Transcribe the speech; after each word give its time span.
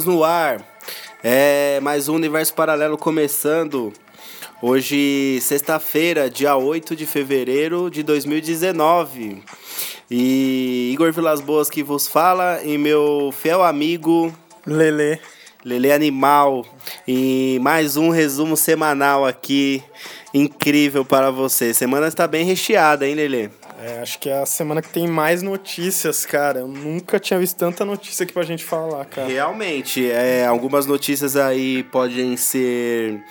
Estamos 0.00 0.04
no 0.16 0.24
ar. 0.24 0.64
É 1.22 1.78
mais 1.80 2.08
um 2.08 2.14
universo 2.14 2.54
paralelo 2.54 2.96
começando. 2.96 3.92
Hoje, 4.62 5.38
sexta-feira, 5.42 6.30
dia 6.30 6.56
8 6.56 6.96
de 6.96 7.04
fevereiro 7.04 7.90
de 7.90 8.02
2019. 8.02 9.42
E 10.10 10.90
Igor 10.94 11.12
Vilas 11.12 11.42
Boas 11.42 11.68
que 11.68 11.82
vos 11.82 12.08
fala 12.08 12.62
e 12.64 12.78
meu 12.78 13.30
fiel 13.42 13.62
amigo 13.62 14.32
Lele. 14.66 15.20
Lele 15.62 15.92
Animal. 15.92 16.64
E 17.06 17.58
mais 17.60 17.98
um 17.98 18.08
resumo 18.08 18.56
semanal 18.56 19.26
aqui 19.26 19.82
incrível 20.32 21.04
para 21.04 21.30
você. 21.30 21.74
Semana 21.74 22.08
está 22.08 22.26
bem 22.26 22.46
recheada, 22.46 23.06
hein, 23.06 23.14
Lele? 23.14 23.50
É, 23.82 24.00
acho 24.02 24.18
que 24.18 24.28
é 24.28 24.42
a 24.42 24.46
semana 24.46 24.82
que 24.82 24.90
tem 24.90 25.08
mais 25.08 25.40
notícias, 25.42 26.26
cara. 26.26 26.60
Eu 26.60 26.68
nunca 26.68 27.18
tinha 27.18 27.38
visto 27.38 27.56
tanta 27.56 27.84
notícia 27.84 28.24
aqui 28.24 28.32
pra 28.32 28.42
gente 28.42 28.62
falar, 28.62 29.04
cara. 29.06 29.26
Realmente, 29.26 30.10
é, 30.10 30.44
algumas 30.46 30.84
notícias 30.84 31.34
aí 31.34 31.82
podem 31.84 32.36
ser 32.36 33.24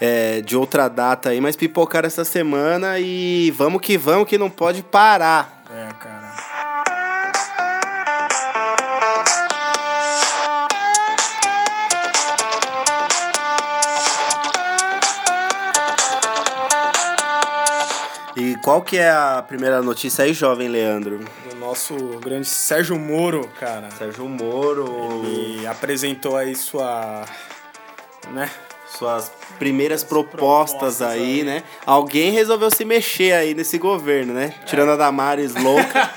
é, 0.00 0.40
de 0.40 0.56
outra 0.56 0.88
data 0.88 1.28
aí, 1.28 1.40
mas 1.40 1.54
pipocaram 1.54 2.06
essa 2.06 2.24
semana 2.24 2.98
e 2.98 3.50
vamos 3.50 3.82
que 3.82 3.98
vamos 3.98 4.26
que 4.26 4.38
não 4.38 4.48
pode 4.48 4.82
parar. 4.82 5.64
É, 5.70 5.92
cara. 6.02 6.49
Qual 18.62 18.82
que 18.82 18.96
é 18.98 19.10
a 19.10 19.42
primeira 19.46 19.80
notícia 19.82 20.24
aí, 20.24 20.32
jovem 20.32 20.68
Leandro? 20.68 21.20
Do 21.48 21.56
nosso 21.56 21.94
grande 22.20 22.46
Sérgio 22.46 22.98
Moro, 22.98 23.48
cara. 23.58 23.90
Sérgio 23.92 24.28
Moro. 24.28 25.22
Ele 25.24 25.66
apresentou 25.66 26.36
aí 26.36 26.54
sua. 26.54 27.24
né? 28.30 28.50
Suas 28.88 29.30
primeiras 29.56 30.02
propostas, 30.02 30.96
propostas 30.96 31.02
aí, 31.02 31.38
aí. 31.40 31.42
né? 31.44 31.62
Alguém 31.86 32.32
resolveu 32.32 32.70
se 32.72 32.84
mexer 32.84 33.32
aí 33.32 33.54
nesse 33.54 33.78
governo, 33.78 34.34
né? 34.34 34.52
Tirando 34.66 34.90
a 34.90 34.96
Damares 34.96 35.54
louca. 35.54 36.10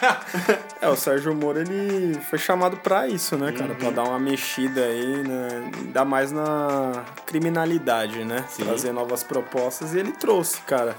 É, 0.84 0.90
o 0.90 0.98
Sérgio 0.98 1.34
Moro, 1.34 1.62
ele 1.62 2.20
foi 2.30 2.38
chamado 2.38 2.76
pra 2.76 3.08
isso, 3.08 3.38
né, 3.38 3.54
cara? 3.54 3.72
Uhum. 3.72 3.76
Pra 3.78 3.90
dar 3.92 4.04
uma 4.04 4.20
mexida 4.20 4.82
aí, 4.84 5.24
né? 5.26 5.72
Ainda 5.78 6.04
mais 6.04 6.30
na 6.30 7.06
criminalidade, 7.26 8.26
né? 8.26 8.44
Sim. 8.50 8.66
Trazer 8.66 8.92
novas 8.92 9.24
propostas 9.24 9.94
e 9.94 10.00
ele 10.00 10.12
trouxe, 10.12 10.60
cara. 10.64 10.94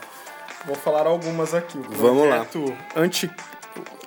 Vou 0.67 0.77
falar 0.77 1.07
algumas 1.07 1.55
aqui. 1.55 1.79
O 1.79 1.83
Vamos 1.91 2.29
lá. 2.29 2.47
Anti... 2.97 3.31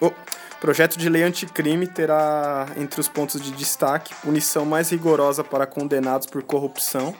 O 0.02 0.12
projeto 0.60 0.98
de 0.98 1.08
lei 1.08 1.24
anticrime 1.24 1.86
terá 1.86 2.68
entre 2.78 3.00
os 3.00 3.08
pontos 3.08 3.40
de 3.40 3.52
destaque 3.52 4.14
punição 4.16 4.66
mais 4.66 4.90
rigorosa 4.90 5.44
para 5.44 5.68
condenados 5.68 6.26
por 6.26 6.42
corrupção, 6.42 7.14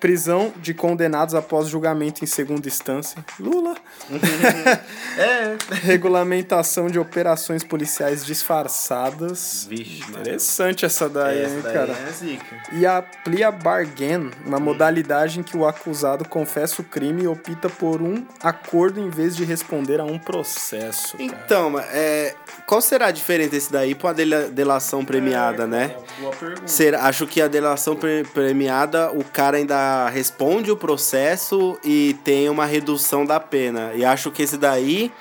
prisão 0.00 0.52
de 0.56 0.74
condenados 0.74 1.34
após 1.34 1.68
julgamento 1.68 2.22
em 2.22 2.26
segunda 2.26 2.66
instância, 2.68 3.24
Lula, 3.40 3.74
é. 5.18 5.56
regulamentação 5.82 6.88
de 6.88 6.98
operações 6.98 7.62
policiais 7.64 8.24
disfarçadas. 8.24 9.66
Vixe, 9.68 10.02
mano. 10.10 10.20
Interessante 10.20 10.84
essa 10.84 11.08
daí, 11.08 11.42
Essa 11.42 11.54
hein, 11.54 11.60
daí 11.62 11.72
cara? 11.74 11.92
é 11.92 12.12
zica. 12.12 12.56
E 12.72 12.86
a 12.86 13.02
plia 13.02 13.50
bargain, 13.50 14.30
uma 14.44 14.58
modalidade 14.60 15.40
em 15.40 15.42
que 15.42 15.56
o 15.56 15.66
acusado 15.66 16.28
confessa 16.28 16.82
o 16.82 16.84
crime 16.84 17.22
e 17.24 17.28
opta 17.28 17.68
por 17.68 18.02
um 18.02 18.24
acordo 18.42 19.00
em 19.00 19.08
vez 19.08 19.34
de 19.36 19.44
responder 19.44 20.00
a 20.00 20.04
um 20.04 20.18
processo. 20.18 21.16
cara. 21.16 21.22
Então, 21.24 21.70
mas, 21.70 21.86
é, 21.92 22.34
qual 22.66 22.80
será 22.80 23.06
a 23.06 23.10
diferença 23.10 23.50
desse 23.50 23.72
daí 23.72 23.94
pra 23.94 24.08
uma 24.08 24.14
dela- 24.14 24.48
delação 24.48 25.04
premiada, 25.04 25.66
né? 25.66 25.94
Boa 26.20 26.32
pergunta. 26.34 26.68
Será, 26.68 27.04
acho 27.04 27.26
que 27.26 27.40
a 27.40 27.48
delação 27.48 27.96
pre- 27.96 28.24
premiada, 28.34 29.10
o 29.12 29.24
cara 29.24 29.56
ainda 29.56 29.85
responde 30.12 30.70
o 30.70 30.76
processo 30.76 31.78
e 31.84 32.16
tem 32.24 32.48
uma 32.48 32.64
redução 32.66 33.24
da 33.24 33.38
pena. 33.40 33.92
E 33.94 34.04
acho 34.04 34.30
que 34.30 34.42
esse 34.42 34.56
daí 34.56 35.12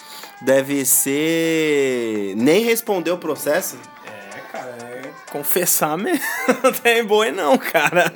deve 0.42 0.86
ser. 0.86 2.34
Nem 2.38 2.64
responder 2.64 3.12
o 3.12 3.18
processo. 3.18 3.78
É, 4.06 4.40
cara, 4.52 4.76
é 4.80 5.02
confessar 5.32 5.98
mesmo. 5.98 6.24
Não 6.64 6.72
tem 6.72 7.04
boi 7.04 7.32
não, 7.32 7.58
cara. 7.58 8.12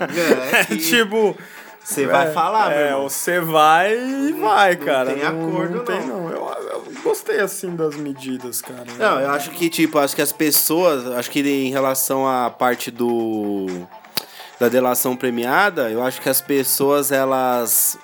É, 0.53 0.65
que- 0.65 0.77
tipo... 0.77 1.35
Você 1.81 2.05
vai 2.05 2.27
é, 2.27 2.31
falar, 2.31 2.71
É, 2.71 2.93
você 2.93 3.39
vai 3.39 3.97
e 3.97 4.33
vai, 4.33 4.75
não 4.75 4.85
cara. 4.85 5.11
tem 5.13 5.23
acordo, 5.23 5.79
tem, 5.79 5.99
não. 6.05 6.29
não. 6.29 6.29
Eu, 6.29 6.53
eu 6.71 6.83
gostei, 7.01 7.39
assim, 7.39 7.75
das 7.75 7.95
medidas, 7.95 8.61
cara. 8.61 8.83
Não, 8.99 9.19
eu 9.19 9.31
acho 9.31 9.49
que, 9.51 9.69
tipo, 9.69 9.97
acho 9.97 10.15
que 10.15 10.21
as 10.21 10.31
pessoas, 10.31 11.07
acho 11.07 11.31
que 11.31 11.39
em 11.39 11.71
relação 11.71 12.27
à 12.27 12.47
parte 12.51 12.91
do 12.91 13.65
da 14.59 14.67
delação 14.67 15.15
premiada, 15.15 15.89
eu 15.89 16.03
acho 16.03 16.21
que 16.21 16.29
as 16.29 16.41
pessoas 16.41 17.11
elas 17.11 17.97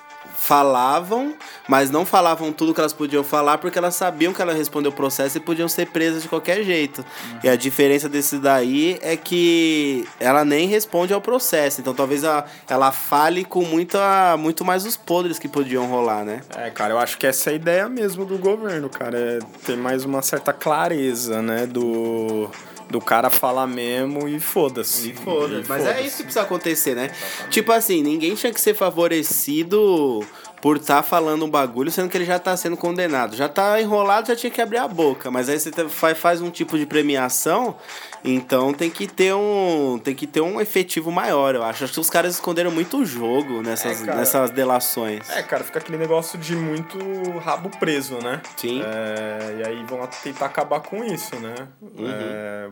falavam, 0.46 1.34
mas 1.66 1.90
não 1.90 2.06
falavam 2.06 2.52
tudo 2.52 2.72
que 2.72 2.78
elas 2.78 2.92
podiam 2.92 3.24
falar 3.24 3.58
porque 3.58 3.76
elas 3.76 3.96
sabiam 3.96 4.32
que 4.32 4.40
ela 4.40 4.52
respondeu 4.52 4.92
o 4.92 4.94
processo 4.94 5.38
e 5.38 5.40
podiam 5.40 5.66
ser 5.68 5.88
presas 5.88 6.22
de 6.22 6.28
qualquer 6.28 6.62
jeito. 6.62 7.04
E 7.42 7.48
a 7.48 7.56
diferença 7.56 8.08
desse 8.08 8.38
daí 8.38 8.96
é 9.02 9.16
que 9.16 10.06
ela 10.20 10.44
nem 10.44 10.68
responde 10.68 11.12
ao 11.12 11.20
processo. 11.20 11.80
Então 11.80 11.92
talvez 11.92 12.22
ela, 12.22 12.46
ela 12.68 12.92
fale 12.92 13.44
com 13.44 13.64
muita, 13.64 14.36
muito 14.38 14.64
mais 14.64 14.86
os 14.86 14.96
podres 14.96 15.36
que 15.36 15.48
podiam 15.48 15.86
rolar, 15.86 16.24
né? 16.24 16.42
É, 16.56 16.70
cara, 16.70 16.94
eu 16.94 16.98
acho 16.98 17.18
que 17.18 17.26
essa 17.26 17.50
é 17.50 17.52
a 17.54 17.56
ideia 17.56 17.88
mesmo 17.88 18.24
do 18.24 18.38
governo, 18.38 18.88
cara. 18.88 19.18
É 19.18 19.38
ter 19.64 19.76
mais 19.76 20.04
uma 20.04 20.22
certa 20.22 20.52
clareza, 20.52 21.42
né? 21.42 21.66
Do, 21.66 22.48
do 22.88 23.00
cara 23.00 23.30
falar 23.30 23.66
mesmo 23.66 24.28
e 24.28 24.38
foda-se. 24.38 25.10
E 25.10 25.14
foda 25.14 25.54
E 25.60 25.64
Mas 25.68 25.84
é 25.84 25.88
foda-se. 25.88 26.06
isso 26.06 26.16
que 26.18 26.22
precisa 26.24 26.42
acontecer, 26.42 26.94
né? 26.94 27.10
Tipo 27.50 27.72
assim, 27.72 28.02
ninguém 28.02 28.34
tinha 28.34 28.52
que 28.52 28.60
ser 28.60 28.74
favorecido 28.74 30.24
por 30.62 30.76
estar 30.78 31.02
falando 31.02 31.44
um 31.44 31.50
bagulho, 31.50 31.90
sendo 31.90 32.08
que 32.08 32.16
ele 32.16 32.24
já 32.24 32.38
tá 32.38 32.56
sendo 32.56 32.76
condenado. 32.76 33.36
Já 33.36 33.48
tá 33.48 33.80
enrolado, 33.80 34.28
já 34.28 34.36
tinha 34.36 34.50
que 34.50 34.60
abrir 34.60 34.78
a 34.78 34.88
boca. 34.88 35.30
Mas 35.30 35.48
aí 35.48 35.58
você 35.58 35.70
faz 36.14 36.40
um 36.40 36.50
tipo 36.50 36.78
de 36.78 36.86
premiação, 36.86 37.76
então 38.26 38.74
tem 38.74 38.90
que 38.90 39.06
ter 39.06 39.32
um. 39.34 39.98
Tem 40.02 40.14
que 40.14 40.26
ter 40.26 40.40
um 40.40 40.60
efetivo 40.60 41.10
maior, 41.10 41.54
eu 41.54 41.62
acho. 41.62 41.84
Acho 41.84 41.92
que 41.94 42.00
os 42.00 42.10
caras 42.10 42.34
esconderam 42.34 42.70
muito 42.70 42.98
o 42.98 43.04
jogo 43.06 43.62
nessas, 43.62 44.06
É, 44.06 44.14
nessas 44.14 44.50
delações. 44.50 45.28
É, 45.30 45.42
cara, 45.42 45.62
fica 45.64 45.78
aquele 45.78 45.96
negócio 45.98 46.38
de 46.38 46.54
muito 46.56 46.98
rabo 47.38 47.70
preso, 47.78 48.18
né? 48.18 48.42
Sim. 48.56 48.82
É, 48.84 49.56
e 49.60 49.66
aí 49.68 49.84
vão 49.84 50.06
tentar 50.22 50.46
acabar 50.46 50.80
com 50.80 51.04
isso, 51.04 51.36
né? 51.36 51.54
Uhum. 51.80 52.06
É, 52.08 52.68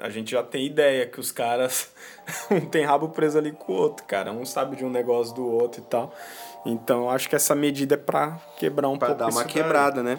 a 0.00 0.10
gente 0.10 0.32
já 0.32 0.42
tem 0.42 0.66
ideia 0.66 1.06
que 1.06 1.18
os 1.20 1.30
caras 1.32 1.88
um 2.50 2.60
tem 2.60 2.84
rabo 2.84 3.08
preso 3.08 3.38
ali 3.38 3.52
com 3.52 3.72
o 3.72 3.76
outro, 3.76 4.04
cara. 4.06 4.32
Um 4.32 4.44
sabe 4.44 4.76
de 4.76 4.84
um 4.84 4.90
negócio 4.90 5.34
do 5.34 5.46
outro 5.46 5.80
e 5.80 5.84
tal. 5.84 6.14
Então 6.66 7.02
eu 7.04 7.10
acho 7.10 7.28
que 7.28 7.36
essa 7.36 7.54
medida 7.54 7.94
é 7.94 7.98
pra 7.98 8.38
quebrar 8.58 8.88
um 8.88 8.96
Pra 8.98 9.08
pouco 9.08 9.18
dar 9.22 9.28
isso 9.28 9.38
uma 9.38 9.44
daí. 9.44 9.52
quebrada, 9.52 10.02
né? 10.02 10.18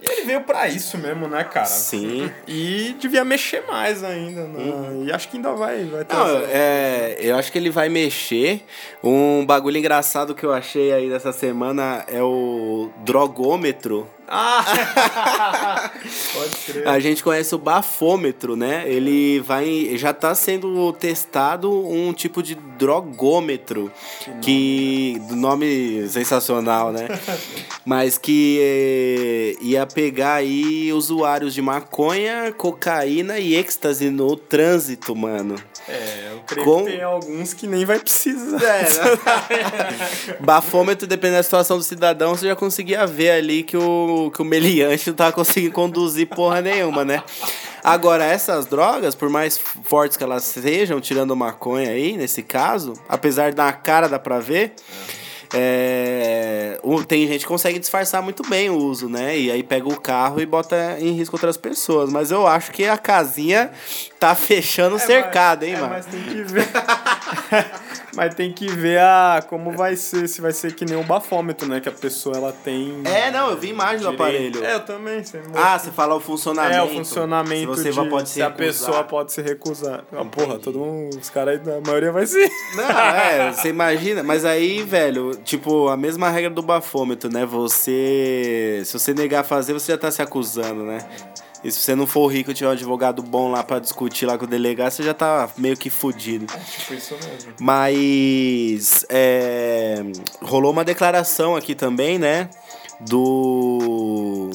E 0.00 0.06
ele 0.10 0.22
veio 0.22 0.42
pra 0.42 0.68
isso 0.68 0.98
mesmo, 0.98 1.26
né, 1.26 1.42
cara? 1.42 1.66
Sim. 1.66 2.30
E 2.46 2.94
devia 3.00 3.24
mexer 3.24 3.64
mais 3.66 4.04
ainda, 4.04 4.42
né? 4.46 5.04
E 5.06 5.12
acho 5.12 5.28
que 5.28 5.36
ainda 5.36 5.52
vai, 5.52 5.84
vai 5.84 6.04
ter. 6.04 6.14
Não, 6.14 6.40
é, 6.50 7.16
eu 7.18 7.36
acho 7.36 7.50
que 7.50 7.56
ele 7.56 7.70
vai 7.70 7.88
mexer. 7.88 8.62
Um 9.02 9.44
bagulho 9.46 9.78
engraçado 9.78 10.34
que 10.34 10.44
eu 10.44 10.52
achei 10.52 10.92
aí 10.92 11.08
dessa 11.08 11.32
semana 11.32 12.04
é 12.08 12.22
o 12.22 12.90
drogômetro. 13.04 14.06
Ah! 14.28 15.90
Pode 16.32 16.56
crer. 16.66 16.88
A 16.88 16.98
gente 16.98 17.22
conhece 17.22 17.54
o 17.54 17.58
bafômetro, 17.58 18.56
né? 18.56 18.84
Ele 18.86 19.40
vai. 19.40 19.96
Já 19.96 20.10
está 20.10 20.34
sendo 20.34 20.92
testado 20.92 21.72
um 21.72 22.12
tipo 22.12 22.42
de 22.42 22.54
drogômetro. 22.54 23.90
Que. 24.42 25.20
Do 25.28 25.36
nome 25.36 26.08
sensacional, 26.08 26.92
né? 26.92 27.08
Mas 27.84 28.18
que 28.18 28.58
eh, 28.60 29.56
ia 29.60 29.86
pegar 29.86 30.34
aí 30.34 30.92
usuários 30.92 31.54
de 31.54 31.62
maconha, 31.62 32.52
cocaína 32.52 33.38
e 33.38 33.54
êxtase 33.54 34.10
no 34.10 34.36
trânsito, 34.36 35.14
mano. 35.14 35.56
É, 35.88 36.30
eu 36.32 36.40
creio 36.46 36.64
Com- 36.64 36.84
que 36.84 36.90
tem 36.92 37.02
alguns 37.02 37.54
que 37.54 37.66
nem 37.66 37.84
vai 37.84 37.98
precisar. 37.98 38.60
É, 38.62 38.82
né? 38.82 40.36
Bafômetro, 40.40 41.06
dependendo 41.06 41.38
da 41.38 41.42
situação 41.42 41.76
do 41.78 41.84
cidadão, 41.84 42.34
você 42.34 42.46
já 42.48 42.56
conseguia 42.56 43.06
ver 43.06 43.30
ali 43.30 43.62
que 43.62 43.76
o, 43.76 44.30
que 44.34 44.42
o 44.42 44.44
meliante 44.44 45.08
não 45.08 45.14
tava 45.16 45.32
conseguindo 45.32 45.72
conduzir 45.72 46.26
porra 46.26 46.60
nenhuma, 46.60 47.04
né? 47.04 47.22
Agora, 47.84 48.24
essas 48.24 48.66
drogas, 48.66 49.14
por 49.14 49.28
mais 49.28 49.58
fortes 49.58 50.16
que 50.16 50.24
elas 50.24 50.42
sejam, 50.42 51.00
tirando 51.00 51.36
maconha 51.36 51.90
aí, 51.90 52.16
nesse 52.16 52.42
caso, 52.42 52.94
apesar 53.08 53.52
da 53.52 53.72
cara 53.72 54.08
dá 54.08 54.18
pra 54.18 54.40
ver. 54.40 54.72
É, 55.22 55.25
o- 56.82 57.04
tem 57.04 57.26
gente 57.26 57.40
que 57.40 57.46
consegue 57.46 57.78
disfarçar 57.78 58.22
muito 58.22 58.42
bem 58.48 58.70
o 58.70 58.76
uso, 58.76 59.08
né? 59.08 59.36
E 59.38 59.50
aí 59.50 59.62
pega 59.62 59.88
o 59.88 60.00
carro 60.00 60.40
e 60.40 60.46
bota 60.46 60.96
em 61.00 61.12
risco 61.12 61.36
outras 61.36 61.56
pessoas. 61.56 62.10
Mas 62.12 62.30
eu 62.30 62.46
acho 62.46 62.70
que 62.72 62.86
a 62.86 62.96
casinha 62.98 63.70
tá 64.18 64.34
fechando 64.34 64.96
o 64.96 64.98
cercado, 64.98 65.64
hein, 65.64 65.74
É, 65.74 65.80
mano? 65.80 65.90
Mas 65.94 66.06
tem 66.06 66.22
que 66.22 66.42
ver. 66.42 66.66
mas 68.14 68.34
tem 68.34 68.52
que 68.52 68.66
ver 68.68 68.98
a, 69.00 69.44
como 69.48 69.72
vai 69.72 69.94
ser, 69.96 70.26
se 70.28 70.40
vai 70.40 70.52
ser 70.52 70.74
que 70.74 70.84
nem 70.84 70.96
o 70.98 71.02
bafômetro, 71.04 71.68
né? 71.68 71.80
Que 71.80 71.88
a 71.88 71.92
pessoa 71.92 72.36
ela 72.36 72.52
tem. 72.52 73.02
É, 73.04 73.30
não, 73.30 73.50
eu 73.50 73.56
vi 73.56 73.68
imagem 73.68 73.98
do 73.98 74.10
direito- 74.16 74.22
aparelho. 74.22 74.64
É, 74.64 74.74
eu 74.74 74.80
também. 74.80 75.22
Você 75.22 75.40
Ah, 75.54 75.78
você 75.78 75.90
fala 75.90 76.14
o 76.14 76.20
funcionamento. 76.20 76.74
É, 76.76 76.82
o 76.82 76.88
funcionamento 76.88 77.74
Se 77.74 77.82
você 77.82 77.90
de, 77.90 78.08
pode 78.10 78.28
se 78.28 78.34
se 78.36 78.42
a 78.42 78.50
pessoa 78.50 79.04
pode 79.04 79.32
se 79.32 79.42
recusar. 79.42 80.04
Ah, 80.12 80.24
porra, 80.24 80.58
todo 80.58 80.78
mundo, 80.78 81.18
os 81.20 81.28
caras 81.30 81.60
aí, 81.66 81.74
a 81.76 81.80
maioria 81.86 82.12
vai 82.12 82.26
ser. 82.26 82.48
Não, 82.74 82.90
é, 82.90 83.52
você 83.52 83.68
imagina, 83.68 84.22
mas 84.22 84.44
aí, 84.44 84.82
velho, 84.82 85.36
tipo, 85.46 85.88
a 85.88 85.96
mesma 85.96 86.28
regra 86.28 86.50
do 86.50 86.60
bafômetro, 86.60 87.32
né? 87.32 87.46
Você. 87.46 88.82
Se 88.84 88.92
você 88.92 89.14
negar 89.14 89.40
a 89.40 89.44
fazer, 89.44 89.72
você 89.72 89.92
já 89.92 89.98
tá 89.98 90.10
se 90.10 90.20
acusando, 90.20 90.82
né? 90.82 90.98
E 91.64 91.70
se 91.70 91.80
você 91.80 91.94
não 91.94 92.06
for 92.06 92.26
rico 92.26 92.50
e 92.50 92.54
tiver 92.54 92.68
um 92.68 92.72
advogado 92.72 93.22
bom 93.22 93.50
lá 93.50 93.62
pra 93.62 93.78
discutir 93.78 94.26
lá 94.26 94.36
com 94.36 94.44
o 94.44 94.48
delegado, 94.48 94.90
você 94.90 95.02
já 95.02 95.14
tá 95.14 95.48
meio 95.56 95.76
que 95.76 95.88
fudido. 95.88 96.46
Tipo 96.46 96.94
isso 96.94 97.14
mesmo. 97.14 97.54
Mas 97.60 99.06
é, 99.08 100.02
rolou 100.42 100.70
uma 100.72 100.84
declaração 100.84 101.56
aqui 101.56 101.74
também, 101.74 102.18
né? 102.18 102.50
Do. 103.00 104.50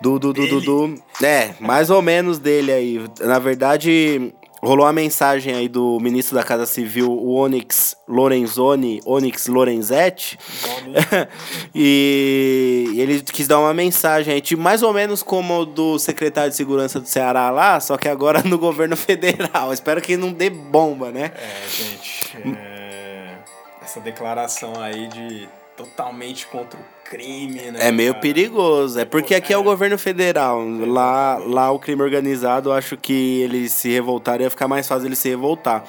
Do, 0.00 0.18
do, 0.18 0.32
do, 0.32 0.46
do, 0.46 0.60
do. 0.60 1.02
É, 1.24 1.54
mais 1.58 1.90
ou 1.90 2.00
menos 2.00 2.38
dele 2.38 2.72
aí. 2.72 3.04
Na 3.20 3.40
verdade, 3.40 4.32
rolou 4.62 4.84
uma 4.86 4.92
mensagem 4.92 5.54
aí 5.54 5.68
do 5.68 5.98
ministro 6.00 6.34
da 6.34 6.42
Casa 6.42 6.66
Civil, 6.66 7.10
o 7.10 7.34
Onyx 7.34 7.96
Lorenzoni, 8.06 9.00
Onyx 9.06 9.46
Lorenzetti. 9.46 10.38
e 11.74 12.94
ele 12.96 13.20
quis 13.20 13.46
dar 13.46 13.58
uma 13.58 13.74
mensagem 13.74 14.34
aí, 14.34 14.40
tipo, 14.40 14.60
mais 14.60 14.82
ou 14.82 14.92
menos 14.92 15.22
como 15.22 15.64
do 15.64 15.98
secretário 15.98 16.50
de 16.50 16.56
Segurança 16.56 17.00
do 17.00 17.06
Ceará 17.06 17.50
lá, 17.50 17.78
só 17.80 17.96
que 17.96 18.08
agora 18.08 18.42
no 18.42 18.58
governo 18.58 18.96
federal. 18.96 19.72
Espero 19.72 20.00
que 20.00 20.16
não 20.16 20.32
dê 20.32 20.50
bomba, 20.50 21.10
né? 21.10 21.32
É, 21.36 21.68
gente. 21.68 22.36
é, 22.58 23.34
Essa 23.82 24.00
declaração 24.00 24.80
aí 24.80 25.06
de 25.08 25.48
totalmente 25.76 26.46
contra 26.48 26.78
o 26.78 26.97
crime, 27.08 27.70
né? 27.70 27.88
É 27.88 27.92
meio 27.92 28.12
cara? 28.12 28.22
perigoso. 28.22 29.00
É 29.00 29.04
porque 29.04 29.34
aqui 29.34 29.52
é 29.52 29.58
o 29.58 29.62
governo 29.62 29.96
federal. 29.98 30.62
Lá, 30.86 31.38
lá 31.38 31.70
o 31.70 31.78
crime 31.78 32.02
organizado, 32.02 32.68
eu 32.68 32.72
acho 32.72 32.96
que 32.96 33.40
eles 33.40 33.72
se 33.72 33.90
revoltarem 33.90 34.44
ia 34.44 34.50
ficar 34.50 34.68
mais 34.68 34.86
fácil 34.86 35.06
eles 35.06 35.18
se 35.18 35.28
revoltar. 35.28 35.84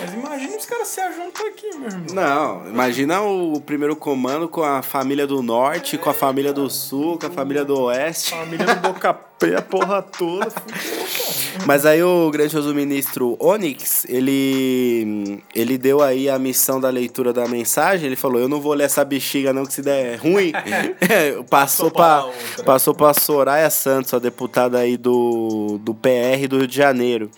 Mas 0.00 0.14
imagina 0.14 0.56
os 0.56 0.66
caras 0.66 0.88
se 0.88 1.00
ajuntam 1.00 1.46
aqui, 1.46 1.70
meu 1.76 1.88
irmão. 1.88 2.04
Não, 2.12 2.68
imagina 2.68 3.20
o 3.20 3.60
primeiro 3.60 3.96
comando 3.96 4.48
com 4.48 4.62
a 4.62 4.82
família 4.82 5.26
do 5.26 5.42
norte, 5.42 5.98
com 5.98 6.10
a 6.10 6.14
família 6.14 6.52
do 6.52 6.70
sul, 6.70 7.18
com 7.18 7.26
a 7.26 7.30
família 7.30 7.64
do 7.64 7.78
oeste. 7.80 8.30
Família 8.30 8.66
do 8.66 8.76
Boca 8.76 9.29
Pé, 9.40 9.56
a 9.56 9.62
porra 9.62 10.02
toda. 10.02 10.50
fudeu, 10.50 10.76
cara. 10.76 11.64
Mas 11.66 11.86
aí 11.86 12.02
o 12.02 12.30
grandioso 12.30 12.74
ministro 12.74 13.38
Onyx, 13.40 14.04
ele, 14.06 15.42
ele 15.54 15.78
deu 15.78 16.02
aí 16.02 16.28
a 16.28 16.38
missão 16.38 16.78
da 16.78 16.90
leitura 16.90 17.32
da 17.32 17.48
mensagem. 17.48 18.06
Ele 18.06 18.16
falou: 18.16 18.38
Eu 18.38 18.48
não 18.48 18.60
vou 18.60 18.74
ler 18.74 18.84
essa 18.84 19.02
bexiga, 19.02 19.52
não, 19.52 19.64
que 19.64 19.72
se 19.72 19.80
der 19.80 20.16
ruim. 20.16 20.52
passou 21.48 21.90
Passou 21.90 22.28
outra. 22.28 22.64
passou 22.64 22.94
pra 22.94 23.14
Soraya 23.14 23.70
Santos, 23.70 24.12
a 24.12 24.18
deputada 24.18 24.78
aí 24.78 24.98
do, 24.98 25.80
do 25.82 25.94
PR 25.94 26.46
do 26.46 26.58
Rio 26.58 26.66
de 26.66 26.76
Janeiro. 26.76 27.30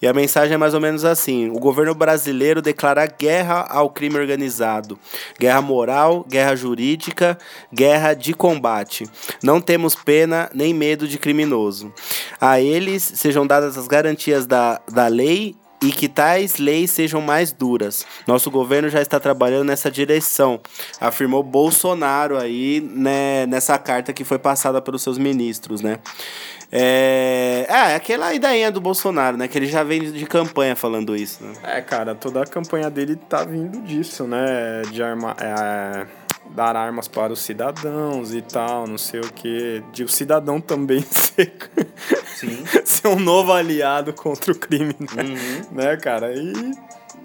E 0.00 0.06
a 0.08 0.12
mensagem 0.12 0.54
é 0.54 0.56
mais 0.56 0.74
ou 0.74 0.80
menos 0.80 1.04
assim: 1.04 1.48
O 1.50 1.58
governo 1.60 1.94
brasileiro 1.94 2.60
declara 2.60 3.06
guerra 3.06 3.66
ao 3.68 3.90
crime 3.90 4.18
organizado, 4.18 4.98
guerra 5.38 5.60
moral, 5.60 6.24
guerra 6.28 6.56
jurídica, 6.56 7.38
guerra 7.72 8.14
de 8.14 8.34
combate. 8.34 9.06
Não 9.42 9.60
temos 9.60 9.94
pena 9.94 10.50
nem 10.52 10.74
medo 10.74 11.06
de 11.06 11.18
criminoso. 11.32 11.92
A 12.38 12.60
eles 12.60 13.02
sejam 13.02 13.46
dadas 13.46 13.78
as 13.78 13.88
garantias 13.88 14.46
da, 14.46 14.80
da 14.90 15.08
lei 15.08 15.56
e 15.82 15.90
que 15.90 16.08
tais 16.08 16.58
leis 16.58 16.90
sejam 16.92 17.20
mais 17.20 17.50
duras. 17.50 18.06
Nosso 18.26 18.50
governo 18.50 18.88
já 18.88 19.00
está 19.02 19.18
trabalhando 19.18 19.64
nessa 19.64 19.90
direção, 19.90 20.60
afirmou 21.00 21.42
Bolsonaro 21.42 22.38
aí 22.38 22.80
né, 22.80 23.46
nessa 23.46 23.76
carta 23.78 24.12
que 24.12 24.22
foi 24.22 24.38
passada 24.38 24.80
pelos 24.80 25.02
seus 25.02 25.18
ministros, 25.18 25.80
né? 25.80 25.98
É, 26.74 27.66
é 27.68 27.94
aquela 27.94 28.32
ideia 28.32 28.70
do 28.70 28.80
Bolsonaro, 28.80 29.36
né? 29.36 29.46
Que 29.46 29.58
ele 29.58 29.66
já 29.66 29.82
vem 29.82 30.10
de 30.10 30.24
campanha 30.24 30.74
falando 30.74 31.14
isso, 31.14 31.44
né? 31.44 31.52
É, 31.64 31.80
cara, 31.82 32.14
toda 32.14 32.42
a 32.42 32.46
campanha 32.46 32.88
dele 32.88 33.16
tá 33.16 33.44
vindo 33.44 33.82
disso, 33.82 34.24
né? 34.24 34.82
De 34.90 35.02
arma, 35.02 35.36
é, 35.38 36.06
dar 36.54 36.76
armas 36.76 37.08
para 37.08 37.32
os 37.32 37.40
cidadãos 37.40 38.34
e 38.34 38.42
tal, 38.42 38.86
não 38.86 38.98
sei 38.98 39.20
o 39.20 39.32
que. 39.32 39.82
De 39.92 40.04
o 40.04 40.08
cidadão 40.08 40.60
também 40.60 41.02
ser, 41.10 41.52
ser 42.84 43.08
um 43.08 43.18
novo 43.18 43.52
aliado 43.52 44.12
contra 44.12 44.52
o 44.52 44.54
crime, 44.54 44.94
né? 45.00 45.22
Uhum. 45.22 45.76
né, 45.76 45.96
cara? 45.96 46.32
E 46.34 46.52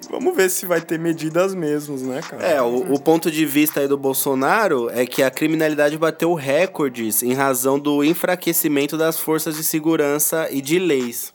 vamos 0.10 0.36
ver 0.36 0.50
se 0.50 0.66
vai 0.66 0.82
ter 0.82 0.98
medidas 0.98 1.54
mesmos, 1.54 2.02
né, 2.02 2.22
cara? 2.22 2.44
É, 2.44 2.62
o, 2.62 2.94
o 2.94 3.00
ponto 3.00 3.30
de 3.30 3.46
vista 3.46 3.82
aí 3.82 3.88
do 3.88 3.98
Bolsonaro 3.98 4.90
é 4.90 5.06
que 5.06 5.22
a 5.22 5.30
criminalidade 5.30 5.98
bateu 5.98 6.34
recordes 6.34 7.22
em 7.22 7.34
razão 7.34 7.78
do 7.78 8.04
enfraquecimento 8.04 8.98
das 8.98 9.20
forças 9.20 9.56
de 9.56 9.64
segurança 9.64 10.48
e 10.52 10.62
de 10.62 10.80
leis. 10.80 11.34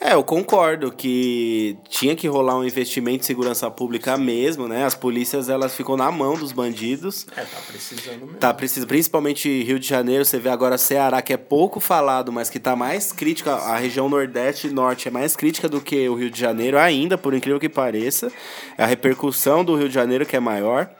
É, 0.00 0.14
eu 0.14 0.24
concordo 0.24 0.90
que 0.90 1.76
tinha 1.88 2.16
que 2.16 2.26
rolar 2.26 2.56
um 2.56 2.64
investimento 2.64 3.22
em 3.22 3.26
segurança 3.26 3.70
pública 3.70 4.16
mesmo, 4.16 4.66
né? 4.66 4.84
As 4.84 4.94
polícias, 4.94 5.50
elas 5.50 5.74
ficam 5.74 5.94
na 5.94 6.10
mão 6.10 6.34
dos 6.34 6.52
bandidos. 6.52 7.26
É, 7.36 7.42
tá 7.42 7.58
precisando 7.66 8.20
mesmo. 8.20 8.38
Tá 8.38 8.54
precisa, 8.54 8.86
principalmente 8.86 9.62
Rio 9.62 9.78
de 9.78 9.86
Janeiro, 9.86 10.24
você 10.24 10.38
vê 10.38 10.48
agora 10.48 10.78
Ceará, 10.78 11.20
que 11.20 11.34
é 11.34 11.36
pouco 11.36 11.80
falado, 11.80 12.32
mas 12.32 12.48
que 12.48 12.58
tá 12.58 12.74
mais 12.74 13.12
crítica, 13.12 13.52
a 13.52 13.76
região 13.76 14.08
Nordeste 14.08 14.68
e 14.68 14.70
Norte 14.70 15.08
é 15.08 15.10
mais 15.10 15.36
crítica 15.36 15.68
do 15.68 15.82
que 15.82 16.08
o 16.08 16.14
Rio 16.14 16.30
de 16.30 16.40
Janeiro 16.40 16.78
ainda, 16.78 17.18
por 17.18 17.34
incrível 17.34 17.60
que 17.60 17.68
pareça. 17.68 18.32
A 18.78 18.86
repercussão 18.86 19.62
do 19.62 19.76
Rio 19.76 19.88
de 19.88 19.94
Janeiro 19.94 20.24
que 20.24 20.34
é 20.34 20.40
maior. 20.40 20.90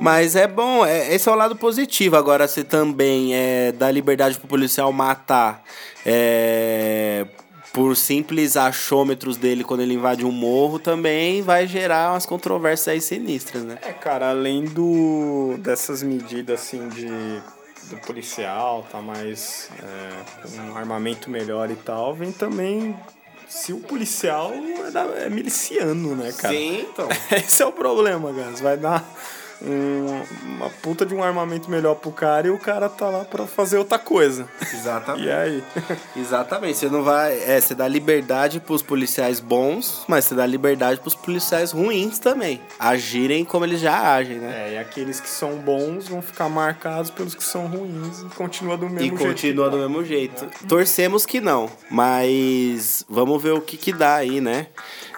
Mas 0.00 0.34
é 0.34 0.46
bom, 0.46 0.84
é, 0.84 1.14
esse 1.14 1.28
é 1.28 1.32
o 1.32 1.34
lado 1.34 1.54
positivo. 1.56 2.16
Agora, 2.16 2.48
se 2.48 2.64
também 2.64 3.34
é 3.34 3.72
dar 3.72 3.90
liberdade 3.90 4.38
pro 4.38 4.48
policial 4.48 4.92
matar 4.92 5.62
é, 6.04 7.26
por 7.72 7.96
simples 7.96 8.56
achômetros 8.56 9.36
dele 9.36 9.62
quando 9.64 9.80
ele 9.80 9.94
invade 9.94 10.24
um 10.24 10.32
morro, 10.32 10.78
também 10.78 11.40
vai 11.42 11.66
gerar 11.66 12.12
umas 12.12 12.26
controvérsias 12.26 12.88
aí 12.88 13.00
sinistras, 13.00 13.62
né? 13.62 13.78
É, 13.82 13.92
cara, 13.92 14.30
além 14.30 14.64
do 14.64 15.56
dessas 15.58 16.02
medidas 16.02 16.60
assim 16.60 16.88
de 16.88 17.06
do 17.88 17.96
policial 18.06 18.86
tá 18.90 19.00
mais 19.00 19.68
é, 19.82 20.46
com 20.48 20.70
um 20.72 20.76
armamento 20.76 21.28
melhor 21.30 21.70
e 21.70 21.74
tal, 21.76 22.14
vem 22.14 22.30
também 22.30 22.94
se 23.48 23.72
o 23.72 23.78
policial 23.80 24.52
é, 24.52 24.90
da- 24.92 25.06
é 25.24 25.28
miliciano, 25.28 26.14
né, 26.14 26.32
cara? 26.32 26.54
Sim, 26.54 26.86
então. 26.88 27.08
Esse 27.36 27.62
é 27.62 27.66
o 27.66 27.72
problema, 27.72 28.30
Gans. 28.32 28.60
Vai 28.60 28.76
dar 28.76 29.04
um- 29.62 30.22
uma 30.56 30.70
puta 30.70 31.04
de 31.04 31.14
um 31.14 31.22
armamento 31.22 31.70
melhor 31.70 31.94
pro 31.96 32.10
cara 32.10 32.46
e 32.46 32.50
o 32.50 32.58
cara 32.58 32.88
tá 32.88 33.08
lá 33.08 33.24
pra 33.24 33.46
fazer 33.46 33.78
outra 33.78 33.98
coisa. 33.98 34.48
Exatamente. 34.72 35.20
E 35.26 35.30
aí? 35.30 35.62
Exatamente. 36.16 36.78
Você 36.78 36.88
não 36.88 37.02
vai. 37.02 37.38
É, 37.42 37.60
você 37.60 37.74
dá 37.74 37.86
liberdade 37.86 38.58
pros 38.60 38.82
policiais 38.82 39.38
bons, 39.40 40.04
mas 40.08 40.24
você 40.24 40.34
dá 40.34 40.46
liberdade 40.46 41.00
pros 41.00 41.14
policiais 41.14 41.72
ruins 41.72 42.18
também. 42.18 42.60
Agirem 42.78 43.44
como 43.44 43.64
eles 43.64 43.80
já 43.80 44.14
agem, 44.14 44.38
né? 44.38 44.68
É, 44.68 44.74
e 44.74 44.78
aqueles 44.78 45.20
que 45.20 45.28
são 45.28 45.56
bons 45.56 46.08
vão 46.08 46.22
ficar 46.22 46.48
marcados 46.48 47.10
pelos 47.10 47.34
que 47.34 47.44
são 47.44 47.66
ruins 47.66 48.20
e 48.22 48.24
continua 48.34 48.76
do 48.76 48.88
mesmo 48.88 49.00
E 49.00 49.08
jeito. 49.08 49.18
continua 49.24 49.70
do 49.70 49.76
mesmo 49.78 50.04
jeito. 50.04 50.46
Torcemos 50.66 51.26
que 51.26 51.40
não, 51.40 51.70
mas 51.90 53.04
vamos 53.08 53.42
ver 53.42 53.52
o 53.52 53.60
que 53.60 53.76
que 53.76 53.92
dá 53.92 54.16
aí, 54.16 54.40
né? 54.40 54.66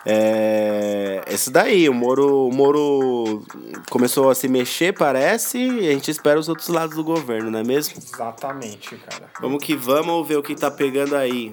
É, 0.04 1.22
esse 1.28 1.50
daí, 1.50 1.88
o 1.88 1.94
Moro, 1.94 2.48
o 2.48 2.52
Moro 2.52 3.44
começou 3.90 4.30
a 4.30 4.34
se 4.34 4.48
mexer, 4.48 4.92
parece, 4.92 5.58
e 5.58 5.88
a 5.88 5.92
gente 5.92 6.10
espera 6.10 6.38
os 6.38 6.48
outros 6.48 6.68
lados 6.68 6.96
do 6.96 7.04
governo, 7.04 7.50
não 7.50 7.60
é 7.60 7.64
mesmo? 7.64 7.94
Exatamente, 7.96 8.96
cara. 8.96 9.30
Vamos 9.40 9.62
que 9.64 9.76
vamos 9.76 10.26
ver 10.26 10.36
o 10.36 10.42
que 10.42 10.54
tá 10.54 10.70
pegando 10.70 11.14
aí. 11.14 11.52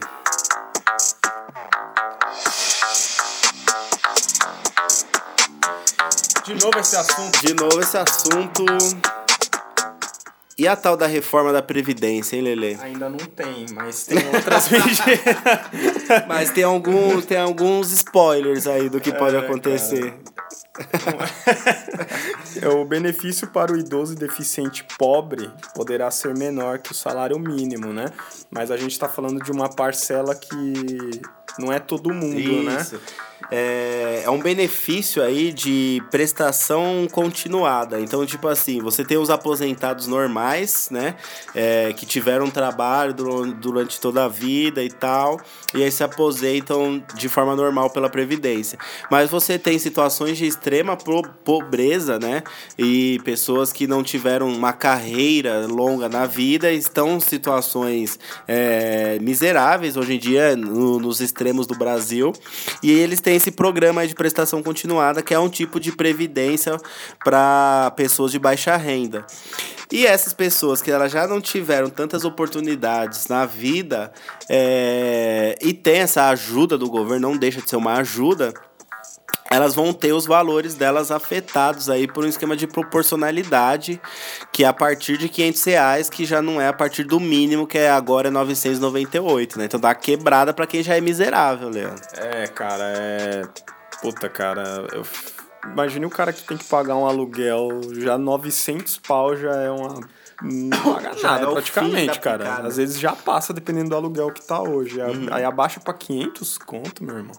De 6.46 6.56
novo 6.56 6.80
esse 6.80 6.96
assunto. 6.96 7.40
De 7.46 7.54
novo 7.54 7.80
esse 7.80 7.96
assunto. 7.96 8.66
E 10.60 10.68
a 10.68 10.76
tal 10.76 10.98
da 10.98 11.08
reforma 11.08 11.54
da 11.54 11.62
Previdência, 11.62 12.36
hein, 12.36 12.42
Lele? 12.42 12.78
Ainda 12.82 13.08
não 13.10 13.18
tem, 13.18 13.66
mas 13.74 14.06
tem 14.06 14.18
outras 14.28 14.68
medidas. 14.70 15.20
Mas 16.28 16.50
tem, 16.50 16.66
algum, 16.66 17.22
tem 17.22 17.38
alguns 17.38 17.94
spoilers 17.94 18.68
aí 18.68 18.90
do 18.90 19.00
que 19.00 19.14
pode 19.14 19.38
É, 19.38 19.40
acontecer. 19.40 20.14
o 22.78 22.84
benefício 22.84 23.48
para 23.48 23.72
o 23.72 23.78
idoso 23.78 24.14
e 24.14 24.16
deficiente 24.18 24.86
pobre 24.98 25.50
poderá 25.74 26.12
ser 26.12 26.36
menor 26.38 26.80
que 26.80 26.92
o 26.92 26.96
salário 26.96 27.40
mínimo, 27.40 27.94
né? 27.94 28.08
Mas 28.52 28.70
a 28.70 28.76
gente 28.76 28.92
está 28.92 29.08
falando 29.08 29.42
de 29.42 29.52
uma 29.54 29.70
parcela 29.70 30.36
que 30.36 31.22
não 31.58 31.72
é 31.72 31.80
todo 31.80 32.14
mundo, 32.14 32.64
né? 32.64 32.86
É, 33.52 34.24
é 34.26 34.30
um 34.30 34.40
benefício 34.40 35.24
aí 35.24 35.52
de 35.52 36.04
prestação 36.12 37.08
continuada. 37.12 38.00
Então, 38.00 38.26
tipo 38.26 38.48
assim, 38.48 38.80
você 38.80 39.04
tem 39.04 39.18
os 39.18 39.30
aposentados 39.30 40.08
normais, 40.08 40.90
né? 40.92 41.16
É, 41.56 41.94
que 41.94 42.06
tiveram 42.06 42.50
trabalho 42.50 43.14
durante 43.14 44.00
toda 44.00 44.26
a 44.26 44.28
vida 44.28 44.84
e 44.84 44.90
tal, 44.90 45.40
e 45.74 45.84
aí 45.84 45.92
se 45.92 46.04
aposentam 46.04 47.04
de 47.16 47.28
forma 47.30 47.56
normal 47.56 47.90
pela 47.90 48.10
Previdência. 48.10 48.78
Mas 49.10 49.30
você 49.30 49.58
tem 49.58 49.80
situações 49.80 50.38
de 50.38 50.46
extrema 50.46 50.96
pobreza, 50.98 52.20
né? 52.20 52.44
E 52.78 53.20
pessoas 53.24 53.74
que 53.74 53.88
não 53.88 54.04
tiveram 54.04 54.48
uma 54.50 54.74
carreira 54.74 55.66
longa 55.68 56.08
na 56.08 56.26
vida 56.26 56.72
estão 56.72 57.18
em 57.18 57.20
situações 57.20 58.20
é, 58.48 59.18
miseráveis 59.22 59.98
hoje 59.98 60.16
em 60.16 60.20
dia 60.20 60.56
no, 60.56 61.00
nos 61.00 61.20
extremos 61.22 61.66
do 61.66 61.76
Brasil. 61.76 62.34
E 62.84 62.92
eles 62.92 63.22
têm 63.22 63.39
esse 63.40 63.52
programa 63.52 64.06
de 64.06 64.14
prestação 64.14 64.62
continuada, 64.62 65.22
que 65.22 65.34
é 65.34 65.40
um 65.40 65.50
tipo 65.50 65.80
de 65.80 65.92
previdência 65.92 66.78
para 67.24 67.92
pessoas 67.96 68.32
de 68.32 68.38
baixa 68.38 68.78
renda. 68.78 69.26
E 69.92 70.06
essas 70.06 70.34
pessoas 70.34 70.82
que 70.82 70.92
elas 70.92 71.12
já 71.12 71.28
não 71.28 71.42
tiveram 71.42 71.90
tantas 71.90 72.24
oportunidades 72.24 73.28
na 73.28 73.46
vida 73.46 74.12
é, 74.48 75.58
e 75.62 75.74
tem 75.74 76.02
essa 76.02 76.30
ajuda 76.30 76.78
do 76.78 76.88
governo, 76.88 77.30
não 77.30 77.38
deixa 77.38 77.60
de 77.60 77.70
ser 77.70 77.76
uma 77.76 77.94
ajuda, 77.96 78.54
elas 79.50 79.74
vão 79.74 79.92
ter 79.92 80.14
os 80.14 80.26
valores 80.26 80.76
delas 80.76 81.12
afetados 81.12 81.90
aí 81.90 82.08
por 82.08 82.24
um 82.24 82.28
esquema 82.28 82.56
de 82.56 82.68
proporcionalidade, 82.68 84.00
que 84.52 84.64
é 84.64 84.68
a 84.68 84.74
partir 84.74 85.18
de 85.18 85.28
500 85.28 85.64
reais, 85.64 86.10
que 86.10 86.26
já 86.26 86.42
não 86.42 86.62
é 86.62 86.68
a 86.68 86.74
partir 86.74 87.04
do 87.04 87.20
mínimo, 87.20 87.66
que 87.66 87.78
é 87.78 87.90
agora 87.90 88.30
998, 88.30 89.58
né? 89.58 89.66
Então 89.66 89.80
dá 89.80 89.96
quebrada 89.96 90.54
para 90.54 90.68
quem 90.68 90.84
já 90.84 90.96
é 90.96 91.02
miserável, 91.02 91.70
Leandro. 91.70 92.02
É, 92.18 92.48
cara, 92.48 92.84
é... 92.84 93.44
Puta, 94.02 94.30
cara, 94.30 94.88
eu... 94.94 95.04
Imagine 95.66 96.06
o 96.06 96.10
cara 96.10 96.32
que 96.32 96.42
tem 96.44 96.56
que 96.56 96.64
pagar 96.64 96.96
um 96.96 97.06
aluguel, 97.06 97.82
já 97.92 98.18
900 98.18 98.98
pau 99.00 99.36
já 99.36 99.54
é 99.56 99.70
uma 99.70 100.00
não 100.42 100.70
paga 100.70 101.14
nada 101.22 101.48
é 101.48 101.52
praticamente, 101.52 102.20
cara. 102.20 102.66
Às 102.66 102.78
vezes 102.78 102.98
já 102.98 103.14
passa 103.14 103.54
dependendo 103.54 103.90
do 103.90 103.96
aluguel 103.96 104.32
que 104.32 104.42
tá 104.42 104.62
hoje. 104.62 105.02
Uhum. 105.02 105.28
Aí 105.32 105.44
abaixa 105.44 105.80
pra 105.80 105.94
500 105.94 106.58
conto, 106.60 107.04
meu 107.04 107.18
irmão. 107.18 107.36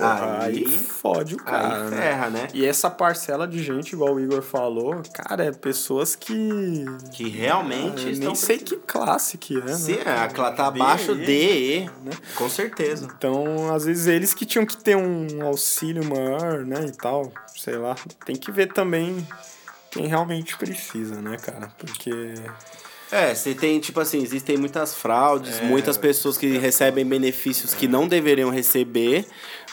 Porra, 0.00 0.38
aí, 0.44 0.56
aí 0.56 0.78
fode 0.78 1.34
o 1.34 1.38
cara. 1.38 1.84
Aí 1.84 1.90
né? 1.90 1.96
ferra, 1.96 2.30
né? 2.30 2.48
E 2.54 2.64
essa 2.64 2.90
parcela 2.90 3.46
de 3.46 3.62
gente, 3.62 3.92
igual 3.92 4.14
o 4.14 4.20
Igor 4.20 4.42
falou, 4.42 5.02
cara, 5.12 5.44
é 5.44 5.52
pessoas 5.52 6.16
que. 6.16 6.84
Que 7.12 7.28
realmente. 7.28 8.08
Ah, 8.08 8.16
nem 8.16 8.34
sei 8.34 8.58
que 8.58 8.76
classe 8.76 9.36
que 9.36 9.60
é. 9.60 9.68
Sim, 9.68 9.96
né? 9.96 10.02
é, 10.06 10.36
ela 10.36 10.52
tá 10.52 10.66
abaixo 10.66 11.14
de 11.14 11.32
E, 11.32 11.90
né? 12.02 12.12
Com 12.34 12.48
certeza. 12.48 13.08
Então, 13.16 13.74
às 13.74 13.84
vezes, 13.84 14.06
eles 14.06 14.32
que 14.32 14.46
tinham 14.46 14.64
que 14.64 14.76
ter 14.76 14.96
um 14.96 15.42
auxílio 15.44 16.04
maior, 16.04 16.64
né? 16.64 16.86
E 16.86 16.92
tal, 16.92 17.30
sei 17.54 17.76
lá. 17.76 17.94
Tem 18.24 18.36
que 18.36 18.50
ver 18.50 18.72
também 18.72 19.26
quem 19.90 20.06
realmente 20.06 20.56
precisa, 20.56 21.20
né, 21.20 21.36
cara? 21.36 21.72
Porque. 21.78 22.10
É, 23.12 23.34
você 23.34 23.54
tem, 23.54 23.80
tipo 23.80 23.98
assim, 23.98 24.22
existem 24.22 24.56
muitas 24.56 24.94
fraudes, 24.94 25.58
é, 25.58 25.64
muitas 25.64 25.98
pessoas 25.98 26.38
que 26.38 26.58
recebem 26.58 27.04
benefícios 27.04 27.74
que 27.74 27.88
não 27.88 28.06
deveriam 28.06 28.50
receber, 28.50 29.26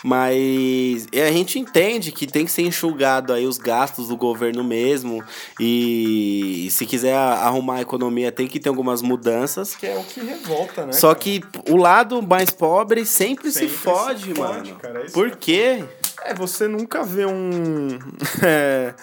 mas 0.04 1.06
a 1.12 1.32
gente 1.32 1.58
entende 1.58 2.12
que 2.12 2.26
tem 2.26 2.44
que 2.44 2.50
ser 2.50 2.62
enxugado 2.62 3.32
aí 3.32 3.46
os 3.46 3.58
gastos 3.58 4.08
do 4.08 4.16
governo 4.16 4.62
mesmo, 4.64 5.22
e 5.60 6.68
se 6.70 6.86
quiser 6.86 7.16
arrumar 7.16 7.76
a 7.76 7.80
economia 7.82 8.32
tem 8.32 8.46
que 8.46 8.60
ter 8.60 8.68
algumas 8.68 9.02
mudanças. 9.02 9.74
Que 9.74 9.86
é 9.86 9.96
o 9.96 10.04
que 10.04 10.20
revolta, 10.20 10.86
né? 10.86 10.92
Só 10.92 11.08
cara? 11.08 11.20
que 11.20 11.42
o 11.68 11.76
lado 11.76 12.22
mais 12.22 12.50
pobre 12.50 13.04
sempre, 13.04 13.50
sempre 13.50 13.68
se 13.68 13.74
fode, 13.74 14.34
se 14.34 14.40
mano. 14.40 14.76
Cara, 14.76 15.00
é 15.00 15.10
Por 15.10 15.36
quê? 15.36 15.84
É, 16.24 16.34
você 16.34 16.66
nunca 16.68 17.02
vê 17.02 17.26
um... 17.26 17.98
É 18.42 18.94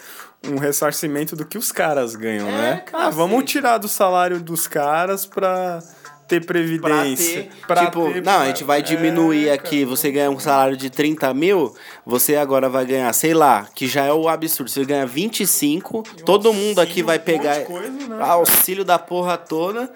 um 0.50 0.58
ressarcimento 0.58 1.36
do 1.36 1.46
que 1.46 1.58
os 1.58 1.72
caras 1.72 2.16
ganham, 2.16 2.48
é, 2.48 2.52
né? 2.52 2.84
Cara, 2.86 3.08
ah, 3.08 3.10
vamos 3.10 3.40
sim. 3.40 3.46
tirar 3.46 3.78
do 3.78 3.88
salário 3.88 4.40
dos 4.40 4.68
caras 4.68 5.26
pra 5.26 5.82
ter 6.28 6.46
previdência. 6.46 7.44
Pra 7.44 7.52
ter, 7.52 7.68
pra 7.68 7.86
tipo, 7.86 8.14
ter, 8.14 8.24
não, 8.24 8.40
a 8.40 8.46
gente 8.48 8.64
vai 8.64 8.82
diminuir 8.82 9.50
é, 9.50 9.54
aqui, 9.54 9.84
cara. 9.84 9.90
você 9.90 10.12
ganha 10.12 10.30
um 10.30 10.40
salário 10.40 10.76
de 10.76 10.90
30 10.90 11.34
mil, 11.34 11.74
você 12.06 12.36
agora 12.36 12.68
vai 12.68 12.86
ganhar, 12.86 13.12
sei 13.14 13.34
lá, 13.34 13.68
que 13.74 13.88
já 13.88 14.06
é 14.06 14.14
o 14.14 14.28
absurdo, 14.28 14.70
você 14.70 14.84
ganha 14.84 15.06
25, 15.06 16.04
e 16.18 16.24
todo 16.24 16.52
mundo 16.54 16.80
aqui 16.80 17.04
vai 17.04 17.20
pegar 17.20 17.60
um 17.60 17.64
coisa, 17.66 17.90
né, 17.90 18.18
auxílio 18.20 18.84
da 18.84 18.98
porra 18.98 19.38
toda. 19.38 19.92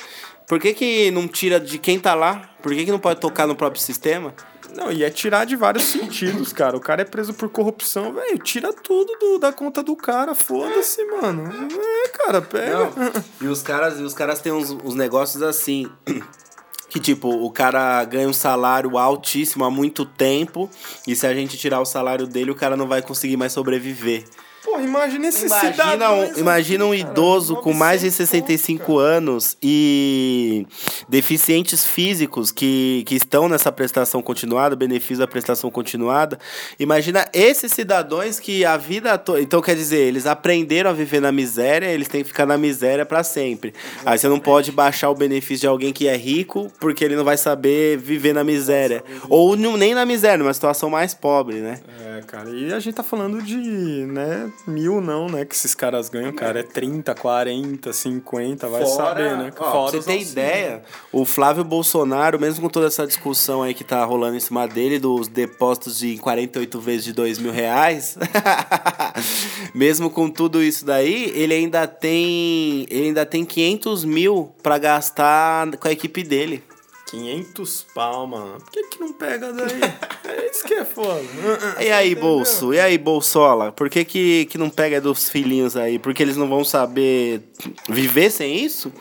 Por 0.47 0.59
que, 0.59 0.73
que 0.73 1.11
não 1.11 1.27
tira 1.27 1.59
de 1.59 1.77
quem 1.77 1.99
tá 1.99 2.15
lá? 2.15 2.49
Por 2.61 2.73
que, 2.73 2.85
que 2.85 2.91
não 2.91 2.99
pode 2.99 3.19
tocar 3.19 3.45
no 3.45 3.55
próprio 3.55 3.81
sistema? 3.81 4.33
Não, 4.75 4.91
e 4.91 5.03
é 5.03 5.09
tirar 5.09 5.45
de 5.45 5.55
vários 5.55 5.83
sentidos, 5.85 6.53
cara. 6.53 6.75
O 6.75 6.79
cara 6.79 7.01
é 7.01 7.05
preso 7.05 7.33
por 7.33 7.49
corrupção, 7.49 8.13
velho. 8.13 8.37
Tira 8.39 8.71
tudo 8.73 9.13
do, 9.19 9.39
da 9.39 9.51
conta 9.51 9.81
do 9.81 9.95
cara, 9.95 10.35
foda-se, 10.35 11.03
mano. 11.05 11.51
É, 11.71 12.07
cara, 12.09 12.41
pega. 12.41 12.77
Não. 12.77 13.23
E 13.41 13.47
os 13.47 13.61
caras, 13.61 13.99
os 13.99 14.13
caras 14.13 14.39
têm 14.39 14.51
uns, 14.51 14.71
uns 14.71 14.95
negócios 14.95 15.41
assim. 15.43 15.89
Que, 16.89 16.99
tipo, 16.99 17.29
o 17.29 17.51
cara 17.51 18.03
ganha 18.03 18.27
um 18.27 18.33
salário 18.33 18.97
altíssimo 18.97 19.63
há 19.63 19.69
muito 19.69 20.05
tempo, 20.05 20.67
e 21.05 21.15
se 21.15 21.27
a 21.27 21.33
gente 21.35 21.55
tirar 21.55 21.79
o 21.79 21.85
salário 21.85 22.25
dele, 22.25 22.49
o 22.49 22.55
cara 22.55 22.75
não 22.75 22.87
vai 22.87 22.99
conseguir 22.99 23.37
mais 23.37 23.53
sobreviver. 23.53 24.23
Pô, 24.69 24.79
imagina 24.79 25.27
esse 25.27 25.47
imagina 25.47 25.71
cidadão. 25.71 26.19
Um, 26.19 26.37
imagina 26.37 26.85
um 26.85 26.93
idoso 26.93 27.55
com 27.55 27.73
mais 27.73 28.01
de 28.01 28.11
65 28.11 28.85
conto, 28.85 28.99
anos 28.99 29.57
e 29.63 30.67
deficientes 31.07 31.83
físicos 31.83 32.51
que, 32.51 33.03
que 33.07 33.15
estão 33.15 33.49
nessa 33.49 33.71
prestação 33.71 34.21
continuada, 34.21 34.75
benefício 34.75 35.17
da 35.17 35.27
prestação 35.27 35.71
continuada. 35.71 36.37
Imagina 36.79 37.27
esses 37.33 37.71
cidadãos 37.71 38.39
que 38.39 38.63
a 38.63 38.77
vida 38.77 39.17
toda. 39.17 39.41
Então, 39.41 39.59
quer 39.59 39.75
dizer, 39.75 40.01
eles 40.01 40.27
aprenderam 40.27 40.91
a 40.91 40.93
viver 40.93 41.19
na 41.19 41.31
miséria, 41.31 41.87
eles 41.87 42.07
têm 42.07 42.21
que 42.21 42.27
ficar 42.27 42.45
na 42.45 42.57
miséria 42.57 43.05
para 43.05 43.23
sempre. 43.23 43.73
Aí 44.05 44.19
você 44.19 44.27
não 44.27 44.39
pode 44.39 44.71
baixar 44.71 45.09
o 45.09 45.15
benefício 45.15 45.61
de 45.61 45.67
alguém 45.67 45.91
que 45.91 46.07
é 46.07 46.15
rico 46.15 46.71
porque 46.79 47.03
ele 47.03 47.15
não 47.15 47.23
vai 47.23 47.37
saber 47.37 47.97
viver 47.97 48.33
na 48.33 48.43
miséria. 48.43 49.03
Ou 49.29 49.55
nem 49.55 49.95
na 49.95 50.05
miséria, 50.05 50.37
numa 50.37 50.53
situação 50.53 50.91
mais 50.91 51.15
pobre, 51.15 51.55
né? 51.57 51.79
É, 52.05 52.08
cara. 52.21 52.49
E 52.49 52.73
a 52.73 52.79
gente 52.79 52.95
tá 52.95 53.03
falando 53.03 53.41
de, 53.41 53.57
né, 53.57 54.51
mil 54.67 55.01
não, 55.01 55.27
né? 55.27 55.45
Que 55.45 55.55
esses 55.55 55.75
caras 55.75 56.09
ganham, 56.09 56.31
cara. 56.33 56.59
É 56.59 56.63
30, 56.63 57.13
40, 57.15 57.93
50, 57.93 58.67
vai 58.67 58.83
Fora, 58.83 58.95
saber, 58.95 59.37
né? 59.37 59.51
Ó, 59.57 59.71
Fora 59.71 59.91
pra 59.91 60.01
você 60.01 60.07
ter 60.07 60.21
ideia, 60.21 60.81
o 61.11 61.25
Flávio 61.25 61.63
Bolsonaro, 61.63 62.39
mesmo 62.39 62.61
com 62.61 62.69
toda 62.69 62.87
essa 62.87 63.05
discussão 63.05 63.63
aí 63.63 63.73
que 63.73 63.83
tá 63.83 64.03
rolando 64.03 64.37
em 64.37 64.39
cima 64.39 64.67
dele, 64.67 64.99
dos 64.99 65.27
depósitos 65.27 65.99
de 65.99 66.17
48 66.17 66.79
vezes 66.79 67.05
de 67.05 67.13
2 67.13 67.39
mil 67.39 67.51
reais, 67.51 68.17
mesmo 69.73 70.09
com 70.09 70.29
tudo 70.29 70.63
isso 70.63 70.85
daí, 70.85 71.31
ele 71.35 71.53
ainda 71.53 71.87
tem. 71.87 72.85
Ele 72.89 73.07
ainda 73.07 73.25
tem 73.25 73.45
500 73.45 74.05
mil 74.05 74.51
pra 74.61 74.77
gastar 74.77 75.77
com 75.77 75.87
a 75.87 75.91
equipe 75.91 76.23
dele. 76.23 76.63
500 77.09 77.87
pau, 77.93 78.27
mano. 78.27 78.59
Por 78.59 78.71
que, 78.71 78.83
que 78.83 78.99
não 78.99 79.13
pega 79.13 79.51
daí? 79.51 79.81
é 80.25 80.51
isso 80.51 80.63
que 80.63 80.75
é 80.75 80.85
foda. 80.85 81.21
E 81.79 81.91
aí, 81.91 82.13
bolso? 82.13 82.73
E 82.73 82.79
aí, 82.79 82.97
bolsola? 82.97 83.71
Por 83.71 83.89
que, 83.89 84.05
que, 84.05 84.45
que 84.45 84.57
não 84.57 84.69
pega 84.69 85.01
dos 85.01 85.29
filhinhos 85.29 85.75
aí? 85.75 85.97
Porque 85.97 86.21
eles 86.21 86.37
não 86.37 86.47
vão 86.47 86.63
saber 86.63 87.41
viver 87.87 88.29
sem 88.29 88.63
isso? 88.63 88.93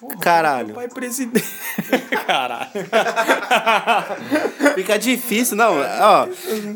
Porra, 0.00 0.16
Caralho. 0.16 0.74
Pai 0.74 0.88
presidente. 0.88 1.46
Caralho. 2.26 2.70
Fica 4.74 4.98
difícil, 4.98 5.56
não. 5.56 5.76
Ó, 5.78 6.28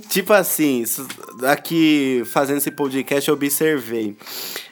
tipo 0.09 0.33
assim, 0.33 0.85
aqui 1.43 2.23
fazendo 2.26 2.59
esse 2.59 2.71
podcast 2.71 3.28
eu 3.28 3.35
observei. 3.35 4.16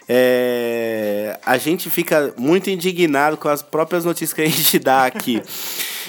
É, 0.08 1.38
a 1.44 1.56
gente 1.56 1.88
fica 1.90 2.34
muito 2.36 2.70
indignado 2.70 3.36
com 3.36 3.48
as 3.48 3.62
próprias 3.62 4.04
notícias 4.04 4.32
que 4.32 4.42
a 4.42 4.46
gente 4.46 4.78
dá 4.78 5.06
aqui. 5.06 5.42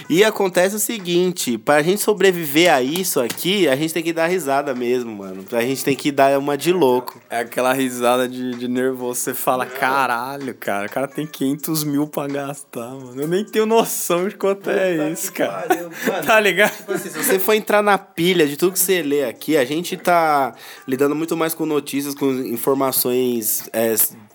E 0.09 0.23
acontece 0.23 0.75
o 0.75 0.79
seguinte, 0.79 1.57
pra 1.57 1.81
gente 1.81 2.01
sobreviver 2.01 2.71
a 2.71 2.81
isso 2.81 3.19
aqui, 3.19 3.67
a 3.67 3.75
gente 3.75 3.93
tem 3.93 4.03
que 4.03 4.13
dar 4.13 4.27
risada 4.27 4.75
mesmo, 4.75 5.15
mano. 5.15 5.43
A 5.51 5.61
gente 5.61 5.83
tem 5.83 5.95
que 5.95 6.11
dar 6.11 6.37
uma 6.37 6.57
de 6.57 6.71
louco. 6.71 7.19
É 7.29 7.39
aquela 7.39 7.73
risada 7.73 8.27
de, 8.27 8.55
de 8.55 8.67
nervoso. 8.67 9.21
Você 9.21 9.33
fala, 9.33 9.65
caralho, 9.65 10.53
cara, 10.53 10.87
o 10.87 10.89
cara 10.89 11.07
tem 11.07 11.25
500 11.25 11.83
mil 11.85 12.07
pra 12.07 12.27
gastar, 12.27 12.89
mano. 12.89 13.19
Eu 13.19 13.27
nem 13.27 13.43
tenho 13.43 13.65
noção 13.65 14.27
de 14.27 14.35
quanto 14.35 14.69
é 14.69 14.73
Puta 14.73 15.03
é 15.03 15.11
isso, 15.11 15.31
cara. 15.31 15.67
Pariu, 15.67 15.89
tá 16.25 16.39
ligado? 16.39 16.75
Tipo 16.75 16.91
assim, 16.91 17.09
se 17.09 17.23
você 17.23 17.39
for 17.39 17.53
entrar 17.53 17.81
na 17.81 17.97
pilha 17.97 18.47
de 18.47 18.57
tudo 18.57 18.73
que 18.73 18.79
você 18.79 19.01
lê 19.01 19.23
aqui, 19.23 19.57
a 19.57 19.65
gente 19.65 19.95
tá 19.97 20.53
lidando 20.87 21.15
muito 21.15 21.35
mais 21.37 21.53
com 21.53 21.65
notícias, 21.65 22.13
com 22.13 22.31
informações 22.31 23.69
é, 23.71 23.84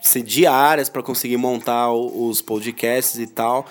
ser 0.01 0.21
diárias 0.23 0.89
para 0.89 1.03
conseguir 1.03 1.37
montar 1.37 1.91
os 1.91 2.41
podcasts 2.41 3.19
e 3.19 3.27
tal. 3.27 3.65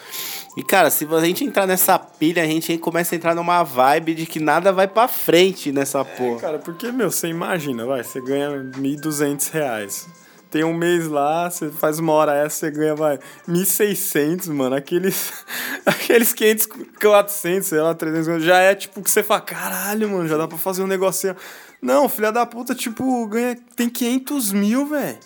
E, 0.57 0.63
cara, 0.63 0.91
se 0.91 1.07
a 1.07 1.21
gente 1.21 1.45
entrar 1.45 1.67
nessa 1.67 1.99
pilha, 1.99 2.43
a 2.43 2.47
gente 2.47 2.77
começa 2.79 3.15
a 3.15 3.17
entrar 3.17 3.35
numa 3.35 3.63
vibe 3.63 4.15
de 4.15 4.27
que 4.27 4.41
nada 4.41 4.73
vai 4.73 4.87
pra 4.89 5.09
frente 5.09 5.73
nessa 5.73 6.05
porra. 6.05 6.39
É, 6.39 6.41
cara, 6.41 6.59
porque, 6.59 6.91
meu, 6.91 7.11
você 7.11 7.29
imagina, 7.29 7.85
vai, 7.85 8.03
você 8.03 8.21
ganha 8.21 8.51
1.200 8.51 9.51
reais. 9.53 10.09
Tem 10.51 10.65
um 10.65 10.75
mês 10.75 11.07
lá, 11.07 11.49
você 11.49 11.71
faz 11.71 12.01
uma 12.01 12.13
hora 12.13 12.35
essa, 12.35 12.57
você 12.57 12.71
ganha, 12.73 12.95
vai, 12.95 13.21
1.600, 13.49 14.53
mano. 14.53 14.75
Aqueles, 14.75 15.33
aqueles 15.87 16.33
500, 16.33 16.69
400, 17.01 17.69
sei 17.69 17.81
lá, 17.81 17.95
300, 17.95 18.43
já 18.43 18.59
é 18.59 18.75
tipo 18.75 19.01
que 19.01 19.11
você 19.11 19.23
fala, 19.23 19.41
caralho, 19.41 20.09
mano, 20.11 20.27
já 20.27 20.37
dá 20.37 20.49
pra 20.49 20.59
fazer 20.59 20.83
um 20.83 20.89
negocinho. 20.89 21.37
Não, 21.81 22.09
filha 22.09 22.33
da 22.33 22.45
puta, 22.45 22.75
tipo, 22.75 23.27
ganha, 23.29 23.57
tem 23.77 23.89
500 23.89 24.53
mil, 24.53 24.87
velho. 24.87 25.19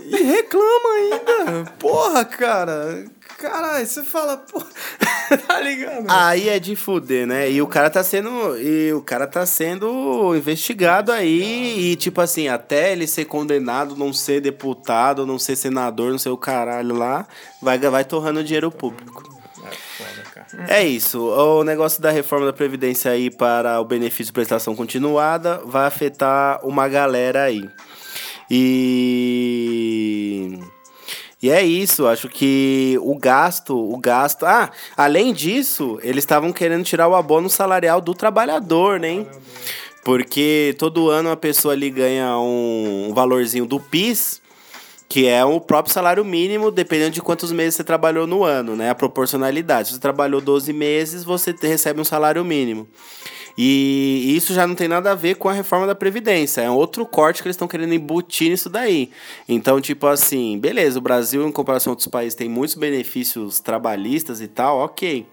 E 0.00 0.22
reclama 0.22 0.88
ainda. 0.96 1.70
Porra, 1.78 2.24
cara. 2.24 3.04
Caralho, 3.38 3.86
você 3.86 4.02
fala, 4.02 4.36
pô, 4.36 4.60
tá 5.46 5.60
ligado? 5.60 6.06
Aí 6.08 6.48
é 6.48 6.58
de 6.58 6.76
fuder, 6.76 7.26
né? 7.26 7.50
E 7.50 7.60
o 7.60 7.66
cara 7.66 7.90
tá 7.90 8.02
sendo. 8.02 8.56
E 8.58 8.92
o 8.92 9.02
cara 9.02 9.26
tá 9.26 9.44
sendo 9.44 10.34
investigado 10.36 11.10
aí. 11.10 11.92
E, 11.92 11.96
tipo 11.96 12.20
assim, 12.20 12.48
até 12.48 12.92
ele 12.92 13.06
ser 13.06 13.24
condenado, 13.24 13.96
não 13.96 14.12
ser 14.12 14.40
deputado, 14.40 15.26
não 15.26 15.38
ser 15.38 15.56
senador, 15.56 16.10
não 16.10 16.18
ser 16.18 16.30
o 16.30 16.36
caralho 16.36 16.94
lá, 16.94 17.26
vai, 17.60 17.78
vai 17.78 18.04
torrando 18.04 18.44
dinheiro 18.44 18.70
público. 18.70 19.34
É 20.68 20.82
isso. 20.82 21.20
O 21.20 21.64
negócio 21.64 22.00
da 22.00 22.10
reforma 22.10 22.46
da 22.46 22.52
Previdência 22.52 23.10
aí 23.10 23.30
para 23.30 23.80
o 23.80 23.84
benefício 23.84 24.26
de 24.26 24.32
prestação 24.32 24.76
continuada 24.76 25.60
vai 25.64 25.86
afetar 25.86 26.64
uma 26.64 26.88
galera 26.88 27.42
aí. 27.42 27.68
E. 28.56 30.48
E 31.42 31.50
é 31.50 31.62
isso, 31.62 32.06
acho 32.06 32.28
que 32.28 32.96
o 33.02 33.18
gasto, 33.18 33.76
o 33.76 33.98
gasto. 33.98 34.46
Ah, 34.46 34.70
além 34.96 35.32
disso, 35.32 35.98
eles 36.02 36.22
estavam 36.22 36.52
querendo 36.52 36.84
tirar 36.84 37.08
o 37.08 37.16
abono 37.16 37.50
salarial 37.50 38.00
do 38.00 38.14
trabalhador, 38.14 39.00
né? 39.00 39.26
Porque 40.04 40.74
todo 40.78 41.10
ano 41.10 41.30
a 41.30 41.36
pessoa 41.36 41.74
ali 41.74 41.90
ganha 41.90 42.38
um, 42.38 43.12
valorzinho 43.12 43.66
do 43.66 43.80
PIS, 43.80 44.40
que 45.08 45.26
é 45.26 45.44
o 45.44 45.60
próprio 45.60 45.92
salário 45.92 46.24
mínimo, 46.24 46.70
dependendo 46.70 47.10
de 47.10 47.20
quantos 47.20 47.52
meses 47.52 47.74
você 47.74 47.84
trabalhou 47.84 48.26
no 48.26 48.44
ano, 48.44 48.76
né? 48.76 48.88
A 48.88 48.94
proporcionalidade. 48.94 49.88
Se 49.88 49.94
você 49.94 50.00
trabalhou 50.00 50.40
12 50.40 50.72
meses, 50.72 51.24
você 51.24 51.54
recebe 51.60 52.00
um 52.00 52.04
salário 52.04 52.42
mínimo. 52.44 52.88
E 53.56 54.34
isso 54.36 54.52
já 54.52 54.66
não 54.66 54.74
tem 54.74 54.88
nada 54.88 55.12
a 55.12 55.14
ver 55.14 55.36
com 55.36 55.48
a 55.48 55.52
reforma 55.52 55.86
da 55.86 55.94
Previdência. 55.94 56.60
É 56.60 56.70
outro 56.70 57.06
corte 57.06 57.40
que 57.40 57.46
eles 57.46 57.54
estão 57.54 57.68
querendo 57.68 57.94
embutir 57.94 58.50
nisso 58.50 58.68
daí. 58.68 59.10
Então, 59.48 59.80
tipo 59.80 60.06
assim, 60.06 60.58
beleza, 60.58 60.98
o 60.98 61.02
Brasil, 61.02 61.46
em 61.46 61.52
comparação 61.52 61.90
a 61.90 61.92
outros 61.92 62.08
países, 62.08 62.34
tem 62.34 62.48
muitos 62.48 62.74
benefícios 62.74 63.60
trabalhistas 63.60 64.40
e 64.40 64.48
tal, 64.48 64.78
ok. 64.78 65.26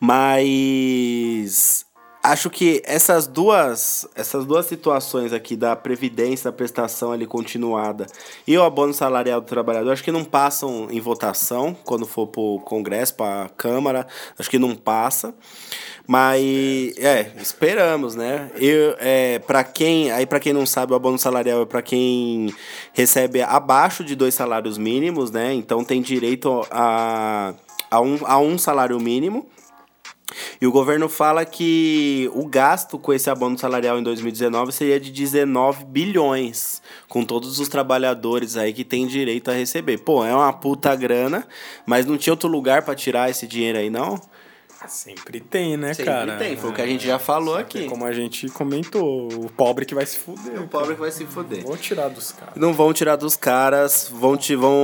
Mas 0.00 1.86
acho 2.24 2.48
que 2.48 2.80
essas 2.86 3.26
duas, 3.26 4.08
essas 4.14 4.46
duas 4.46 4.64
situações 4.64 5.30
aqui 5.30 5.54
da 5.54 5.76
previdência, 5.76 6.50
da 6.50 6.56
prestação 6.56 7.12
ali 7.12 7.26
continuada 7.26 8.06
e 8.46 8.56
o 8.56 8.62
abono 8.62 8.94
salarial 8.94 9.42
do 9.42 9.46
trabalhador, 9.46 9.92
acho 9.92 10.02
que 10.02 10.10
não 10.10 10.24
passam 10.24 10.88
em 10.90 10.98
votação 11.00 11.76
quando 11.84 12.06
for 12.06 12.26
para 12.26 12.40
o 12.40 12.60
Congresso, 12.60 13.14
para 13.14 13.44
a 13.44 13.48
Câmara, 13.50 14.06
acho 14.38 14.48
que 14.48 14.58
não 14.58 14.74
passa. 14.74 15.34
Mas 16.06 16.96
é, 16.98 17.32
esperamos, 17.40 18.14
né? 18.14 18.50
Eu 18.56 18.96
é, 18.98 19.38
para 19.38 19.62
quem, 19.62 20.10
aí 20.10 20.26
para 20.26 20.40
quem 20.40 20.52
não 20.52 20.66
sabe, 20.66 20.92
o 20.92 20.96
abono 20.96 21.18
salarial 21.18 21.62
é 21.62 21.66
para 21.66 21.82
quem 21.82 22.54
recebe 22.92 23.42
abaixo 23.42 24.02
de 24.02 24.14
dois 24.14 24.34
salários 24.34 24.78
mínimos, 24.78 25.30
né? 25.30 25.52
Então 25.52 25.84
tem 25.84 26.00
direito 26.00 26.66
a, 26.70 27.54
a, 27.90 28.00
um, 28.00 28.18
a 28.24 28.38
um 28.38 28.58
salário 28.58 28.98
mínimo. 28.98 29.46
E 30.60 30.66
o 30.66 30.72
governo 30.72 31.08
fala 31.08 31.44
que 31.44 32.30
o 32.34 32.46
gasto 32.46 32.98
com 32.98 33.12
esse 33.12 33.30
abono 33.30 33.58
salarial 33.58 33.98
em 33.98 34.02
2019 34.02 34.72
seria 34.72 35.00
de 35.00 35.10
19 35.10 35.84
bilhões, 35.84 36.82
com 37.08 37.24
todos 37.24 37.58
os 37.58 37.68
trabalhadores 37.68 38.56
aí 38.56 38.72
que 38.72 38.84
têm 38.84 39.06
direito 39.06 39.50
a 39.50 39.54
receber. 39.54 39.98
Pô, 39.98 40.24
é 40.24 40.34
uma 40.34 40.52
puta 40.52 40.94
grana, 40.94 41.46
mas 41.86 42.06
não 42.06 42.16
tinha 42.16 42.32
outro 42.32 42.48
lugar 42.48 42.82
para 42.82 42.94
tirar 42.94 43.30
esse 43.30 43.46
dinheiro 43.46 43.78
aí 43.78 43.90
não? 43.90 44.20
Sempre 44.86 45.40
tem, 45.40 45.76
né, 45.76 45.94
Sempre 45.94 46.12
cara? 46.12 46.32
Sempre 46.32 46.48
tem, 46.48 46.56
foi 46.56 46.70
o 46.70 46.72
que 46.72 46.82
a 46.82 46.86
gente 46.86 47.06
já 47.06 47.18
falou 47.18 47.56
aqui. 47.56 47.86
Como 47.86 48.04
a 48.04 48.12
gente 48.12 48.48
comentou, 48.48 49.28
o 49.32 49.50
pobre 49.50 49.84
que 49.84 49.94
vai 49.94 50.06
se 50.06 50.18
fuder. 50.18 50.62
O 50.62 50.68
pobre 50.68 50.94
que 50.94 51.00
vai 51.00 51.10
se 51.10 51.24
fuder. 51.24 51.64
Vão 51.64 51.76
tirar 51.76 52.08
dos 52.08 52.32
caras. 52.32 52.54
Não 52.56 52.72
vão 52.72 52.92
tirar 52.92 53.16
dos 53.16 53.36
caras, 53.36 54.10
vão, 54.12 54.36
te, 54.36 54.54
vão 54.54 54.74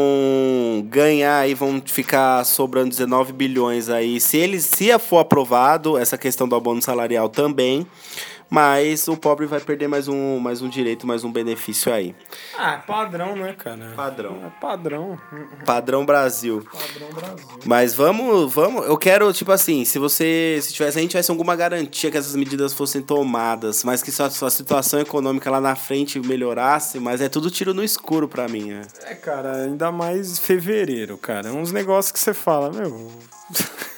ganhar 0.87 1.49
e 1.49 1.55
vão 1.55 1.83
ficar 1.85 2.45
sobrando 2.45 2.91
19 2.91 3.33
bilhões 3.33 3.89
aí. 3.89 4.21
Se 4.21 4.37
eles 4.37 4.65
se 4.65 4.99
for 4.99 5.19
aprovado, 5.19 5.97
essa 5.97 6.19
questão 6.19 6.49
do 6.49 6.57
abono 6.57 6.83
salarial 6.83 7.29
também, 7.29 7.87
mas 8.51 9.07
o 9.07 9.17
pobre 9.17 9.47
vai 9.47 9.61
perder 9.61 9.87
mais 9.87 10.09
um, 10.09 10.41
mais 10.41 10.61
um 10.61 10.69
direito, 10.69 11.07
mais 11.07 11.23
um 11.23 11.31
benefício 11.31 11.93
aí. 11.93 12.15
Ah, 12.59 12.83
padrão, 12.85 13.37
né, 13.37 13.55
cara? 13.57 13.93
Padrão. 13.95 14.43
É 14.45 14.51
padrão. 14.61 15.19
Padrão 15.65 16.05
Brasil. 16.05 16.67
Padrão 16.73 17.09
Brasil. 17.11 17.49
Mas 17.65 17.95
vamos, 17.95 18.53
vamos. 18.53 18.85
Eu 18.87 18.99
quero, 18.99 19.33
tipo 19.33 19.53
assim, 19.53 19.85
se 19.85 19.99
você. 19.99 20.59
Se 20.61 20.73
tivesse, 20.73 20.99
a 20.99 21.01
gente 21.01 21.13
tivesse 21.13 21.31
alguma 21.31 21.55
garantia 21.55 22.11
que 22.11 22.19
essas 22.19 22.35
medidas 22.35 22.73
fossem 22.73 23.01
tomadas, 23.01 23.85
mas 23.85 24.03
que 24.03 24.11
sua, 24.11 24.29
sua 24.29 24.51
situação 24.51 24.99
econômica 24.99 25.49
lá 25.51 25.61
na 25.61 25.77
frente 25.77 26.19
melhorasse, 26.19 26.99
mas 26.99 27.21
é 27.21 27.29
tudo 27.29 27.51
tiro 27.51 27.73
no 27.73 27.85
escuro 27.85 28.29
pra 28.29 28.49
mim. 28.49 28.73
É, 28.73 28.83
é 29.13 29.15
cara, 29.15 29.65
ainda 29.65 29.93
mais 29.93 30.39
fevereiro, 30.41 31.17
cara. 31.17 31.53
Uns 31.53 31.71
negócios 31.71 32.11
que 32.11 32.19
você 32.19 32.35
fala, 32.35 32.71
meu. 32.71 33.11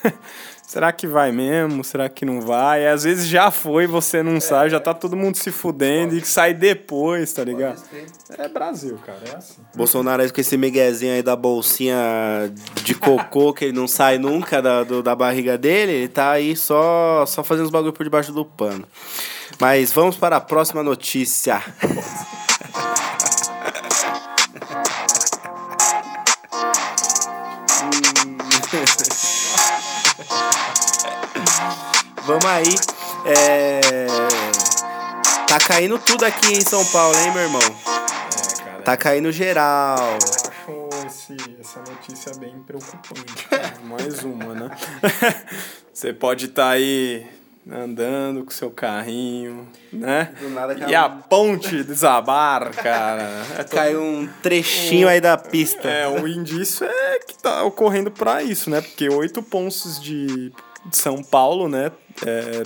Será 0.72 0.90
que 0.90 1.06
vai 1.06 1.30
mesmo? 1.30 1.84
Será 1.84 2.08
que 2.08 2.24
não 2.24 2.40
vai? 2.40 2.88
Às 2.88 3.04
vezes 3.04 3.28
já 3.28 3.50
foi, 3.50 3.86
você 3.86 4.22
não 4.22 4.36
é, 4.36 4.40
sai, 4.40 4.70
já 4.70 4.80
tá 4.80 4.94
todo 4.94 5.14
mundo 5.14 5.36
se 5.36 5.52
fudendo 5.52 6.16
e 6.16 6.24
sai 6.24 6.54
depois, 6.54 7.30
tá 7.30 7.44
ligado? 7.44 7.82
É 8.38 8.48
Brasil, 8.48 8.98
cara, 9.04 9.18
é 9.30 9.36
assim. 9.36 9.60
Bolsonaro 9.74 10.22
aí 10.22 10.32
com 10.32 10.40
esse 10.40 10.56
miguezinho 10.56 11.12
aí 11.12 11.22
da 11.22 11.36
bolsinha 11.36 11.94
de 12.82 12.94
cocô 12.94 13.52
que 13.52 13.66
ele 13.66 13.74
não 13.74 13.86
sai 13.86 14.16
nunca 14.16 14.62
da, 14.62 14.82
do, 14.82 15.02
da 15.02 15.14
barriga 15.14 15.58
dele, 15.58 15.92
ele 15.92 16.08
tá 16.08 16.30
aí 16.30 16.56
só, 16.56 17.26
só 17.26 17.44
fazendo 17.44 17.66
os 17.66 17.70
bagulho 17.70 17.92
por 17.92 18.04
debaixo 18.04 18.32
do 18.32 18.42
pano. 18.42 18.86
Mas 19.60 19.92
vamos 19.92 20.16
para 20.16 20.36
a 20.36 20.40
próxima 20.40 20.82
notícia. 20.82 21.62
Vamos 32.32 32.46
aí. 32.46 32.74
É... 33.26 34.06
Tá 35.46 35.58
caindo 35.58 35.98
tudo 35.98 36.24
aqui 36.24 36.54
em 36.54 36.62
São 36.62 36.82
Paulo, 36.86 37.14
hein, 37.18 37.30
meu 37.30 37.42
irmão? 37.42 37.60
É, 37.60 38.64
cara. 38.64 38.82
Tá 38.82 38.96
caindo 38.96 39.30
geral. 39.30 39.98
Eu 40.66 40.88
acho 40.88 41.06
esse, 41.06 41.36
essa 41.60 41.80
notícia 41.80 42.32
bem 42.38 42.58
preocupante. 42.66 43.46
Mais 43.84 44.22
uma, 44.22 44.54
né? 44.54 44.70
Você 45.92 46.14
pode 46.14 46.46
estar 46.46 46.62
tá 46.62 46.70
aí 46.70 47.26
andando 47.70 48.44
com 48.44 48.50
seu 48.50 48.70
carrinho, 48.70 49.68
né? 49.92 50.32
e 50.88 50.94
a 50.94 51.10
ponte 51.10 51.84
desabar, 51.84 52.74
cara. 52.74 53.28
É 53.58 53.62
Caiu 53.62 54.02
um 54.02 54.26
trechinho 54.42 55.06
o, 55.06 55.10
aí 55.10 55.20
da 55.20 55.36
pista. 55.36 55.86
É, 55.86 56.08
o 56.08 56.26
indício 56.26 56.86
é 56.86 57.18
que 57.18 57.36
tá 57.36 57.62
ocorrendo 57.62 58.10
para 58.10 58.42
isso, 58.42 58.70
né? 58.70 58.80
Porque 58.80 59.06
oito 59.10 59.42
pontos 59.42 60.00
de 60.00 60.50
São 60.90 61.22
Paulo, 61.22 61.68
né? 61.68 61.92
É, 62.26 62.62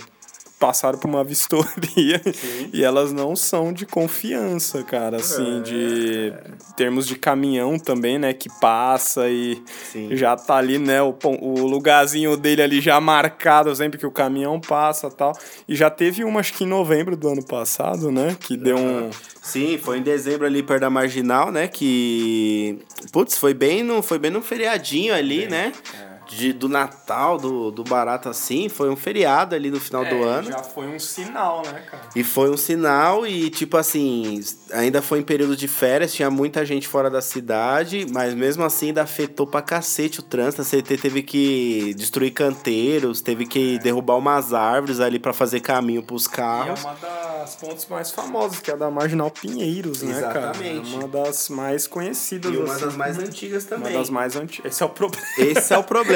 passaram 0.58 0.98
por 0.98 1.08
uma 1.08 1.22
vistoria 1.22 2.20
Sim. 2.32 2.70
e 2.72 2.82
elas 2.82 3.12
não 3.12 3.36
são 3.36 3.72
de 3.72 3.84
confiança, 3.84 4.82
cara, 4.82 5.18
assim, 5.18 5.58
é. 5.58 5.62
de 5.62 6.32
termos 6.76 7.06
de 7.06 7.16
caminhão 7.16 7.78
também, 7.78 8.18
né, 8.18 8.32
que 8.32 8.48
passa 8.60 9.28
e 9.28 9.62
Sim. 9.92 10.16
já 10.16 10.34
tá 10.36 10.56
ali, 10.56 10.78
né, 10.78 11.02
o, 11.02 11.14
o 11.40 11.66
lugarzinho 11.66 12.36
dele 12.36 12.62
ali 12.62 12.80
já 12.80 13.00
marcado 13.00 13.74
sempre 13.74 13.98
que 13.98 14.06
o 14.06 14.10
caminhão 14.10 14.60
passa 14.60 15.10
tal. 15.10 15.32
E 15.68 15.74
já 15.74 15.90
teve 15.90 16.24
uma, 16.24 16.40
acho 16.40 16.54
que 16.54 16.64
em 16.64 16.68
novembro 16.68 17.16
do 17.16 17.28
ano 17.28 17.44
passado, 17.44 18.10
né, 18.10 18.36
que 18.38 18.56
deu 18.56 18.78
um... 18.78 19.10
Sim, 19.42 19.78
foi 19.78 19.98
em 19.98 20.02
dezembro 20.02 20.44
ali 20.46 20.62
perto 20.62 20.80
da 20.80 20.90
Marginal, 20.90 21.52
né, 21.52 21.68
que... 21.68 22.78
Putz, 23.12 23.36
foi 23.36 23.52
bem 23.52 23.82
no, 23.82 24.02
foi 24.02 24.18
bem 24.18 24.30
no 24.30 24.42
feriadinho 24.42 25.14
ali, 25.14 25.44
é. 25.44 25.48
né? 25.48 25.72
É 26.12 26.15
de, 26.28 26.52
do 26.52 26.68
Natal, 26.68 27.38
do, 27.38 27.70
do 27.70 27.84
barato 27.84 28.28
assim, 28.28 28.68
foi 28.68 28.90
um 28.90 28.96
feriado 28.96 29.54
ali 29.54 29.70
no 29.70 29.80
final 29.80 30.04
é, 30.04 30.10
do 30.10 30.24
ano. 30.24 30.50
Já 30.50 30.58
foi 30.58 30.86
um 30.86 30.98
sinal, 30.98 31.62
né, 31.64 31.82
cara? 31.90 32.02
E 32.14 32.24
foi 32.24 32.50
um 32.50 32.56
sinal, 32.56 33.26
e 33.26 33.48
tipo 33.50 33.76
assim, 33.76 34.40
ainda 34.72 35.00
foi 35.00 35.20
em 35.20 35.22
período 35.22 35.56
de 35.56 35.68
férias, 35.68 36.12
tinha 36.12 36.30
muita 36.30 36.64
gente 36.64 36.88
fora 36.88 37.08
da 37.08 37.20
cidade, 37.20 38.06
mas 38.10 38.34
mesmo 38.34 38.64
assim 38.64 38.88
ainda 38.88 39.02
afetou 39.02 39.46
pra 39.46 39.62
cacete 39.62 40.20
o 40.20 40.22
trânsito. 40.22 40.62
A 40.62 40.64
CT 40.64 40.96
teve 40.96 41.22
que 41.22 41.94
destruir 41.94 42.32
canteiros, 42.32 43.20
teve 43.20 43.46
que 43.46 43.76
é. 43.76 43.78
derrubar 43.78 44.16
umas 44.16 44.52
árvores 44.52 45.00
ali 45.00 45.18
para 45.18 45.32
fazer 45.32 45.60
caminho 45.60 46.02
pros 46.02 46.26
carros. 46.26 46.82
E 46.82 46.86
é 46.86 46.88
uma 46.88 46.96
das 46.96 47.54
pontes 47.56 47.86
mais 47.86 48.10
famosas, 48.10 48.60
que 48.60 48.70
é 48.70 48.74
a 48.74 48.76
da 48.76 48.90
Marginal 48.90 49.30
Pinheiros, 49.30 50.02
né, 50.02 50.20
cara? 50.20 50.50
Exatamente. 50.50 50.94
É 50.94 50.98
uma 50.98 51.08
das 51.08 51.48
mais 51.48 51.86
conhecidas. 51.86 52.52
E 52.52 52.56
uma 52.56 52.72
assim. 52.72 52.84
das 52.84 52.96
mais 52.96 53.18
antigas 53.18 53.64
também. 53.64 53.92
Uma 53.92 53.98
das 54.00 54.10
mais 54.10 54.36
antigas. 54.36 54.72
Esse 54.72 54.82
é 54.82 54.86
o 54.86 54.90
problema. 54.90 55.26
Esse 55.38 55.74
é 55.74 55.78
o 55.78 55.84
problema. 55.84 56.15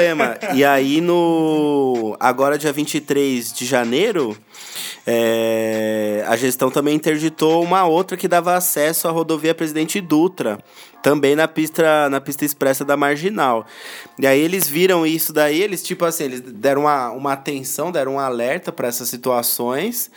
E 0.53 0.63
aí, 0.63 1.01
no. 1.01 2.15
Agora, 2.19 2.57
dia 2.57 2.71
23 2.71 3.53
de 3.53 3.65
janeiro, 3.65 4.37
é, 5.05 6.23
a 6.27 6.35
gestão 6.35 6.69
também 6.69 6.95
interditou 6.95 7.63
uma 7.63 7.85
outra 7.85 8.15
que 8.15 8.27
dava 8.27 8.55
acesso 8.55 9.07
à 9.07 9.11
rodovia 9.11 9.55
Presidente 9.55 9.99
Dutra, 9.99 10.59
também 11.01 11.35
na 11.35 11.47
pista, 11.47 12.09
na 12.09 12.21
pista 12.21 12.45
expressa 12.45 12.85
da 12.85 12.95
Marginal. 12.95 13.65
E 14.19 14.27
aí 14.27 14.39
eles 14.39 14.67
viram 14.67 15.05
isso 15.05 15.33
daí, 15.33 15.61
eles 15.61 15.81
tipo 15.81 16.05
assim, 16.05 16.25
eles 16.25 16.41
deram 16.41 16.81
uma, 16.81 17.11
uma 17.11 17.33
atenção, 17.33 17.91
deram 17.91 18.15
um 18.15 18.19
alerta 18.19 18.71
para 18.71 18.87
essas 18.87 19.09
situações. 19.09 20.11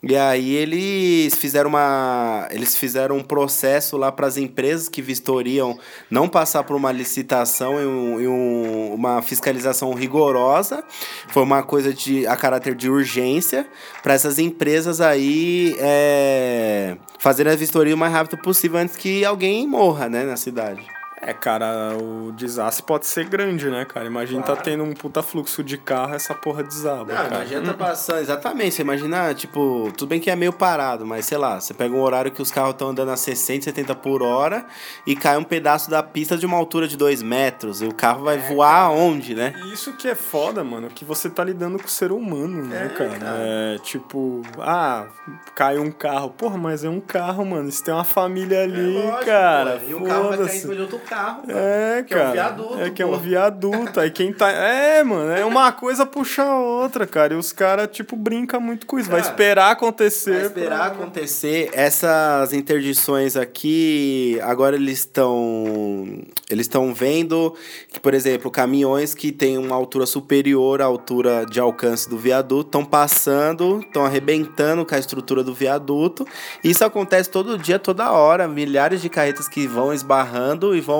E 0.00 0.14
aí 0.14 0.54
eles 0.54 1.34
fizeram 1.34 1.70
uma 1.70 2.46
eles 2.52 2.76
fizeram 2.76 3.16
um 3.16 3.22
processo 3.22 3.96
lá 3.96 4.12
para 4.12 4.28
as 4.28 4.36
empresas 4.36 4.88
que 4.88 5.02
vistoriam 5.02 5.76
não 6.08 6.28
passar 6.28 6.62
por 6.62 6.76
uma 6.76 6.92
licitação 6.92 7.80
e, 7.80 7.86
um, 7.86 8.20
e 8.20 8.28
um, 8.28 8.94
uma 8.94 9.20
fiscalização 9.22 9.92
rigorosa. 9.94 10.84
Foi 11.28 11.42
uma 11.42 11.64
coisa 11.64 11.92
de 11.92 12.26
a 12.28 12.36
caráter 12.36 12.76
de 12.76 12.88
urgência 12.88 13.66
para 14.00 14.14
essas 14.14 14.38
empresas 14.38 15.00
aí 15.00 15.74
é, 15.80 16.96
fazerem 17.18 17.52
a 17.52 17.56
vistoria 17.56 17.94
o 17.94 17.98
mais 17.98 18.12
rápido 18.12 18.38
possível 18.38 18.78
antes 18.78 18.94
que 18.94 19.24
alguém 19.24 19.66
morra, 19.66 20.08
né, 20.08 20.22
na 20.22 20.36
cidade. 20.36 20.97
É, 21.20 21.32
cara, 21.32 21.96
o 22.00 22.30
desastre 22.32 22.84
pode 22.86 23.06
ser 23.06 23.24
grande, 23.28 23.68
né, 23.68 23.84
cara? 23.84 24.06
Imagina 24.06 24.42
Claro. 24.42 24.56
tá 24.56 24.62
tendo 24.62 24.84
um 24.84 24.94
puta 24.94 25.22
fluxo 25.22 25.64
de 25.64 25.76
carro, 25.76 26.14
essa 26.14 26.32
porra 26.34 26.62
desaba, 26.62 27.12
Não, 27.12 27.22
cara. 27.22 27.34
imagina 27.36 27.66
tá 27.66 27.74
passando, 27.74 28.20
exatamente. 28.20 28.74
Você 28.76 28.82
imagina, 28.82 29.34
tipo, 29.34 29.90
tudo 29.96 30.08
bem 30.08 30.20
que 30.20 30.30
é 30.30 30.36
meio 30.36 30.52
parado, 30.52 31.04
mas 31.04 31.26
sei 31.26 31.36
lá, 31.36 31.60
você 31.60 31.74
pega 31.74 31.94
um 31.94 32.00
horário 32.00 32.30
que 32.30 32.40
os 32.40 32.50
carros 32.52 32.70
estão 32.70 32.90
andando 32.90 33.10
a 33.10 33.16
60, 33.16 33.64
70 33.64 33.94
por 33.96 34.22
hora 34.22 34.64
e 35.06 35.16
cai 35.16 35.36
um 35.36 35.42
pedaço 35.42 35.90
da 35.90 36.02
pista 36.02 36.36
de 36.36 36.46
uma 36.46 36.56
altura 36.56 36.86
de 36.86 36.96
2 36.96 37.20
metros. 37.22 37.82
E 37.82 37.86
o 37.86 37.92
carro 37.94 38.22
vai 38.24 38.38
voar 38.38 38.82
aonde, 38.82 39.34
né? 39.34 39.54
Isso 39.72 39.92
que 39.94 40.06
é 40.08 40.14
foda, 40.14 40.62
mano, 40.62 40.88
que 40.88 41.04
você 41.04 41.28
tá 41.28 41.42
lidando 41.42 41.78
com 41.78 41.86
o 41.86 41.90
ser 41.90 42.12
humano, 42.12 42.62
né, 42.64 42.86
É, 42.86 42.88
cara? 42.96 43.10
cara. 43.18 43.36
É 43.40 43.78
tipo, 43.82 44.42
ah, 44.60 45.06
caiu 45.54 45.82
um 45.82 45.90
carro. 45.90 46.30
Porra, 46.30 46.56
mas 46.56 46.84
é 46.84 46.88
um 46.88 47.00
carro, 47.00 47.44
mano. 47.44 47.70
Você 47.70 47.82
tem 47.82 47.92
uma 47.92 48.04
família 48.04 48.62
ali, 48.62 48.96
cara. 49.24 49.82
E 49.86 49.94
o 49.94 50.04
carro 50.04 50.28
vai 50.28 50.38
cair 50.46 50.60
de 50.60 50.80
outro 50.80 50.98
carro. 51.08 51.42
É, 51.48 52.02
Que 52.02 52.14
é 52.14 52.16
um 52.16 52.20
cara. 52.20 52.32
viaduto, 52.32 52.80
É 52.80 52.90
que 52.90 53.02
é 53.02 53.06
pô. 53.06 53.12
um 53.14 53.18
viaduto. 53.18 54.00
Aí 54.00 54.10
quem 54.10 54.32
tá. 54.32 54.50
É, 54.50 55.02
mano, 55.02 55.30
é 55.32 55.44
uma 55.44 55.72
coisa 55.72 56.04
puxa 56.06 56.42
a 56.42 56.58
outra, 56.58 57.06
cara. 57.06 57.34
E 57.34 57.36
os 57.36 57.52
caras, 57.52 57.88
tipo, 57.90 58.14
brincam 58.16 58.60
muito 58.60 58.86
com 58.86 58.98
isso. 58.98 59.10
Vai 59.10 59.20
Cara, 59.20 59.32
esperar 59.32 59.70
acontecer. 59.72 60.32
Vai 60.32 60.46
esperar 60.46 60.76
pra- 60.78 60.86
acontecer. 61.04 61.70
Essas 61.72 62.52
interdições 62.52 63.36
aqui, 63.36 64.38
agora 64.42 64.76
eles 64.76 64.98
estão 65.00 66.22
eles 66.50 66.66
estão 66.66 66.94
vendo 66.94 67.54
que, 67.92 68.00
por 68.00 68.14
exemplo, 68.14 68.50
caminhões 68.50 69.14
que 69.14 69.30
têm 69.32 69.58
uma 69.58 69.74
altura 69.76 70.06
superior 70.06 70.80
à 70.80 70.84
altura 70.86 71.44
de 71.44 71.60
alcance 71.60 72.08
do 72.08 72.16
viaduto 72.16 72.68
estão 72.68 72.84
passando, 72.84 73.80
estão 73.80 74.04
arrebentando 74.04 74.84
com 74.86 74.94
a 74.94 74.98
estrutura 74.98 75.42
do 75.44 75.52
viaduto. 75.54 76.26
Isso 76.64 76.84
acontece 76.84 77.30
todo 77.30 77.58
dia, 77.58 77.78
toda 77.78 78.10
hora. 78.10 78.48
Milhares 78.48 79.02
de 79.02 79.08
carretas 79.08 79.48
que 79.48 79.66
vão 79.66 79.92
esbarrando 79.92 80.74
e 80.74 80.80
vão, 80.80 80.97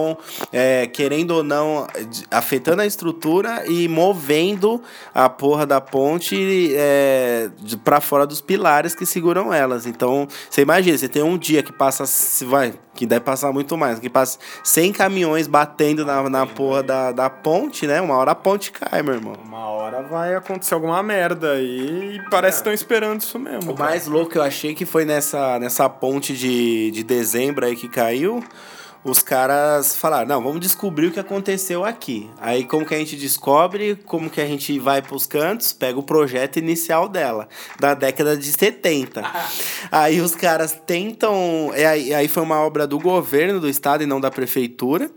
é, 0.52 0.87
querendo 0.87 1.32
ou 1.32 1.42
não, 1.42 1.87
afetando 2.30 2.82
a 2.82 2.87
estrutura 2.87 3.64
e 3.66 3.88
movendo 3.88 4.82
a 5.14 5.28
porra 5.28 5.66
da 5.66 5.80
ponte 5.80 6.74
é, 6.74 7.50
pra 7.84 8.00
fora 8.00 8.26
dos 8.26 8.40
pilares 8.40 8.94
que 8.94 9.06
seguram 9.06 9.52
elas. 9.52 9.87
Então, 9.87 10.26
você 10.48 10.62
imagina, 10.62 10.96
você 10.96 11.08
tem 11.08 11.22
um 11.22 11.38
dia 11.38 11.62
que 11.62 11.72
passa, 11.72 12.06
se 12.06 12.44
vai, 12.44 12.74
que 12.94 13.06
deve 13.06 13.20
passar 13.20 13.52
muito 13.52 13.76
mais, 13.76 13.98
que 13.98 14.11
passa 14.11 14.38
100 14.64 14.92
caminhões 14.92 15.46
batendo 15.46 16.04
na, 16.04 16.28
na 16.28 16.46
porra 16.46 16.82
da, 16.82 17.12
da 17.12 17.30
ponte, 17.30 17.87
né? 17.87 18.00
Uma 18.00 18.16
hora 18.16 18.32
a 18.32 18.34
ponte 18.34 18.72
cai, 18.72 19.02
meu 19.02 19.14
irmão. 19.14 19.34
Uma 19.44 19.68
hora 19.68 20.02
vai 20.02 20.34
acontecer 20.34 20.74
alguma 20.74 21.02
merda 21.02 21.52
aí 21.52 22.16
e 22.16 22.30
parece 22.30 22.56
que 22.56 22.61
estão 22.61 22.72
esperando 22.72 23.20
isso 23.20 23.38
mesmo. 23.38 23.72
O 23.72 23.78
mais 23.78 24.06
louco 24.06 24.32
que 24.32 24.38
eu 24.38 24.42
achei 24.42 24.74
que 24.74 24.84
foi 24.84 25.04
nessa, 25.04 25.58
nessa 25.58 25.88
ponte 25.88 26.34
de, 26.34 26.90
de 26.90 27.04
dezembro 27.04 27.64
aí 27.64 27.76
que 27.76 27.88
caiu. 27.88 28.42
Os 29.04 29.20
caras 29.20 29.94
falaram, 29.94 30.26
não, 30.26 30.42
vamos 30.42 30.61
descobrir 30.61 31.06
o 31.06 31.11
que 31.12 31.20
aconteceu 31.20 31.84
aqui. 31.84 32.28
Aí 32.40 32.64
como 32.64 32.84
que 32.84 32.94
a 32.94 32.98
gente 32.98 33.14
descobre, 33.16 33.94
como 34.04 34.28
que 34.28 34.40
a 34.40 34.46
gente 34.46 34.76
vai 34.78 35.00
pros 35.00 35.24
cantos, 35.24 35.72
pega 35.72 35.98
o 35.98 36.02
projeto 36.02 36.58
inicial 36.58 37.08
dela, 37.08 37.48
da 37.78 37.94
década 37.94 38.37
de 38.37 38.52
70. 38.52 39.22
aí 39.92 40.20
os 40.20 40.34
caras 40.34 40.80
tentam. 40.84 41.70
Aí, 41.72 42.12
aí 42.12 42.26
foi 42.26 42.42
uma 42.42 42.61
obra 42.61 42.87
do 42.88 42.98
governo 42.98 43.61
do 43.61 43.68
estado 43.68 44.02
e 44.02 44.06
não 44.06 44.20
da 44.20 44.32
prefeitura. 44.32 45.08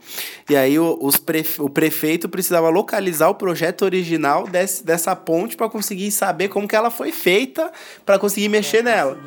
E 0.47 0.55
aí 0.55 0.77
o, 0.77 0.97
os 1.01 1.17
prefe, 1.17 1.59
o 1.59 1.69
prefeito 1.69 2.29
precisava 2.29 2.69
localizar 2.69 3.29
o 3.29 3.35
projeto 3.35 3.81
original 3.81 4.47
desse, 4.47 4.85
dessa 4.85 5.15
ponte 5.15 5.57
para 5.57 5.67
conseguir 5.67 6.11
saber 6.11 6.49
como 6.49 6.67
que 6.67 6.75
ela 6.75 6.91
foi 6.91 7.11
feita 7.11 7.71
para 8.05 8.19
conseguir 8.19 8.47
mexer 8.47 8.83
nela. 8.83 9.17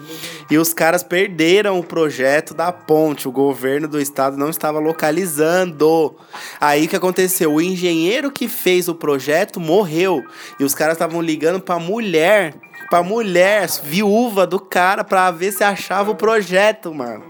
E 0.49 0.57
os 0.59 0.73
caras 0.73 1.03
perderam 1.03 1.79
o 1.79 1.83
projeto 1.83 2.55
da 2.55 2.71
ponte. 2.71 3.27
O 3.27 3.33
governo 3.33 3.89
do 3.89 4.01
estado 4.01 4.37
não 4.37 4.44
estava 4.51 4.79
localizando. 4.79 6.17
Aí 6.61 6.87
o 6.87 6.89
que 6.89 6.97
aconteceu? 6.97 7.55
O 7.55 7.61
engenheiro 7.61 8.31
que 8.31 8.49
fez 8.49 8.89
o 8.89 8.95
projeto 8.95 9.61
morreu. 9.61 10.25
E 10.59 10.65
os 10.65 10.75
caras 10.75 10.95
estavam 10.95 11.21
ligando 11.21 11.61
pra 11.61 11.79
mulher. 11.79 12.55
Pra 12.91 13.03
mulher, 13.03 13.69
viúva 13.83 14.47
do 14.47 14.61
cara, 14.61 15.03
pra 15.03 15.31
ver 15.31 15.53
se 15.53 15.65
achava 15.65 16.11
o 16.11 16.15
projeto, 16.15 16.95
mano. 16.95 17.25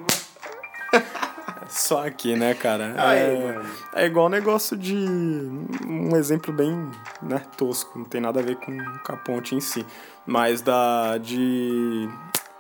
Só 1.69 2.07
aqui, 2.07 2.37
né, 2.37 2.55
cara? 2.55 2.95
Aí, 2.97 3.19
é, 3.19 3.61
é 4.03 4.07
igual 4.07 4.29
negócio 4.29 4.77
de. 4.77 4.95
Um 4.95 6.15
exemplo 6.17 6.53
bem 6.53 6.91
né, 7.23 7.41
tosco, 7.57 7.99
não 7.99 8.05
tem 8.05 8.21
nada 8.21 8.41
a 8.41 8.43
ver 8.43 8.57
com, 8.57 8.77
com 9.05 9.13
a 9.13 9.17
ponte 9.17 9.55
em 9.55 9.61
si. 9.61 9.85
Mas 10.27 10.61
da. 10.61 11.19
de. 11.19 12.09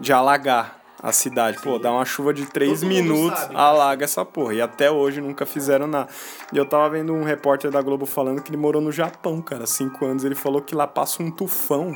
de 0.00 0.12
alagar 0.12 0.83
a 1.04 1.12
cidade. 1.12 1.60
Pô, 1.60 1.78
dá 1.78 1.92
uma 1.92 2.06
chuva 2.06 2.32
de 2.32 2.46
3 2.46 2.80
Todo 2.80 2.88
minutos, 2.88 3.38
sabe, 3.38 3.52
né? 3.54 3.60
alaga 3.60 4.04
essa 4.04 4.24
porra. 4.24 4.54
E 4.54 4.62
até 4.62 4.90
hoje 4.90 5.20
nunca 5.20 5.44
fizeram 5.44 5.86
nada. 5.86 6.08
E 6.50 6.56
eu 6.56 6.64
tava 6.64 6.88
vendo 6.88 7.12
um 7.12 7.22
repórter 7.22 7.70
da 7.70 7.82
Globo 7.82 8.06
falando 8.06 8.40
que 8.40 8.48
ele 8.48 8.56
morou 8.56 8.80
no 8.80 8.90
Japão, 8.90 9.42
cara. 9.42 9.66
Cinco 9.66 10.06
anos. 10.06 10.24
Ele 10.24 10.34
falou 10.34 10.62
que 10.62 10.74
lá 10.74 10.86
passa 10.86 11.22
um 11.22 11.30
tufão. 11.30 11.94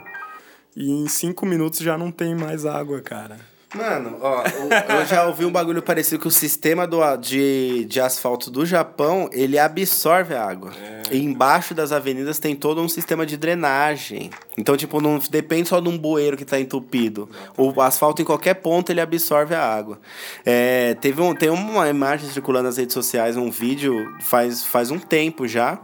E 0.77 0.91
em 0.91 1.09
cinco 1.09 1.47
minutos 1.47 1.79
já 1.79 1.97
não 1.97 2.13
tem 2.13 2.35
mais 2.35 2.67
água, 2.67 3.01
cara. 3.01 3.39
Mano, 3.75 4.17
ó, 4.23 4.43
eu 4.99 5.07
já 5.07 5.27
ouvi 5.27 5.45
um 5.45 5.51
bagulho 5.51 5.83
parecido 5.83 6.21
que 6.21 6.29
o 6.29 6.31
sistema 6.31 6.87
do, 6.87 7.01
de, 7.17 7.85
de 7.85 8.01
asfalto 8.01 8.51
do 8.51 8.65
Japão, 8.65 9.29
ele 9.31 9.59
absorve 9.59 10.35
a 10.35 10.43
água. 10.43 10.73
E 11.11 11.23
embaixo 11.23 11.75
das 11.75 11.93
avenidas 11.93 12.39
tem 12.39 12.57
todo 12.57 12.81
um 12.81 12.89
sistema 12.89 13.27
de 13.27 13.37
drenagem. 13.37 14.31
Então, 14.57 14.77
tipo, 14.77 15.01
não 15.01 15.19
depende 15.19 15.69
só 15.69 15.81
de 15.81 15.89
um 15.89 15.99
bueiro 15.99 16.37
que 16.37 16.45
tá 16.45 16.59
entupido. 16.59 17.29
O 17.57 17.81
asfalto 17.81 18.23
em 18.23 18.25
qualquer 18.25 18.55
ponto, 18.55 18.91
ele 18.91 19.01
absorve 19.01 19.55
a 19.55 19.63
água. 19.63 20.01
É, 20.45 20.95
teve 20.95 21.21
um, 21.21 21.35
tem 21.35 21.51
uma 21.51 21.89
imagem 21.89 22.29
circulando 22.31 22.65
nas 22.65 22.79
redes 22.79 22.95
sociais, 22.95 23.37
um 23.37 23.51
vídeo, 23.51 24.15
faz, 24.21 24.65
faz 24.65 24.91
um 24.91 24.99
tempo 24.99 25.47
já, 25.47 25.79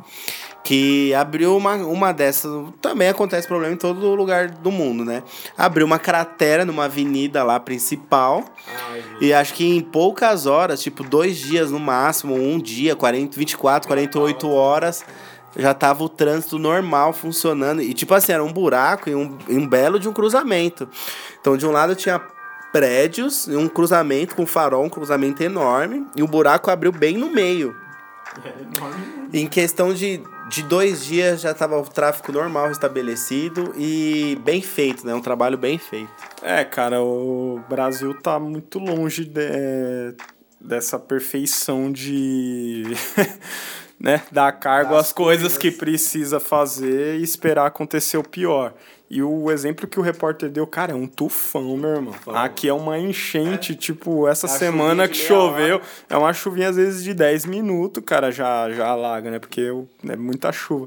que 0.65 1.13
abriu 1.13 1.55
uma, 1.55 1.75
uma 1.75 2.11
dessas. 2.11 2.51
Também 2.81 3.09
acontece 3.09 3.47
problema 3.47 3.75
em 3.75 3.77
todo 3.77 4.15
lugar 4.15 4.49
do 4.49 4.73
mundo, 4.73 5.05
né? 5.05 5.23
Abriu 5.59 5.87
uma 5.87 5.99
cratera 5.99 6.65
numa 6.65 6.87
avenida 6.87 7.45
lá 7.45 7.61
principal. 7.61 8.43
E 9.21 9.33
acho 9.35 9.53
que 9.53 9.65
em 9.65 9.83
poucas 9.83 10.47
horas, 10.47 10.83
tipo 10.83 11.05
dois 11.05 11.37
dias 11.37 11.71
no 11.71 11.79
máximo, 11.79 12.35
um 12.35 12.59
dia, 12.59 12.97
40, 12.97 13.39
24, 13.39 13.87
48 13.87 14.49
horas, 14.49 15.05
já 15.55 15.75
tava 15.75 16.03
o 16.03 16.09
trânsito 16.09 16.59
normal 16.59 17.13
funcionando. 17.13 17.83
E 17.83 17.93
tipo 17.93 18.15
assim, 18.15 18.33
era 18.33 18.43
um 18.43 18.53
buraco 18.53 19.11
e 19.11 19.15
um, 19.15 19.37
e 19.47 19.55
um 19.59 19.69
belo 19.69 20.01
de 20.01 20.09
um 20.09 20.15
cruzamento. 20.15 20.89
Então 21.39 21.59
de 21.59 21.67
um 21.67 21.71
lado 21.71 21.95
tinha 21.95 22.19
prédios 22.73 23.47
um 23.49 23.69
cruzamento 23.69 24.35
com 24.35 24.47
farol, 24.47 24.85
um 24.85 24.89
cruzamento 24.89 25.43
enorme. 25.43 26.07
E 26.17 26.23
o 26.23 26.27
buraco 26.27 26.71
abriu 26.71 26.91
bem 26.91 27.19
no 27.19 27.29
meio. 27.31 27.77
Em 29.33 29.47
questão 29.49 29.93
de, 29.93 30.23
de 30.49 30.63
dois 30.63 31.05
dias 31.05 31.41
já 31.41 31.51
estava 31.53 31.79
o 31.79 31.83
tráfego 31.89 32.33
normal 32.33 32.71
estabelecido 32.71 33.73
e 33.77 34.39
bem 34.45 34.61
feito, 34.61 35.07
né? 35.07 35.15
Um 35.15 35.21
trabalho 35.23 35.57
bem 35.57 35.79
feito. 35.79 36.11
É, 36.43 36.65
cara, 36.65 37.01
o 37.03 37.61
Brasil 37.69 38.15
tá 38.21 38.39
muito 38.39 38.79
longe 38.79 39.25
de- 39.25 40.15
dessa 40.61 40.99
perfeição 40.99 41.91
de 41.93 42.85
né, 43.99 44.23
dar 44.31 44.53
cargo 44.53 44.91
Das 44.95 45.07
às 45.09 45.13
coisas 45.13 45.43
coisas. 45.55 45.59
que 45.59 45.71
precisa 45.71 46.39
fazer 46.41 47.19
e 47.19 47.23
esperar 47.23 47.67
acontecer 47.67 48.17
o 48.19 48.23
pior. 48.25 48.75
E 49.11 49.23
o 49.23 49.51
exemplo 49.51 49.87
que 49.87 49.99
o 50.01 50.03
repórter 50.03 50.49
deu, 50.51 50.67
cara, 50.67 50.93
é 50.93 50.95
um 50.95 51.07
tufão, 51.07 51.77
meu 51.77 51.91
irmão. 51.91 52.15
Aqui 52.35 52.69
é 52.69 52.73
uma 52.73 52.99
enchente, 52.99 53.77
tipo, 53.77 54.27
essa 54.27 54.47
É 54.47 54.51
semana 54.51 55.07
que 55.07 55.17
choveu, 55.17 55.81
é 56.09 56.17
uma 56.17 56.33
chuvinha 56.33 56.71
às 56.71 56.77
vezes 56.77 57.05
de 57.05 57.13
10 57.15 57.45
minutos, 57.45 58.03
cara, 58.05 58.31
já, 58.33 58.71
já 58.71 58.89
alaga, 58.89 59.31
né? 59.31 59.39
Porque 59.39 59.71
é 60.09 60.17
muita 60.17 60.51
chuva. 60.53 60.87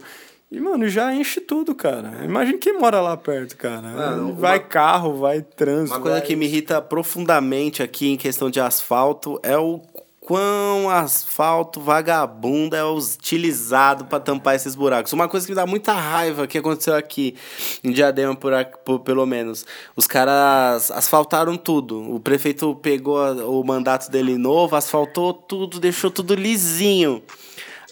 E, 0.52 0.60
mano, 0.60 0.88
já 0.88 1.14
enche 1.14 1.42
tudo, 1.42 1.76
cara. 1.76 2.24
Imagina 2.24 2.58
quem 2.58 2.80
mora 2.80 3.02
lá 3.02 3.16
perto, 3.18 3.56
cara. 3.58 3.82
Mano, 3.82 4.34
vai 4.34 4.58
uma- 4.60 4.64
carro, 4.66 5.18
vai 5.18 5.42
trânsito. 5.42 5.96
Uma 5.96 6.02
coisa 6.02 6.18
vai- 6.20 6.26
que 6.26 6.36
me 6.38 6.46
irrita 6.46 6.82
profundamente 6.82 7.84
aqui 7.84 8.08
em 8.10 8.18
questão 8.18 8.50
de 8.50 8.60
asfalto 8.60 9.40
é 9.44 9.58
o 9.58 9.82
quão 10.28 10.90
asfalto 10.90 11.80
vagabundo 11.80 12.76
é 12.76 12.84
utilizado 12.84 14.04
para 14.06 14.20
tampar 14.20 14.56
esses 14.56 14.76
buracos. 14.76 15.14
Uma 15.14 15.26
coisa 15.30 15.46
que 15.46 15.54
me 15.54 15.56
dá 15.56 15.66
muita 15.66 15.94
raiva 15.94 16.46
que 16.46 16.58
aconteceu 16.58 16.94
aqui 16.96 17.34
em 17.82 17.94
Diadema, 17.94 18.36
por, 18.36 18.52
por- 18.84 19.00
pelo 19.00 19.26
menos. 19.26 19.66
Os 19.96 20.06
caras 20.06 20.92
asfaltaram 20.92 21.56
tudo. 21.56 22.14
O 22.14 22.20
prefeito 22.20 22.76
pegou 22.76 23.18
a- 23.24 23.32
o 23.46 23.64
mandato 23.64 24.12
dele 24.12 24.38
novo, 24.38 24.76
asfaltou 24.76 25.34
tudo, 25.34 25.80
deixou 25.80 26.12
tudo 26.12 26.36
lisinho. 26.36 27.24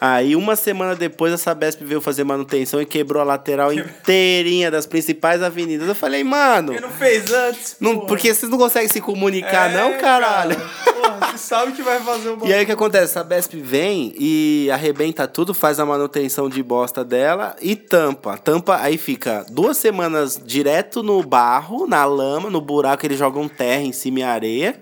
Aí, 0.01 0.35
uma 0.35 0.55
semana 0.57 0.93
depois, 0.95 1.31
a 1.31 1.37
Sabesp 1.37 1.81
veio 1.83 2.01
fazer 2.01 2.23
manutenção 2.25 2.81
e 2.81 2.85
quebrou 2.85 3.21
a 3.21 3.25
lateral 3.25 3.71
inteirinha 3.71 4.69
das 4.69 4.85
principais 4.85 5.41
avenidas. 5.41 5.87
Eu 5.87 5.95
falei, 5.95 6.23
mano, 6.23 6.73
Por 6.73 6.75
que 6.75 6.81
não 6.81 6.89
fez 6.91 7.31
antes? 7.31 7.77
não, 7.79 7.95
porra? 7.95 8.07
porque 8.07 8.33
vocês 8.33 8.51
não 8.51 8.57
conseguem 8.57 8.89
se 8.89 8.99
comunicar, 8.99 9.71
É, 9.71 9.77
não, 9.77 9.97
caralho? 9.97 10.55
cara. 10.57 10.69
Porra, 10.93 11.31
você 11.31 11.37
sabe 11.37 11.71
que 11.71 11.81
vai 11.81 11.99
fazer 12.01 12.29
o 12.29 12.45
E 12.45 12.53
aí 12.53 12.63
o 12.63 12.65
que 12.65 12.71
acontece? 12.73 13.17
A 13.17 13.23
Besp 13.23 13.53
vem 13.55 14.13
e 14.19 14.69
arrebenta 14.71 15.27
tudo, 15.27 15.53
faz 15.53 15.79
a 15.79 15.85
manutenção 15.85 16.49
de 16.49 16.61
bosta 16.61 17.03
dela 17.03 17.55
e 17.61 17.75
tampa. 17.75 18.37
Tampa, 18.37 18.77
aí 18.81 18.97
fica 18.97 19.45
duas 19.49 19.77
semanas 19.77 20.39
direto 20.45 21.01
no 21.03 21.23
barro, 21.23 21.87
na 21.87 22.03
lama, 22.05 22.49
no 22.49 22.59
buraco, 22.59 23.05
eles 23.05 23.17
jogam 23.17 23.47
terra 23.47 23.81
em 23.81 23.93
cima 23.93 24.19
e 24.19 24.23
areia. 24.23 24.75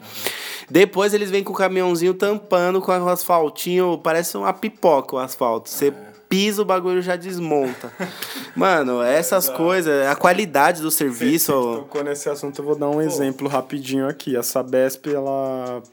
Depois 0.69 1.13
eles 1.13 1.29
vêm 1.29 1.43
com 1.43 1.53
o 1.53 1.55
caminhãozinho 1.55 2.13
tampando 2.13 2.81
com 2.81 2.91
o 2.91 3.09
asfaltinho, 3.09 3.99
parece 4.03 4.37
uma 4.37 4.53
pipoca 4.53 5.15
o 5.15 5.19
asfalto. 5.19 5.69
Você 5.69 5.93
pisa, 6.33 6.63
o 6.63 6.65
bagulho 6.65 7.01
já 7.01 7.15
desmonta. 7.15 7.91
Mano, 8.55 9.03
essas 9.03 9.49
coisas, 9.49 10.07
a 10.07 10.15
qualidade 10.15 10.81
do 10.81 10.89
serviço. 10.89 11.51
Tocou 11.51 12.03
nesse 12.03 12.27
assunto, 12.27 12.59
eu 12.59 12.65
vou 12.65 12.75
dar 12.75 12.89
um 12.89 13.01
exemplo 13.01 13.47
rapidinho 13.47 14.07
aqui. 14.07 14.35
A 14.35 14.41
Sabesp, 14.41 15.07
ela 15.07 15.83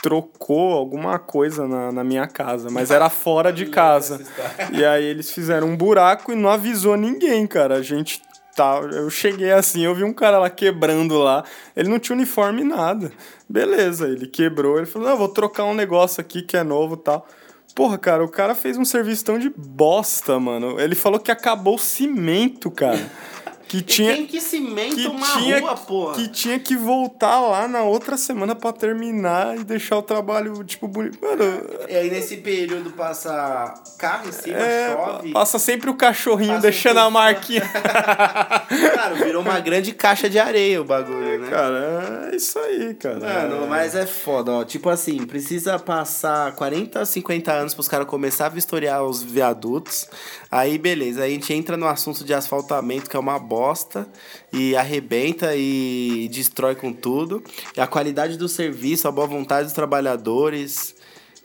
trocou 0.00 0.72
alguma 0.72 1.18
coisa 1.18 1.66
na, 1.66 1.90
na 1.90 2.04
minha 2.04 2.28
casa, 2.28 2.70
mas 2.70 2.92
era 2.92 3.10
fora 3.10 3.52
de 3.52 3.66
casa. 3.70 4.20
E 4.72 4.84
aí 4.84 5.04
eles 5.04 5.32
fizeram 5.32 5.68
um 5.68 5.76
buraco 5.76 6.30
e 6.30 6.36
não 6.36 6.48
avisou 6.48 6.96
ninguém, 6.96 7.44
cara. 7.44 7.74
A 7.74 7.82
gente 7.82 8.22
tá, 8.56 8.80
eu 8.92 9.10
cheguei 9.10 9.52
assim, 9.52 9.84
eu 9.84 9.94
vi 9.94 10.02
um 10.02 10.12
cara 10.12 10.38
lá 10.38 10.48
quebrando 10.48 11.18
lá. 11.18 11.44
Ele 11.76 11.88
não 11.88 11.98
tinha 11.98 12.16
uniforme 12.16 12.64
nada. 12.64 13.12
Beleza, 13.48 14.08
ele 14.08 14.26
quebrou, 14.26 14.78
ele 14.78 14.86
falou: 14.86 15.08
"Não, 15.08 15.16
vou 15.16 15.28
trocar 15.28 15.64
um 15.64 15.74
negócio 15.74 16.20
aqui 16.20 16.42
que 16.42 16.56
é 16.56 16.64
novo, 16.64 16.96
tal". 16.96 17.26
Porra, 17.74 17.98
cara, 17.98 18.24
o 18.24 18.28
cara 18.28 18.54
fez 18.54 18.78
um 18.78 18.86
serviço 18.86 19.22
tão 19.22 19.38
de 19.38 19.50
bosta, 19.54 20.40
mano. 20.40 20.80
Ele 20.80 20.94
falou 20.94 21.20
que 21.20 21.30
acabou 21.30 21.74
o 21.74 21.78
cimento, 21.78 22.70
cara. 22.70 23.10
Que 23.68 23.82
tinha 23.82 24.14
Quem 24.14 24.26
que 24.26 24.40
cimenta 24.40 24.94
que 24.94 25.06
uma 25.08 25.26
tinha, 25.26 25.58
rua, 25.60 25.74
porra? 25.76 26.14
que 26.14 26.28
tinha 26.28 26.58
que 26.58 26.76
voltar 26.76 27.40
lá 27.40 27.66
na 27.66 27.82
outra 27.82 28.16
semana 28.16 28.54
pra 28.54 28.72
terminar 28.72 29.58
e 29.58 29.64
deixar 29.64 29.96
o 29.98 30.02
trabalho, 30.02 30.62
tipo, 30.62 30.86
bonito. 30.86 31.18
Mano, 31.20 31.62
E 31.88 31.94
aí 31.96 32.08
nesse 32.08 32.36
período 32.36 32.90
passa 32.92 33.74
carro 33.98 34.28
em 34.28 34.32
cima, 34.32 34.56
é, 34.56 34.92
chove. 34.94 35.32
passa 35.32 35.58
sempre 35.58 35.90
o 35.90 35.94
cachorrinho 35.94 36.50
Passa 36.52 36.62
deixando 36.62 36.98
um 36.98 37.06
a 37.06 37.10
marquinha. 37.10 37.62
Cara, 38.94 39.14
virou 39.16 39.42
uma 39.42 39.58
grande 39.58 39.92
caixa 39.92 40.30
de 40.30 40.38
areia 40.38 40.80
o 40.80 40.84
bagulho, 40.84 41.40
né? 41.40 41.50
cara, 41.50 42.28
é 42.32 42.36
isso 42.36 42.58
aí, 42.58 42.94
cara. 42.94 43.18
Mano, 43.18 43.66
mas 43.66 43.94
é 43.94 44.06
foda, 44.06 44.52
ó. 44.52 44.64
Tipo 44.64 44.88
assim, 44.90 45.26
precisa 45.26 45.78
passar 45.78 46.52
40, 46.54 47.04
50 47.04 47.52
anos 47.52 47.74
pros 47.74 47.88
caras 47.88 48.06
começar 48.06 48.46
a 48.46 48.48
vistoriar 48.50 49.02
os 49.02 49.22
viadutos. 49.22 50.08
Aí, 50.50 50.78
beleza. 50.78 51.22
Aí 51.24 51.32
a 51.32 51.34
gente 51.34 51.52
entra 51.52 51.76
no 51.76 51.86
assunto 51.88 52.24
de 52.24 52.32
asfaltamento, 52.32 53.10
que 53.10 53.16
é 53.16 53.20
uma 53.20 53.38
bosta. 53.38 53.55
E 54.52 54.76
arrebenta 54.76 55.54
e 55.56 56.28
destrói 56.32 56.74
com 56.74 56.92
tudo. 56.92 57.42
E 57.76 57.80
a 57.80 57.86
qualidade 57.86 58.36
do 58.36 58.48
serviço, 58.48 59.08
a 59.08 59.12
boa 59.12 59.26
vontade 59.26 59.64
dos 59.64 59.72
trabalhadores. 59.72 60.94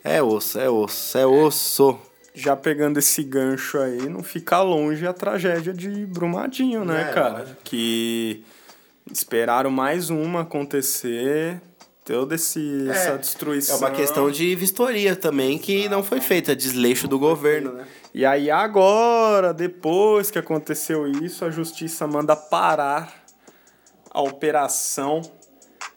É 0.03 0.21
osso, 0.21 0.59
é 0.59 0.69
osso, 0.69 1.17
é 1.17 1.25
osso. 1.25 1.99
Já 2.33 2.55
pegando 2.55 2.97
esse 2.97 3.23
gancho 3.23 3.77
aí, 3.77 4.07
não 4.07 4.23
fica 4.23 4.61
longe 4.61 5.05
a 5.05 5.11
tragédia 5.13 5.73
de 5.73 6.05
Brumadinho, 6.05 6.85
né, 6.85 7.09
É, 7.09 7.13
cara? 7.13 7.39
lógico. 7.39 7.57
Que 7.63 8.43
esperaram 9.11 9.69
mais 9.69 10.09
uma 10.09 10.41
acontecer, 10.41 11.61
toda 12.05 12.35
esse, 12.35 12.87
essa 12.89 13.09
É 13.11 13.17
destruição. 13.17 13.77
uma 13.77 13.91
questão 13.91 14.29
de 14.31 14.55
vistoria 14.55 15.15
também 15.15 15.57
que 15.57 15.87
não 15.89 16.03
foi 16.03 16.19
feita, 16.21 16.55
desleixo 16.55 17.07
do 17.07 17.17
governo, 17.19 17.73
né? 17.73 17.85
E 18.13 18.25
aí 18.25 18.49
agora, 18.51 19.53
depois 19.53 20.29
que 20.29 20.37
aconteceu 20.39 21.07
isso, 21.07 21.45
a 21.45 21.49
justiça 21.49 22.05
manda 22.07 22.35
parar 22.35 23.13
a 24.09 24.21
operação 24.21 25.21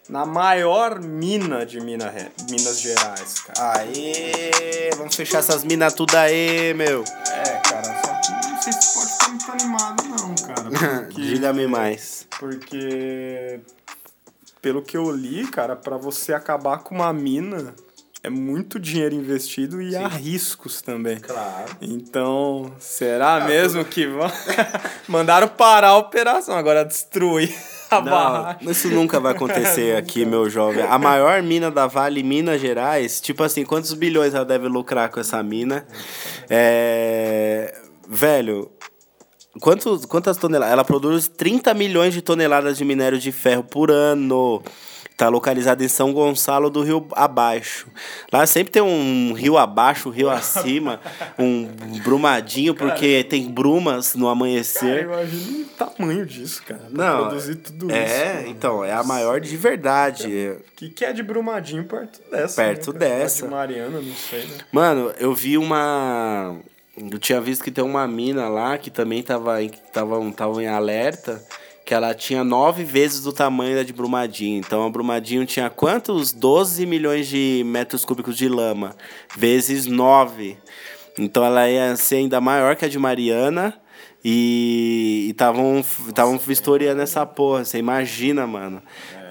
na 0.07 0.25
maior 0.25 0.99
mina 1.01 1.65
de 1.65 1.81
Minas, 1.81 2.13
Minas 2.49 2.79
Gerais, 2.79 3.39
cara. 3.39 3.79
Aê, 3.79 4.91
vamos 4.95 5.15
fechar 5.15 5.39
essas 5.39 5.63
minas 5.63 5.93
tudo 5.93 6.15
aí, 6.15 6.73
meu. 6.75 7.03
É, 7.31 7.59
cara, 7.67 8.01
só 8.01 8.13
que 8.21 8.47
não 8.49 8.61
sei 8.61 8.71
se 8.73 8.93
pode 8.93 9.11
ficar 9.11 9.29
muito 9.29 9.51
animado 9.51 10.03
não, 10.03 10.35
cara. 10.35 10.69
Porque, 11.09 11.21
Diga-me 11.21 11.67
mais. 11.67 12.27
porque 12.39 13.59
pelo 14.65 14.81
que 14.81 14.97
eu 14.97 15.11
li, 15.11 15.45
cara, 15.45 15.75
pra 15.75 15.95
você 15.95 16.33
acabar 16.33 16.79
com 16.79 16.95
uma 16.95 17.13
mina 17.13 17.75
é 18.23 18.31
muito 18.31 18.79
dinheiro 18.79 19.13
investido 19.13 19.79
e 19.79 19.95
há 19.95 20.07
riscos 20.07 20.81
também. 20.81 21.19
Claro. 21.19 21.77
Então, 21.79 22.73
será 22.79 23.45
mesmo 23.45 23.85
que 23.85 24.07
vão... 24.07 24.27
mandaram 25.07 25.47
parar 25.49 25.89
a 25.89 25.97
operação, 25.99 26.57
agora 26.57 26.83
destruir 26.83 27.55
a 27.91 28.01
barragem? 28.01 28.65
Não, 28.65 28.71
isso 28.71 28.89
nunca 28.89 29.19
vai 29.19 29.33
acontecer 29.33 29.95
aqui, 30.01 30.25
meu 30.25 30.49
jovem. 30.49 30.83
A 30.83 30.97
maior 30.97 31.43
mina 31.43 31.69
da 31.69 31.85
Vale, 31.85 32.23
Minas 32.23 32.59
Gerais, 32.59 33.21
tipo 33.21 33.43
assim, 33.43 33.63
quantos 33.63 33.93
bilhões 33.93 34.33
ela 34.33 34.45
deve 34.45 34.67
lucrar 34.67 35.09
com 35.09 35.19
essa 35.19 35.43
mina? 35.43 35.85
É. 36.49 37.71
Velho. 38.09 38.71
Quantos, 39.61 40.05
quantas 40.05 40.37
toneladas? 40.37 40.73
Ela 40.73 40.83
produz 40.83 41.27
30 41.27 41.73
milhões 41.73 42.13
de 42.13 42.21
toneladas 42.21 42.77
de 42.77 42.83
minério 42.85 43.17
de 43.17 43.31
ferro 43.31 43.63
por 43.63 43.89
ano. 43.91 44.61
Está 45.09 45.29
localizada 45.29 45.81
em 45.81 45.87
São 45.87 46.11
Gonçalo 46.11 46.69
do 46.69 46.81
Rio 46.83 47.07
Abaixo. 47.13 47.87
Lá 48.33 48.45
sempre 48.45 48.73
tem 48.73 48.81
um 48.81 49.31
rio 49.31 49.57
abaixo, 49.57 50.09
um 50.09 50.11
rio 50.11 50.27
acima, 50.29 50.99
um 51.39 51.67
brumadinho, 52.03 52.75
porque 52.75 53.23
tem 53.23 53.49
brumas 53.49 54.13
no 54.13 54.23
Cara, 54.23 54.31
amanhecer. 54.33 55.03
imagina 55.05 55.59
o 55.61 55.65
tamanho 55.69 56.25
disso, 56.25 56.61
cara. 56.67 56.87
Não, 56.91 57.27
produzir 57.27 57.55
tudo 57.55 57.89
É, 57.93 58.41
isso. 58.41 58.49
então, 58.49 58.83
é 58.83 58.91
a 58.91 59.03
maior 59.05 59.39
de 59.39 59.55
verdade. 59.55 60.27
O 60.59 60.75
que, 60.75 60.89
que 60.89 61.05
é 61.05 61.13
de 61.13 61.23
Brumadinho 61.23 61.85
perto 61.85 62.19
dessa? 62.29 62.61
Perto 62.61 62.91
né, 62.91 62.99
dessa. 62.99 63.45
De 63.45 63.51
Mariana, 63.51 64.01
não 64.01 64.15
sei, 64.15 64.41
né? 64.41 64.57
Mano, 64.69 65.13
eu 65.17 65.33
vi 65.33 65.57
uma. 65.57 66.57
Eu 66.97 67.19
tinha 67.19 67.41
visto 67.41 67.63
que 67.63 67.71
tem 67.71 67.83
uma 67.83 68.07
mina 68.07 68.47
lá 68.47 68.77
que 68.77 68.89
também 68.89 69.21
tava 69.21 69.61
em, 69.61 69.69
tava, 69.91 70.31
tava 70.31 70.63
em 70.63 70.67
alerta, 70.67 71.45
que 71.85 71.93
ela 71.93 72.13
tinha 72.13 72.43
nove 72.43 72.83
vezes 72.83 73.25
o 73.25 73.33
tamanho 73.33 73.75
da 73.75 73.83
de 73.83 73.91
Brumadinho. 73.91 74.59
Então 74.59 74.85
a 74.85 74.89
Brumadinho 74.89 75.45
tinha 75.45 75.69
quantos? 75.69 76.31
12 76.31 76.85
milhões 76.85 77.27
de 77.27 77.63
metros 77.65 78.05
cúbicos 78.05 78.37
de 78.37 78.47
lama, 78.47 78.95
vezes 79.35 79.85
nove. 79.85 80.57
Então 81.19 81.43
ela 81.43 81.69
ia 81.69 81.95
ser 81.97 82.15
ainda 82.15 82.39
maior 82.39 82.75
que 82.75 82.85
a 82.85 82.89
de 82.89 82.97
Mariana. 82.97 83.79
E 84.27 85.27
estavam 85.29 85.85
estavam 86.07 86.35
vistoriando 86.39 86.99
essa 86.99 87.23
porra, 87.27 87.63
você 87.63 87.77
imagina, 87.77 88.47
mano. 88.47 88.81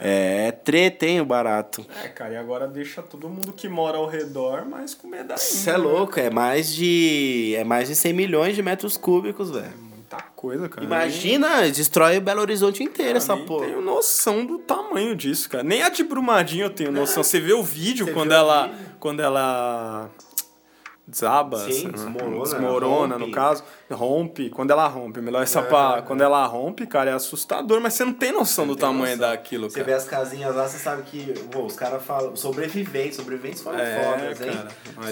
É, 0.04 0.48
é 0.48 0.52
treta, 0.52 1.06
hein, 1.06 1.20
o 1.20 1.24
barato. 1.24 1.84
É, 2.04 2.08
cara, 2.08 2.34
e 2.34 2.36
agora 2.36 2.68
deixa 2.68 3.02
todo 3.02 3.28
mundo 3.28 3.52
que 3.52 3.68
mora 3.68 3.96
ao 3.96 4.06
redor 4.06 4.64
mais 4.66 4.94
com 4.94 5.08
medo 5.08 5.22
ainda. 5.22 5.34
Isso 5.36 5.68
é 5.68 5.72
né? 5.72 5.78
louco, 5.78 6.20
é 6.20 6.28
mais 6.30 6.72
de. 6.74 7.54
É 7.56 7.64
mais 7.64 7.88
de 7.88 7.94
100 7.96 8.12
milhões 8.12 8.54
de 8.54 8.62
metros 8.62 8.96
cúbicos, 8.96 9.50
velho. 9.50 9.72
Muita 9.78 10.16
coisa, 10.36 10.68
cara. 10.68 10.84
Imagina, 10.86 11.62
destrói 11.70 12.18
o 12.18 12.20
Belo 12.20 12.42
Horizonte 12.42 12.82
inteiro 12.82 13.16
essa 13.16 13.34
Nem 13.34 13.46
porra. 13.46 13.66
tenho 13.66 13.80
noção 13.80 14.44
do 14.44 14.58
tamanho 14.58 15.16
disso, 15.16 15.48
cara. 15.48 15.64
Nem 15.64 15.82
a 15.82 15.88
de 15.88 16.04
Brumadinho 16.04 16.66
eu 16.66 16.70
tenho 16.70 16.92
noção. 16.92 17.22
Você 17.24 17.40
vê 17.40 17.52
o 17.54 17.62
vídeo 17.62 18.04
Você 18.06 18.12
quando 18.12 18.28
vê 18.28 18.34
o 18.34 18.38
ela. 18.38 18.66
vídeo? 18.68 18.86
Quando 19.00 19.20
ela. 19.20 20.10
Desaba, 21.06 21.58
Sim, 21.58 21.90
desmorona, 21.90 22.42
desmorona 22.44 23.18
no 23.18 23.30
caso, 23.30 23.62
rompe, 23.92 24.48
quando 24.48 24.70
ela 24.70 24.86
rompe, 24.88 25.20
melhor 25.20 25.42
essa 25.42 25.60
pa- 25.62 26.00
quando 26.00 26.22
ela 26.22 26.46
rompe, 26.46 26.86
cara, 26.86 27.10
é 27.10 27.12
assustador, 27.12 27.78
mas 27.78 27.92
você 27.92 28.06
não 28.06 28.14
tem 28.14 28.32
noção 28.32 28.66
do 28.66 28.74
tamanho 28.74 29.14
noção. 29.16 29.30
daquilo, 29.30 29.68
Você 29.68 29.80
cara. 29.80 29.86
vê 29.86 29.92
as 29.92 30.04
casinhas 30.06 30.54
lá, 30.56 30.66
você 30.66 30.78
sabe 30.78 31.02
que 31.02 31.34
pô, 31.52 31.64
os 31.66 31.76
caras 31.76 32.02
falam. 32.02 32.34
Sobreviventes, 32.34 33.16
sobreviventes 33.16 33.60
foram 33.62 33.78
É, 33.78 34.02
fodas, 34.02 34.40
hein? 34.40 34.52
cara, 34.54 34.68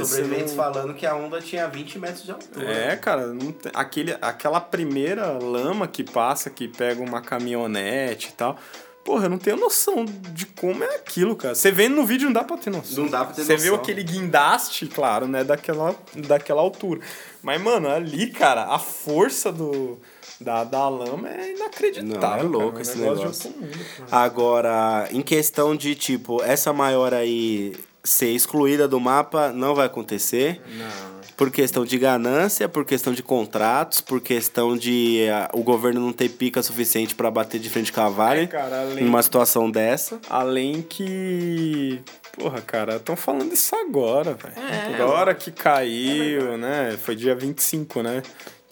sobreviventes 0.07 0.53
você 0.53 0.57
não- 0.57 0.65
falando 0.65 0.95
que 0.95 1.05
a 1.07 1.15
onda 1.15 1.41
tinha 1.43 1.69
20 1.69 1.99
metros 1.99 2.25
de 2.25 2.31
altura. 2.33 2.73
É, 2.73 2.97
cara, 2.97 3.27
não 3.27 3.53
tem- 3.53 3.71
aquele, 3.75 4.17
aquela 4.23 4.61
primeira 4.63 5.27
lama 5.33 5.87
que 5.87 6.03
passa, 6.03 6.49
que 6.49 6.69
pega 6.69 7.03
uma 7.03 7.21
caminhonete 7.21 8.31
e 8.31 8.33
tal. 8.33 8.57
Porra, 9.05 9.27
eu 9.27 9.31
não 9.31 9.39
tenho 9.39 9.57
noção 9.57 10.05
de 10.05 10.47
como 10.47 10.85
é 10.85 10.95
aquilo, 10.97 11.35
cara. 11.35 11.55
Você 11.55 11.73
vendo 11.73 11.97
no 11.97 12.07
vídeo 12.07 12.27
não 12.27 12.33
dá 12.33 12.45
pra 12.45 12.57
ter 12.57 12.71
noção. 12.71 13.03
Não 13.05 13.11
dá 13.11 13.25
pra 13.25 13.35
ter 13.35 13.43
Você 13.43 13.53
noção. 13.55 13.65
viu 13.65 13.75
aquele 13.75 14.03
guindaste, 14.05 14.87
claro, 14.87 15.27
né? 15.27 15.43
Daquela, 15.43 15.95
daquela 16.15 16.61
altura. 16.61 17.01
Mas, 17.43 17.61
mano, 17.61 17.89
ali, 17.89 18.31
cara, 18.31 18.67
a 18.73 18.79
força 18.79 19.51
do, 19.51 19.99
da, 20.41 20.63
da 20.63 20.89
lama 20.89 21.29
é 21.29 21.53
inacreditável. 21.53 22.49
Não, 22.49 22.61
é 22.61 22.63
louco 22.63 22.71
cara. 22.79 22.83
esse 22.83 22.97
Um 22.97 23.01
negócio 23.01 23.19
de 23.19 23.49
negócio. 23.49 23.51
mundo. 23.51 24.07
Agora, 24.11 25.09
em 25.11 25.21
questão 25.23 25.75
de, 25.75 25.95
tipo, 25.97 26.41
essa 26.43 26.73
maior 26.73 27.13
aí 27.13 27.75
ser 28.05 28.31
excluída 28.31 28.87
do 28.87 29.01
mapa, 29.01 29.53
não 29.53 29.75
vai 29.75 29.87
acontecer. 29.87 30.61
Não. 30.77 31.12
Por 31.43 31.51
questão 31.51 31.85
de 31.85 31.99
ganância, 31.99 32.69
por 32.69 32.85
questão 32.85 33.13
de 33.13 33.21
contratos, 33.21 34.01
por 34.01 34.21
questão 34.21 34.77
de 34.77 35.27
ah, 35.29 35.51
o 35.53 35.65
governo 35.65 36.01
não 36.01 36.13
ter 36.13 36.29
pica 36.29 36.63
suficiente 36.63 37.17
pra 37.17 37.33
bater 37.33 37.59
de 37.59 37.69
frente 37.69 37.93
com 37.93 38.01
a 38.01 38.09
Vale 38.09 38.49
É, 38.53 39.01
numa 39.01 39.21
situação 39.21 39.69
dessa. 39.69 40.21
Além 40.31 40.83
que. 40.83 42.01
Porra, 42.39 42.61
cara, 42.61 42.95
estão 42.95 43.17
falando 43.17 43.53
isso 43.53 43.75
agora, 43.75 44.35
velho. 44.35 44.55
É, 44.57 44.95
agora 44.95 45.35
que 45.35 45.51
caiu, 45.51 46.57
né? 46.57 46.97
Foi 47.03 47.17
dia 47.17 47.35
25, 47.35 48.05
né? 48.05 48.23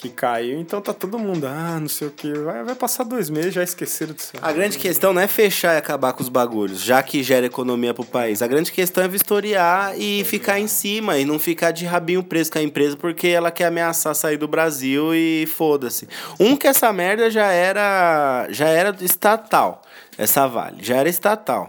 Que 0.00 0.08
caiu, 0.08 0.58
então 0.58 0.80
tá 0.80 0.94
todo 0.94 1.18
mundo, 1.18 1.46
ah, 1.46 1.78
não 1.78 1.88
sei 1.88 2.08
o 2.08 2.10
que. 2.10 2.32
Vai, 2.32 2.64
vai 2.64 2.74
passar 2.74 3.04
dois 3.04 3.28
meses, 3.28 3.52
já 3.52 3.62
esqueceram 3.62 4.14
disso. 4.14 4.32
A 4.40 4.50
grande 4.50 4.78
questão 4.78 5.12
não 5.12 5.20
é 5.20 5.28
fechar 5.28 5.74
e 5.74 5.76
acabar 5.76 6.14
com 6.14 6.22
os 6.22 6.30
bagulhos, 6.30 6.80
já 6.80 7.02
que 7.02 7.22
gera 7.22 7.44
economia 7.44 7.92
pro 7.92 8.04
país. 8.04 8.40
A 8.40 8.46
grande 8.46 8.72
questão 8.72 9.04
é 9.04 9.08
vistoriar 9.08 9.92
e 10.00 10.24
ficar 10.24 10.58
em 10.58 10.66
cima 10.66 11.18
e 11.18 11.26
não 11.26 11.38
ficar 11.38 11.70
de 11.70 11.84
rabinho 11.84 12.22
preso 12.22 12.50
com 12.50 12.58
a 12.58 12.62
empresa 12.62 12.96
porque 12.96 13.28
ela 13.28 13.50
quer 13.50 13.66
ameaçar 13.66 14.14
sair 14.14 14.38
do 14.38 14.48
Brasil 14.48 15.14
e 15.14 15.46
foda-se. 15.46 16.08
Um 16.38 16.56
que 16.56 16.66
essa 16.66 16.90
merda 16.94 17.30
já 17.30 17.52
era 17.52 18.46
já 18.48 18.68
era 18.68 18.96
estatal, 19.02 19.82
essa 20.16 20.46
Vale, 20.46 20.82
já 20.82 20.96
era 20.96 21.10
estatal. 21.10 21.68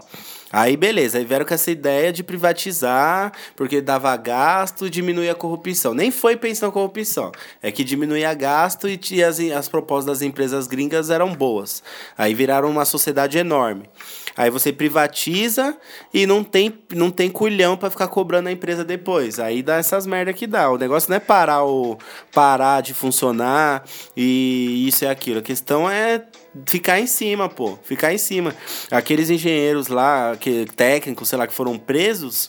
Aí 0.52 0.76
beleza, 0.76 1.18
aí 1.18 1.24
vieram 1.24 1.46
com 1.46 1.54
essa 1.54 1.70
ideia 1.70 2.12
de 2.12 2.22
privatizar, 2.22 3.32
porque 3.56 3.80
dava 3.80 4.14
gasto 4.16 4.90
diminuía 4.90 5.32
a 5.32 5.34
corrupção. 5.34 5.94
Nem 5.94 6.10
foi 6.10 6.36
pensando 6.36 6.68
na 6.68 6.72
corrupção, 6.72 7.32
é 7.62 7.72
que 7.72 7.82
diminuía 7.82 8.34
gasto 8.34 8.86
e 8.88 9.24
as, 9.24 9.40
as 9.40 9.68
propostas 9.68 10.18
das 10.18 10.22
empresas 10.22 10.66
gringas 10.66 11.10
eram 11.10 11.34
boas. 11.34 11.82
Aí 12.16 12.34
viraram 12.34 12.70
uma 12.70 12.84
sociedade 12.84 13.38
enorme. 13.38 13.88
Aí 14.36 14.50
você 14.50 14.72
privatiza 14.72 15.76
e 16.12 16.26
não 16.26 16.42
tem, 16.42 16.72
não 16.94 17.10
tem 17.10 17.30
culhão 17.30 17.76
pra 17.76 17.90
ficar 17.90 18.08
cobrando 18.08 18.48
a 18.48 18.52
empresa 18.52 18.84
depois. 18.84 19.38
Aí 19.38 19.62
dá 19.62 19.76
essas 19.76 20.06
merda 20.06 20.32
que 20.32 20.46
dá. 20.46 20.70
O 20.70 20.78
negócio 20.78 21.10
não 21.10 21.16
é 21.16 21.20
parar 21.20 21.64
o 21.64 21.98
parar 22.32 22.80
de 22.80 22.94
funcionar 22.94 23.84
e 24.16 24.86
isso 24.88 25.04
e 25.04 25.08
aquilo. 25.08 25.40
A 25.40 25.42
questão 25.42 25.88
é 25.88 26.24
ficar 26.66 27.00
em 27.00 27.06
cima, 27.06 27.48
pô. 27.48 27.78
Ficar 27.82 28.12
em 28.12 28.18
cima. 28.18 28.54
Aqueles 28.90 29.30
engenheiros 29.30 29.88
lá, 29.88 30.36
que, 30.36 30.66
técnicos, 30.76 31.28
sei 31.28 31.38
lá, 31.38 31.46
que 31.46 31.54
foram 31.54 31.78
presos, 31.78 32.48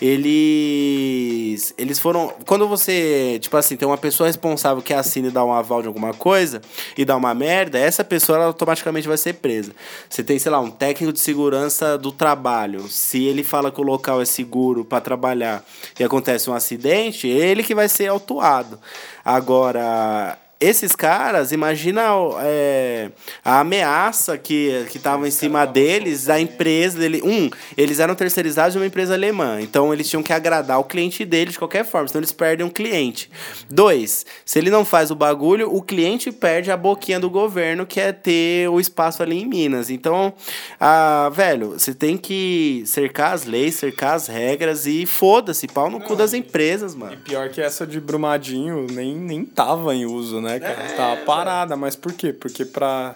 eles. 0.00 1.74
Eles 1.76 1.98
foram. 1.98 2.32
Quando 2.46 2.68
você, 2.68 3.38
tipo 3.40 3.56
assim, 3.56 3.76
tem 3.76 3.86
uma 3.86 3.98
pessoa 3.98 4.26
responsável 4.26 4.82
que 4.82 4.94
assina 4.94 5.28
e 5.28 5.30
dá 5.30 5.44
um 5.44 5.52
aval 5.52 5.82
de 5.82 5.88
alguma 5.88 6.14
coisa 6.14 6.60
e 6.96 7.04
dá 7.04 7.16
uma 7.16 7.34
merda, 7.34 7.78
essa 7.78 8.04
pessoa 8.04 8.44
automaticamente 8.44 9.08
vai 9.08 9.16
ser 9.16 9.34
presa. 9.34 9.72
Você 10.08 10.22
tem, 10.22 10.38
sei 10.38 10.52
lá, 10.52 10.60
um 10.60 10.70
técnico 10.70 11.12
de 11.12 11.20
segurança 11.20 11.98
do 11.98 12.12
trabalho. 12.12 12.88
Se 12.88 13.24
ele 13.24 13.42
fala 13.42 13.70
que 13.72 13.80
o 13.80 13.84
local 13.84 14.22
é 14.22 14.24
seguro 14.24 14.84
para 14.84 15.00
trabalhar 15.00 15.64
e 15.98 16.04
acontece 16.04 16.48
um 16.48 16.54
acidente, 16.54 17.26
ele 17.26 17.62
que 17.62 17.74
vai 17.74 17.88
ser 17.88 18.06
autuado. 18.06 18.78
Agora. 19.24 20.38
Esses 20.60 20.96
caras, 20.96 21.52
imagina 21.52 22.02
é, 22.42 23.10
a 23.44 23.60
ameaça 23.60 24.36
que 24.36 24.86
que 24.90 24.96
estava 24.96 25.26
em 25.28 25.30
cima 25.30 25.64
deles, 25.64 26.24
da 26.24 26.40
empresa 26.40 26.98
dele. 26.98 27.20
Um, 27.24 27.48
eles 27.76 28.00
eram 28.00 28.14
terceirizados 28.16 28.72
de 28.72 28.78
uma 28.78 28.86
empresa 28.86 29.14
alemã, 29.14 29.60
então 29.60 29.92
eles 29.92 30.08
tinham 30.08 30.22
que 30.22 30.32
agradar 30.32 30.80
o 30.80 30.84
cliente 30.84 31.24
deles 31.24 31.52
de 31.52 31.58
qualquer 31.58 31.84
forma, 31.84 32.08
senão 32.08 32.20
eles 32.20 32.32
perdem 32.32 32.66
um 32.66 32.70
cliente. 32.70 33.30
Dois, 33.70 34.26
se 34.44 34.58
ele 34.58 34.68
não 34.70 34.84
faz 34.84 35.10
o 35.12 35.14
bagulho, 35.14 35.72
o 35.72 35.80
cliente 35.80 36.32
perde 36.32 36.70
a 36.72 36.76
boquinha 36.76 37.20
do 37.20 37.30
governo, 37.30 37.86
que 37.86 38.00
é 38.00 38.12
ter 38.12 38.68
o 38.68 38.80
espaço 38.80 39.22
ali 39.22 39.40
em 39.40 39.46
Minas. 39.46 39.90
Então, 39.90 40.32
ah, 40.80 41.30
velho, 41.32 41.70
você 41.78 41.94
tem 41.94 42.16
que 42.16 42.82
cercar 42.86 43.32
as 43.32 43.44
leis, 43.44 43.76
cercar 43.76 44.14
as 44.14 44.26
regras 44.26 44.86
e 44.86 45.06
foda-se, 45.06 45.68
pau 45.68 45.88
no 45.88 46.00
cu 46.00 46.16
das 46.16 46.32
empresas, 46.34 46.94
E 46.94 46.96
mano. 46.96 47.16
pior 47.18 47.48
que 47.50 47.60
essa 47.60 47.86
de 47.86 48.00
Brumadinho 48.00 48.86
nem, 48.90 49.14
nem 49.14 49.44
tava 49.44 49.94
em 49.94 50.04
uso, 50.06 50.40
né, 50.40 50.47
cara? 50.58 50.82
É, 50.84 50.92
tava 50.94 51.16
parada, 51.22 51.76
mas 51.76 51.96
por 51.96 52.12
quê? 52.12 52.32
Porque 52.32 52.64
pra 52.64 53.14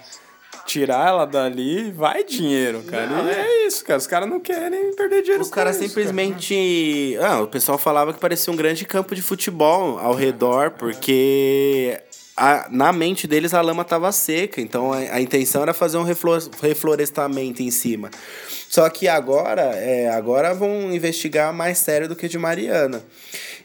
tirar 0.67 1.09
ela 1.09 1.27
dali 1.27 1.91
vai 1.91 2.25
dinheiro, 2.25 2.83
cara. 2.83 3.07
Não, 3.07 3.27
e 3.27 3.31
é. 3.31 3.41
é 3.41 3.67
isso, 3.67 3.85
cara. 3.85 3.99
Os 3.99 4.07
caras 4.07 4.29
não 4.29 4.41
querem 4.41 4.95
perder 4.95 5.23
dinheiro 5.23 5.43
Os 5.43 5.51
caras 5.51 5.77
simplesmente. 5.77 7.17
Ah, 7.21 7.41
o 7.41 7.47
pessoal 7.47 7.79
falava 7.79 8.13
que 8.13 8.21
parecia 8.21 8.53
um 8.53 8.57
grande 8.57 8.85
campo 8.85 9.15
de 9.15 9.23
futebol 9.23 9.99
ao 9.99 10.15
redor, 10.15 10.71
porque 10.73 12.01
a- 12.37 12.67
na 12.71 12.93
mente 12.93 13.27
deles 13.27 13.53
a 13.55 13.61
lama 13.61 13.83
estava 13.83 14.11
seca, 14.13 14.61
então 14.61 14.93
a, 14.93 14.99
a 14.99 15.21
intenção 15.21 15.63
era 15.63 15.75
fazer 15.75 15.99
um 15.99 16.03
reflo- 16.03 16.51
reflorestamento 16.61 17.63
em 17.63 17.71
cima. 17.71 18.11
Só 18.69 18.89
que 18.89 19.07
agora, 19.07 19.63
é, 19.77 20.09
agora 20.09 20.55
vão 20.55 20.93
investigar 20.95 21.53
mais 21.53 21.79
sério 21.79 22.09
do 22.09 22.17
que 22.17 22.27
de 22.29 22.39
Mariana. 22.39 23.03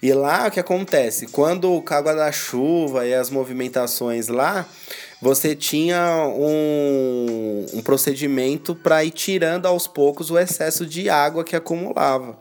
E 0.01 0.13
lá 0.13 0.47
o 0.47 0.51
que 0.51 0.59
acontece? 0.59 1.27
Quando 1.27 1.83
a 1.89 1.95
água 1.95 2.13
da 2.13 2.31
chuva 2.31 3.07
e 3.07 3.13
as 3.13 3.29
movimentações 3.29 4.27
lá, 4.27 4.65
você 5.19 5.55
tinha 5.55 6.27
um, 6.27 7.65
um 7.73 7.81
procedimento 7.81 8.75
para 8.75 9.03
ir 9.03 9.11
tirando 9.11 9.65
aos 9.65 9.87
poucos 9.87 10.29
o 10.29 10.37
excesso 10.37 10.85
de 10.85 11.09
água 11.09 11.43
que 11.43 11.55
acumulava. 11.55 12.37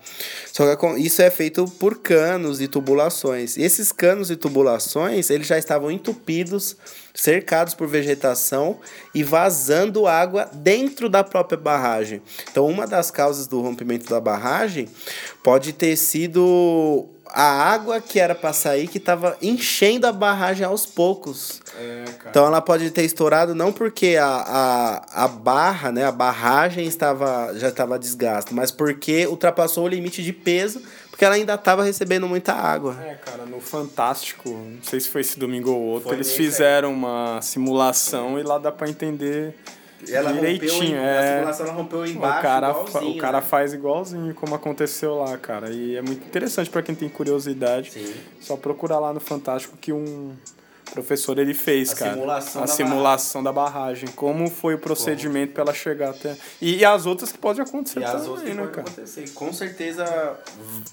Só 0.53 0.77
que 0.77 0.87
isso 1.01 1.23
é 1.23 1.31
feito 1.31 1.65
por 1.79 2.01
canos 2.01 2.61
e 2.61 2.69
tubulações. 2.69 3.57
E 3.57 3.63
esses 3.63 3.93
canos 3.93 4.31
e 4.31 4.37
tubulações, 4.37 5.31
eles 5.31 5.47
já 5.47 5.59
estavam 5.59 5.91
entupidos, 5.91 6.77
cercados 7.15 7.73
por 7.73 7.89
vegetação 7.89 8.79
e 9.15 9.23
vazando 9.23 10.07
água 10.07 10.51
dentro 10.53 11.09
da 11.09 11.25
própria 11.25 11.59
barragem. 11.59 12.21
Então, 12.51 12.67
uma 12.67 12.87
das 12.87 13.11
causas 13.11 13.47
do 13.47 13.61
rompimento 13.63 14.11
da 14.11 14.21
barragem 14.21 14.87
pode 15.43 15.73
ter 15.73 15.97
sido 15.97 17.09
a 17.39 17.43
água 17.71 18.01
que 18.01 18.19
era 18.19 18.35
para 18.35 18.51
sair 18.55 18.89
que 18.89 18.97
estava 18.97 19.37
enchendo 19.43 20.07
a 20.07 20.13
barragem 20.13 20.65
aos 20.65 20.87
poucos. 20.87 21.61
É, 21.79 22.05
cara. 22.19 22.31
Então 22.31 22.47
ela 22.47 22.63
pode 22.63 22.91
ter 22.91 23.03
estourado 23.05 23.55
não 23.55 23.71
porque 23.71 24.17
a, 24.19 24.27
a, 24.27 25.25
a 25.25 25.29
barra, 25.29 25.93
né, 25.93 26.07
a 26.07 26.11
barragem 26.11 26.87
estava 26.87 27.53
já 27.59 27.69
estava 27.69 27.99
desgasta, 27.99 28.55
mas 28.55 28.71
porque 28.71 29.27
ultrapassou 29.27 29.85
o 29.85 29.89
limite 29.89 30.23
de 30.23 30.33
peso, 30.33 30.81
porque 31.11 31.27
ela 31.27 31.35
ainda 31.35 31.57
estava 31.57 31.85
recebendo 31.85 32.27
muita 32.27 32.55
água. 32.55 32.97
É, 33.05 33.17
cara, 33.17 33.45
no 33.45 33.61
Fantástico, 33.61 34.49
não 34.49 34.83
sei 34.83 34.99
se 34.99 35.09
foi 35.11 35.21
esse 35.21 35.39
domingo 35.39 35.71
ou 35.73 35.81
outro, 35.83 36.09
Foi 36.09 36.17
eles 36.17 36.29
nesse 36.29 36.41
aí. 36.41 36.47
fizeram 36.47 36.91
uma 36.91 37.39
simulação 37.43 38.39
e 38.39 38.43
lá 38.43 38.57
dá 38.57 38.73
pra 38.73 38.89
entender 38.89 39.55
direitinho. 40.05 40.97
é. 40.97 41.43
ela 41.43 41.73
rompeu 41.73 42.01
o 42.01 42.43
cara, 42.43 42.75
fa- 42.75 42.81
igualzinho, 42.89 43.15
o 43.15 43.19
cara 43.19 43.39
né? 43.41 43.47
faz 43.47 43.73
igualzinho 43.75 44.35
como 44.35 44.55
aconteceu 44.55 45.17
lá, 45.17 45.37
cara. 45.39 45.71
E 45.71 45.97
é 45.97 46.03
muito 46.03 46.25
interessante 46.27 46.69
pra 46.71 46.83
quem 46.83 46.95
tem 46.95 47.09
curiosidade. 47.09 47.93
Sim. 47.93 48.15
Só 48.41 48.57
procurar 48.57 48.99
lá 48.99 49.13
no 49.13 49.21
Fantástico 49.21 49.77
que 49.81 49.93
um 49.93 50.35
professor 50.93 51.39
ele 51.39 51.55
fez, 51.55 51.93
A 51.93 51.97
cara. 51.97 52.13
simulação 52.15 52.63
a 52.63 52.67
da 52.67 52.73
simulação 52.73 53.43
da 53.43 53.53
barragem. 53.53 54.09
Como 54.15 54.49
foi 54.51 54.75
o 54.75 54.79
procedimento 54.79 55.53
pra 55.53 55.63
ela 55.63 55.75
chegar 55.75 56.11
até. 56.11 56.37
E, 56.61 56.77
e 56.77 56.85
as 56.85 57.07
outras 57.07 57.31
que 57.33 57.39
pode 57.39 57.61
acontecer 57.61 58.01
E 58.01 58.05
as 58.05 58.13
também, 58.13 58.29
outras 58.29 58.49
né, 58.49 58.55
podem 58.55 58.71
cara? 58.71 58.81
acontecer. 58.89 59.31
Com 59.35 59.53
certeza 59.53 60.37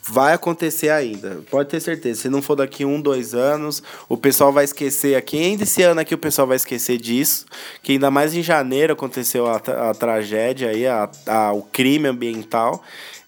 vai 0.10 0.34
acontecer 0.34 0.90
ainda. 0.90 1.42
Pode 1.50 1.70
ter 1.70 1.80
certeza. 1.80 2.22
Se 2.22 2.30
não 2.30 2.42
for 2.42 2.56
daqui 2.56 2.84
um, 2.86 3.00
dois 3.02 3.34
anos, 3.34 3.82
o 4.10 4.18
pessoal 4.18 4.52
vai 4.52 4.64
esquecer 4.66 5.16
aqui. 5.16 5.38
Ainda 5.38 5.64
esse 5.64 5.82
ano 5.84 6.02
aqui 6.02 6.14
o 6.14 6.18
pessoal 6.18 6.48
vai 6.48 6.58
esquecer 6.58 6.98
disso. 6.98 7.46
Que 7.82 7.94
ainda 7.94 8.10
mais 8.12 8.34
em 8.34 8.44
janeiro 8.44 8.94
aconteceu 8.94 9.48
a, 9.48 9.58
a 9.90 9.94
tragédia 9.94 10.70
aí, 10.70 10.86
a, 10.88 11.10
a, 11.28 11.54
o 11.54 11.62
crime 11.64 12.08
ambiental. 12.08 12.84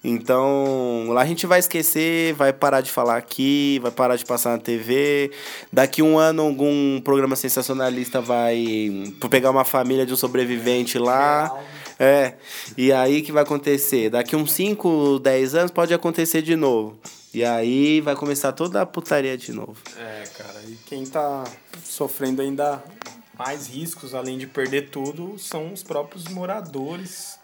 Então, 0.08 1.08
lá 1.10 1.22
a 1.22 1.26
gente 1.26 1.48
vai 1.48 1.60
esquecer, 1.60 2.34
vai 2.34 2.54
parar 2.54 2.82
de 2.82 2.92
falar 2.92 3.18
aqui, 3.18 3.80
vai 3.82 3.92
parar 3.92 4.16
de 4.16 4.24
passar 4.24 4.52
na 4.52 4.60
TV. 4.60 5.32
Daqui 5.74 6.04
um 6.04 6.20
ano, 6.20 6.44
algum 6.44 7.02
programa 7.02 7.36
sensacionalista 7.36 8.22
vai 8.22 9.12
pegar 9.32 9.50
uma 9.50 9.66
família 9.66 10.06
de 10.06 10.14
um 10.14 10.18
sobrevivente 10.18 11.00
lá. 11.00 11.52
É, 11.98 12.34
e 12.78 12.92
aí 12.92 13.24
que 13.24 13.32
vai 13.32 13.42
acontecer? 13.42 14.12
Daqui 14.12 14.36
uns 14.36 14.52
5, 14.52 15.20
10 15.20 15.56
anos 15.56 15.72
pode 15.72 15.94
acontecer 15.94 16.44
de 16.44 16.56
novo. 16.56 17.00
E 17.34 17.44
aí 17.44 18.00
vai 18.00 18.16
começar 18.16 18.52
toda 18.52 18.82
a 18.82 18.86
putaria 18.86 19.36
de 19.36 19.52
novo. 19.52 19.76
É, 19.98 20.24
cara, 20.38 20.62
e 20.68 20.76
quem 20.86 21.04
tá 21.06 21.44
sofrendo 21.84 22.44
ainda 22.44 22.84
mais 23.38 23.68
riscos, 23.68 24.14
além 24.14 24.38
de 24.38 24.46
perder 24.46 24.90
tudo, 24.90 25.38
são 25.40 25.74
os 25.74 25.84
próprios 25.84 26.26
moradores, 26.26 27.40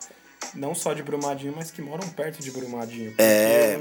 não 0.56 0.76
só 0.76 0.94
de 0.94 1.04
Brumadinho, 1.04 1.54
mas 1.56 1.72
que 1.72 1.82
moram 1.82 2.08
perto 2.10 2.42
de 2.42 2.52
Brumadinho. 2.52 3.14
É. 3.18 3.78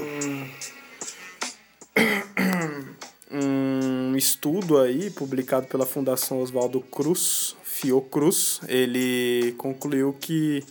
Um, 3.31 4.11
um 4.11 4.15
estudo 4.15 4.79
aí, 4.79 5.09
publicado 5.09 5.67
pela 5.67 5.85
Fundação 5.85 6.41
Oswaldo 6.41 6.81
Cruz, 6.81 7.55
Fiocruz, 7.63 8.61
ele 8.67 9.53
concluiu 9.57 10.13
que 10.19 10.63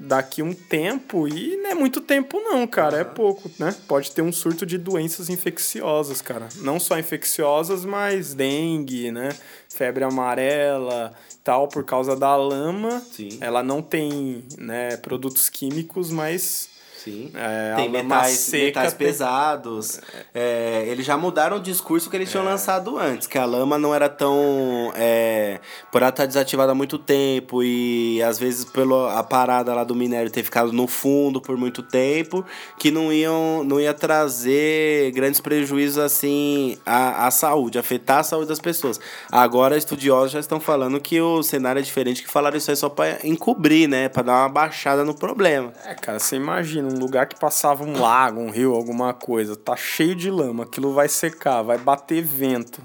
daqui 0.00 0.42
um 0.42 0.54
tempo, 0.54 1.28
e 1.28 1.56
não 1.58 1.70
é 1.70 1.74
muito 1.74 2.00
tempo 2.00 2.40
não, 2.40 2.66
cara, 2.66 2.94
uhum. 2.94 3.00
é 3.00 3.04
pouco, 3.04 3.50
né? 3.58 3.74
Pode 3.86 4.10
ter 4.12 4.22
um 4.22 4.32
surto 4.32 4.64
de 4.64 4.78
doenças 4.78 5.28
infecciosas, 5.28 6.22
cara. 6.22 6.48
Não 6.56 6.80
só 6.80 6.98
infecciosas, 6.98 7.84
mas 7.84 8.32
dengue, 8.32 9.12
né? 9.12 9.28
Febre 9.68 10.02
amarela, 10.02 11.12
tal, 11.44 11.68
por 11.68 11.84
causa 11.84 12.16
da 12.16 12.34
lama. 12.34 13.02
Sim. 13.12 13.36
Ela 13.42 13.62
não 13.62 13.82
tem, 13.82 14.42
né, 14.56 14.96
produtos 14.96 15.50
químicos, 15.50 16.10
mas 16.10 16.69
Sim. 17.02 17.30
É, 17.34 17.74
tem 17.76 17.88
metais, 17.88 18.32
seca, 18.32 18.64
metais 18.66 18.92
tem... 18.92 19.06
pesados. 19.06 20.00
É, 20.34 20.84
eles 20.86 21.06
já 21.06 21.16
mudaram 21.16 21.56
o 21.56 21.60
discurso 21.60 22.10
que 22.10 22.16
eles 22.16 22.30
tinham 22.30 22.44
é. 22.44 22.50
lançado 22.50 22.98
antes, 22.98 23.26
que 23.26 23.38
a 23.38 23.44
lama 23.46 23.78
não 23.78 23.94
era 23.94 24.08
tão. 24.08 24.92
É, 24.94 25.60
por 25.90 26.02
ela 26.02 26.10
estar 26.10 26.26
desativada 26.26 26.72
há 26.72 26.74
muito 26.74 26.98
tempo 26.98 27.62
e 27.62 28.22
às 28.22 28.38
vezes 28.38 28.66
pela 28.66 29.22
parada 29.22 29.72
lá 29.72 29.82
do 29.82 29.94
minério 29.94 30.30
ter 30.30 30.42
ficado 30.42 30.72
no 30.72 30.86
fundo 30.86 31.40
por 31.40 31.56
muito 31.56 31.82
tempo, 31.82 32.44
que 32.78 32.90
não 32.90 33.10
iam 33.10 33.64
não 33.64 33.80
ia 33.80 33.94
trazer 33.94 35.10
grandes 35.12 35.40
prejuízos 35.40 35.96
assim 35.96 36.76
à, 36.84 37.26
à 37.26 37.30
saúde, 37.30 37.78
afetar 37.78 38.18
a 38.18 38.22
saúde 38.22 38.48
das 38.48 38.60
pessoas. 38.60 39.00
Agora 39.32 39.76
estudiosos 39.76 40.32
já 40.32 40.40
estão 40.40 40.60
falando 40.60 41.00
que 41.00 41.18
o 41.18 41.42
cenário 41.42 41.80
é 41.80 41.82
diferente, 41.82 42.22
que 42.22 42.28
falaram 42.28 42.58
isso 42.58 42.70
aí 42.70 42.76
só 42.76 42.90
para 42.90 43.18
encobrir, 43.24 43.88
né? 43.88 44.10
Para 44.10 44.24
dar 44.24 44.32
uma 44.42 44.48
baixada 44.50 45.02
no 45.02 45.14
problema. 45.14 45.72
É, 45.86 45.94
cara, 45.94 46.18
você 46.18 46.36
imagina 46.36 46.89
um 46.90 46.98
lugar 46.98 47.26
que 47.26 47.38
passava 47.38 47.84
um 47.84 48.00
lago, 48.00 48.40
um 48.40 48.50
rio, 48.50 48.74
alguma 48.74 49.12
coisa, 49.14 49.56
tá 49.56 49.76
cheio 49.76 50.14
de 50.14 50.30
lama, 50.30 50.64
aquilo 50.64 50.92
vai 50.92 51.08
secar, 51.08 51.62
vai 51.62 51.78
bater 51.78 52.22
vento, 52.22 52.82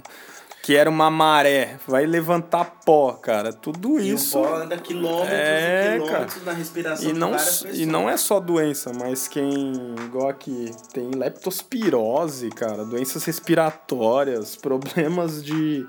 que 0.61 0.75
era 0.75 0.89
uma 0.89 1.11
maré, 1.11 1.77
vai 1.87 2.05
levantar 2.05 2.65
pó, 2.83 3.13
cara. 3.13 3.53
Tudo 3.53 3.99
e 3.99 4.11
isso. 4.11 4.39
O 4.39 4.43
pó 4.43 4.55
anda 4.55 4.77
quilômetros 4.77 5.29
é, 5.31 5.97
e 5.97 6.01
quilômetros 6.01 6.33
cara. 6.33 6.45
na 6.45 6.53
respiração 6.53 7.09
e 7.09 7.13
não, 7.13 7.31
E 7.71 7.85
não 7.85 8.09
é 8.09 8.17
só 8.17 8.39
doença, 8.39 8.91
mas 8.91 9.27
quem, 9.27 9.73
igual 10.05 10.29
aqui, 10.29 10.71
tem 10.91 11.11
leptospirose, 11.11 12.49
cara, 12.49 12.83
doenças 12.83 13.23
respiratórias, 13.25 14.55
problemas 14.55 15.43
de 15.43 15.85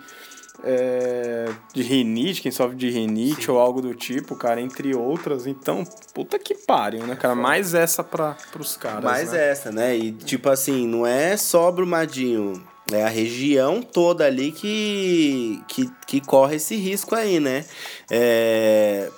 é, 0.68 1.48
de 1.72 1.82
rinite, 1.82 2.42
quem 2.42 2.50
sofre 2.50 2.76
de 2.76 2.90
rinite 2.90 3.44
Sim. 3.44 3.52
ou 3.52 3.58
algo 3.60 3.80
do 3.80 3.94
tipo, 3.94 4.34
cara, 4.34 4.60
entre 4.60 4.94
outras. 4.96 5.46
Então, 5.46 5.84
puta 6.12 6.38
que 6.40 6.54
pariu, 6.54 7.06
né, 7.06 7.14
cara? 7.14 7.36
Mais 7.36 7.72
essa 7.72 8.02
pra, 8.02 8.36
pros 8.50 8.76
caras. 8.76 9.04
Mais 9.04 9.30
né? 9.30 9.48
essa, 9.50 9.70
né? 9.70 9.96
E 9.96 10.10
tipo 10.10 10.50
assim, 10.50 10.86
não 10.86 11.06
é 11.06 11.36
só 11.36 11.70
Brumadinho. 11.70 12.60
É 12.90 13.04
a 13.04 13.08
região 13.08 13.80
toda 13.82 14.24
ali 14.24 14.52
que, 14.52 15.60
que, 15.68 15.90
que 16.06 16.20
corre 16.20 16.56
esse 16.56 16.76
risco 16.76 17.14
aí, 17.14 17.40
né? 17.40 17.64
É, 18.10 19.10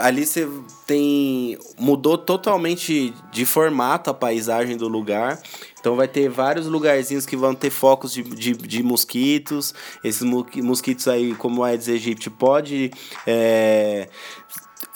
ali 0.00 0.24
você 0.24 0.48
tem 0.86 1.58
mudou 1.78 2.16
totalmente 2.16 3.12
de 3.32 3.44
formato 3.44 4.10
a 4.10 4.14
paisagem 4.14 4.76
do 4.76 4.88
lugar 4.88 5.40
então 5.86 5.94
vai 5.94 6.08
ter 6.08 6.28
vários 6.28 6.66
lugarzinhos 6.66 7.24
que 7.24 7.36
vão 7.36 7.54
ter 7.54 7.70
focos 7.70 8.12
de, 8.12 8.20
de, 8.24 8.54
de 8.54 8.82
mosquitos. 8.82 9.72
Esses 10.02 10.22
mosquitos 10.22 11.06
aí, 11.06 11.32
como 11.36 11.60
o 11.60 11.64
Aedes 11.64 11.88
aegypti, 11.88 12.28
pode 12.28 12.90
é, 13.24 14.08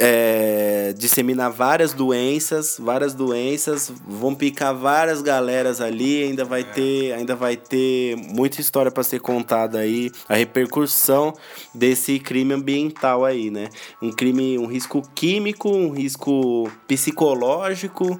é, 0.02 0.94
disseminar 0.96 1.50
várias 1.52 1.92
doenças, 1.92 2.78
várias 2.80 3.12
doenças, 3.12 3.92
vão 4.08 4.34
picar 4.34 4.74
várias 4.74 5.20
galeras 5.20 5.78
ali, 5.78 6.22
ainda 6.22 6.42
vai 6.42 6.62
é. 6.62 6.64
ter, 6.64 7.12
ainda 7.12 7.36
vai 7.36 7.54
ter 7.54 8.16
muita 8.16 8.62
história 8.62 8.90
para 8.90 9.02
ser 9.02 9.20
contada 9.20 9.78
aí, 9.78 10.10
a 10.26 10.34
repercussão 10.34 11.34
desse 11.74 12.18
crime 12.18 12.54
ambiental 12.54 13.26
aí, 13.26 13.50
né? 13.50 13.68
Um 14.00 14.10
crime, 14.10 14.58
um 14.58 14.66
risco 14.66 15.02
químico, 15.14 15.68
um 15.68 15.90
risco 15.90 16.70
psicológico, 16.88 18.18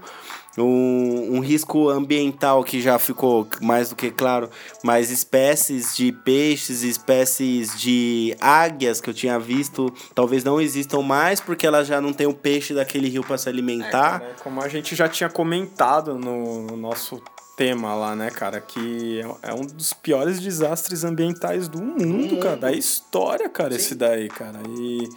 um, 0.61 1.37
um 1.37 1.41
risco 1.41 1.89
ambiental 1.89 2.63
que 2.63 2.81
já 2.81 2.99
ficou 2.99 3.47
mais 3.61 3.89
do 3.89 3.97
que 3.97 4.11
claro, 4.11 4.51
mas 4.83 5.11
espécies 5.11 5.97
de 5.97 6.13
peixes, 6.13 6.83
espécies 6.83 7.79
de 7.79 8.37
águias 8.41 9.01
que 9.01 9.11
eu 9.11 9.15
tinha 9.15 9.39
visto, 9.39 9.93
talvez 10.15 10.45
não 10.45 10.61
existam 10.61 11.03
mais 11.03 11.41
porque 11.41 11.67
elas 11.67 11.87
já 11.87 12.01
não 12.01 12.13
têm 12.13 12.27
o 12.27 12.35
peixe 12.35 12.75
daquele 12.75 13.09
rio 13.09 13.23
para 13.23 13.39
se 13.39 13.49
alimentar. 13.49 14.17
É, 14.17 14.19
cara, 14.21 14.37
como 14.43 14.63
a 14.63 14.69
gente 14.69 14.95
já 14.95 15.09
tinha 15.09 15.29
comentado 15.29 16.19
no, 16.19 16.63
no 16.63 16.77
nosso 16.77 17.23
tema 17.57 17.95
lá, 17.95 18.17
né, 18.17 18.31
cara? 18.31 18.59
Que 18.59 19.21
é, 19.43 19.51
é 19.51 19.55
um 19.55 19.67
dos 19.67 19.93
piores 19.93 20.41
desastres 20.41 21.05
ambientais 21.05 21.69
do 21.69 21.81
mundo, 21.81 22.39
cara. 22.39 22.57
Da 22.57 22.73
história, 22.73 23.49
cara, 23.51 23.73
Sim. 23.73 23.77
esse 23.77 23.95
daí, 23.95 24.29
cara. 24.29 24.61
E 24.67 25.09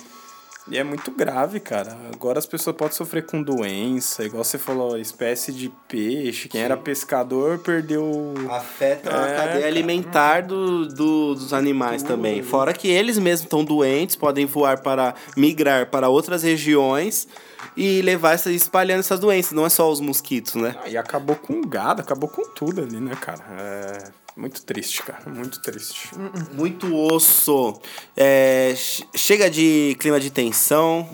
e 0.68 0.78
é 0.78 0.84
muito 0.84 1.12
grave, 1.12 1.60
cara. 1.60 1.98
Agora 2.14 2.40
as 2.40 2.46
pessoas 2.46 2.76
podem 2.76 2.96
sofrer 2.96 3.26
com 3.26 3.42
doença, 3.42 4.24
igual 4.24 4.44
você 4.44 4.58
falou, 4.58 4.98
espécie 4.98 5.52
de 5.52 5.70
peixe. 5.88 6.48
Quem 6.48 6.62
Sim. 6.62 6.66
era 6.66 6.78
pescador 6.78 7.60
perdeu. 7.60 8.34
Afeta 8.50 9.10
é, 9.10 9.14
a 9.14 9.36
cadeia 9.36 9.68
alimentar 9.68 10.42
do, 10.42 10.88
do, 10.88 11.36
dos 11.36 11.54
animais 11.54 12.02
Tudo. 12.02 12.16
também. 12.16 12.42
Fora 12.42 12.74
que 12.74 12.88
eles 12.88 13.18
mesmos 13.18 13.46
estão 13.46 13.64
doentes, 13.64 14.16
podem 14.16 14.46
voar 14.46 14.82
para 14.82 15.14
migrar 15.36 15.90
para 15.90 16.08
outras 16.08 16.44
regiões 16.44 17.28
e 17.76 18.02
levar 18.02 18.34
essa, 18.34 18.52
espalhando 18.52 19.00
essas 19.00 19.20
doenças. 19.20 19.52
Não 19.52 19.66
é 19.66 19.70
só 19.70 19.92
os 19.92 20.00
mosquitos, 20.00 20.56
né? 20.56 20.76
Ah, 20.84 20.88
e 20.88 20.96
acabou 20.96 21.36
com 21.36 21.54
o 21.60 21.68
gado, 21.68 22.02
acabou 22.02 22.30
com 22.30 22.44
tudo 22.54 22.82
ali, 22.82 23.00
né, 23.00 23.16
cara? 23.20 23.44
É 23.60 24.23
muito 24.36 24.64
triste, 24.64 25.04
cara. 25.04 25.30
Muito 25.30 25.62
triste. 25.62 26.10
Muito 26.54 26.96
osso. 26.96 27.80
É, 28.16 28.74
chega 29.16 29.50
de 29.50 29.96
clima 30.00 30.20
de 30.20 30.32
tensão. 30.32 31.08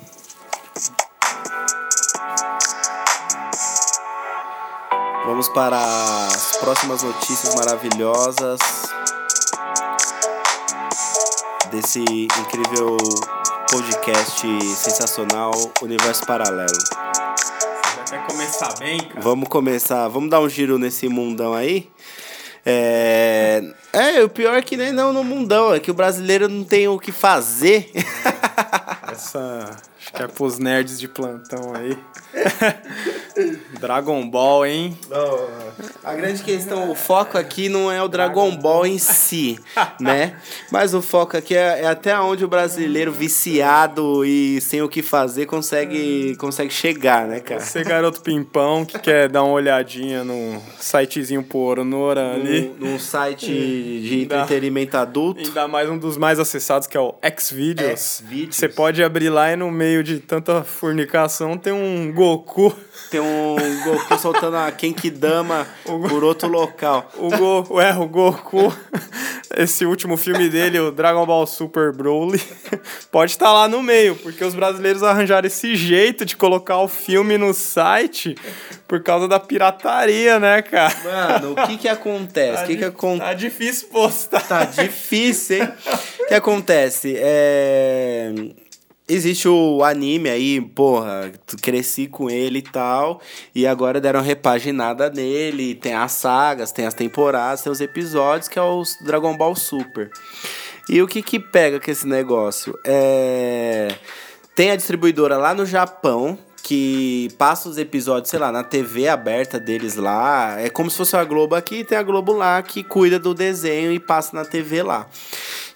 Vamos 5.25 5.47
para 5.49 5.77
as 6.27 6.57
próximas 6.57 7.03
notícias 7.03 7.53
maravilhosas 7.53 8.59
desse 11.71 11.99
incrível 12.01 12.97
podcast 13.69 14.41
sensacional 14.75 15.51
Universo 15.81 16.25
Paralelo. 16.25 16.69
Você 16.71 17.95
já 17.95 18.03
quer 18.09 18.25
começar 18.25 18.73
bem, 18.79 18.99
cara? 18.99 19.21
Vamos 19.21 19.47
começar. 19.49 20.07
Vamos 20.07 20.29
dar 20.31 20.39
um 20.39 20.49
giro 20.49 20.79
nesse 20.79 21.07
mundão 21.07 21.53
aí? 21.53 21.89
É, 22.71 23.63
é, 23.91 24.23
o 24.23 24.29
pior 24.29 24.55
é 24.55 24.61
que 24.61 24.77
nem 24.77 24.91
não 24.91 25.11
no 25.11 25.23
mundão, 25.23 25.73
é 25.73 25.79
que 25.79 25.89
o 25.89 25.93
brasileiro 25.93 26.47
não 26.47 26.63
tem 26.63 26.87
o 26.87 26.99
que 26.99 27.11
fazer. 27.11 27.91
Essa. 29.19 29.77
Acho 29.99 30.13
que 30.13 30.23
é 30.23 30.27
pros 30.27 30.57
nerds 30.59 30.97
de 30.97 31.09
plantão 31.09 31.73
aí. 31.75 31.97
Dragon 33.79 34.29
Ball, 34.29 34.65
hein? 34.65 34.97
Não, 35.09 35.47
a 36.03 36.13
grande 36.13 36.41
questão, 36.41 36.89
o 36.89 36.95
foco 36.95 37.37
aqui 37.37 37.67
não 37.67 37.91
é 37.91 38.01
o 38.01 38.07
Dragon 38.07 38.55
Ball 38.55 38.85
em 38.85 38.97
si, 38.97 39.59
né? 39.99 40.37
Mas 40.71 40.93
o 40.93 41.01
foco 41.01 41.35
aqui 41.35 41.55
é, 41.55 41.81
é, 41.81 41.87
até 41.87 42.17
onde 42.19 42.45
o 42.45 42.47
brasileiro 42.47 43.11
viciado 43.11 44.23
e 44.23 44.61
sem 44.61 44.81
o 44.81 44.87
que 44.87 45.01
fazer 45.01 45.45
consegue, 45.47 46.35
consegue 46.37 46.71
chegar, 46.71 47.27
né, 47.27 47.41
cara? 47.41 47.59
Você, 47.59 47.83
garoto 47.83 48.21
pimpão, 48.21 48.85
que 48.85 48.97
quer 48.99 49.27
dar 49.27 49.43
uma 49.43 49.53
olhadinha 49.53 50.23
no 50.23 50.61
sitezinho 50.79 51.43
Poronora 51.43 52.35
ali. 52.35 52.73
Num 52.79 52.97
site 52.97 53.47
de 53.47 54.21
entretenimento 54.23 54.95
adulto. 54.95 55.41
Ainda 55.41 55.67
mais 55.67 55.89
um 55.89 55.97
dos 55.97 56.17
mais 56.17 56.39
acessados, 56.39 56.87
que 56.87 56.95
é 56.95 57.01
o 57.01 57.15
Xvideos. 57.37 58.23
Você 58.49 58.69
pode 58.69 59.03
abrir 59.09 59.29
lá 59.29 59.51
e 59.51 59.55
no 59.55 59.71
meio 59.71 60.03
de 60.03 60.19
tanta 60.19 60.63
fornicação 60.63 61.57
tem 61.57 61.73
um 61.73 62.13
Goku 62.13 62.75
tem 63.09 63.19
um 63.19 63.55
Goku 63.83 64.19
soltando 64.19 64.57
a 64.57 64.71
Kenkidama 64.71 65.67
por 65.83 66.23
outro 66.23 66.47
local. 66.47 67.09
O, 67.17 67.29
Go, 67.29 67.81
é, 67.81 67.93
o 67.95 68.07
Goku, 68.07 68.71
esse 69.57 69.83
último 69.83 70.15
filme 70.15 70.47
dele, 70.47 70.79
o 70.79 70.91
Dragon 70.91 71.25
Ball 71.25 71.47
Super 71.47 71.91
Broly, 71.91 72.39
pode 73.11 73.31
estar 73.31 73.47
tá 73.47 73.53
lá 73.53 73.67
no 73.67 73.81
meio, 73.81 74.15
porque 74.15 74.43
os 74.43 74.53
brasileiros 74.53 75.01
arranjaram 75.01 75.47
esse 75.47 75.75
jeito 75.75 76.23
de 76.23 76.35
colocar 76.35 76.77
o 76.77 76.87
filme 76.87 77.35
no 77.37 77.51
site 77.51 78.35
por 78.87 79.01
causa 79.01 79.27
da 79.27 79.39
pirataria, 79.39 80.39
né, 80.39 80.61
cara? 80.61 80.93
Mano, 81.03 81.53
o 81.53 81.67
que 81.67 81.77
que 81.77 81.87
acontece? 81.87 82.61
Tá, 82.61 82.67
que 82.67 82.77
que 82.77 82.85
acon... 82.85 83.17
tá 83.17 83.33
difícil 83.33 83.87
postar. 83.87 84.47
Tá 84.47 84.65
difícil, 84.65 85.63
hein? 85.63 85.69
O 86.19 86.27
que 86.27 86.33
acontece? 86.35 87.15
É 87.17 88.31
existe 89.09 89.47
o 89.47 89.83
anime 89.83 90.29
aí, 90.29 90.61
porra, 90.61 91.31
cresci 91.61 92.07
com 92.07 92.29
ele 92.29 92.59
e 92.59 92.61
tal, 92.61 93.19
e 93.53 93.65
agora 93.65 93.99
deram 93.99 94.21
repaginada 94.21 95.09
nele, 95.09 95.73
tem 95.75 95.93
as 95.93 96.11
sagas, 96.11 96.71
tem 96.71 96.85
as 96.85 96.93
temporadas, 96.93 97.63
tem 97.63 97.71
os 97.71 97.81
episódios, 97.81 98.47
que 98.47 98.59
é 98.59 98.61
o 98.61 98.83
Dragon 99.01 99.35
Ball 99.35 99.55
Super. 99.55 100.11
E 100.87 101.01
o 101.01 101.07
que 101.07 101.21
que 101.21 101.39
pega 101.39 101.79
com 101.79 101.89
esse 101.89 102.07
negócio? 102.07 102.77
É... 102.85 103.89
Tem 104.55 104.71
a 104.71 104.75
distribuidora 104.75 105.37
lá 105.37 105.53
no 105.53 105.65
Japão, 105.65 106.37
que 106.63 107.29
passa 107.37 107.69
os 107.69 107.77
episódios, 107.77 108.29
sei 108.29 108.39
lá, 108.39 108.51
na 108.51 108.63
TV 108.63 109.07
aberta 109.07 109.59
deles 109.59 109.95
lá. 109.95 110.59
É 110.59 110.69
como 110.69 110.89
se 110.89 110.97
fosse 110.97 111.15
a 111.15 111.23
Globo 111.23 111.55
aqui, 111.55 111.83
tem 111.83 111.97
a 111.97 112.03
Globo 112.03 112.33
lá 112.33 112.61
que 112.61 112.83
cuida 112.83 113.17
do 113.17 113.33
desenho 113.33 113.91
e 113.91 113.99
passa 113.99 114.35
na 114.35 114.45
TV 114.45 114.83
lá. 114.83 115.07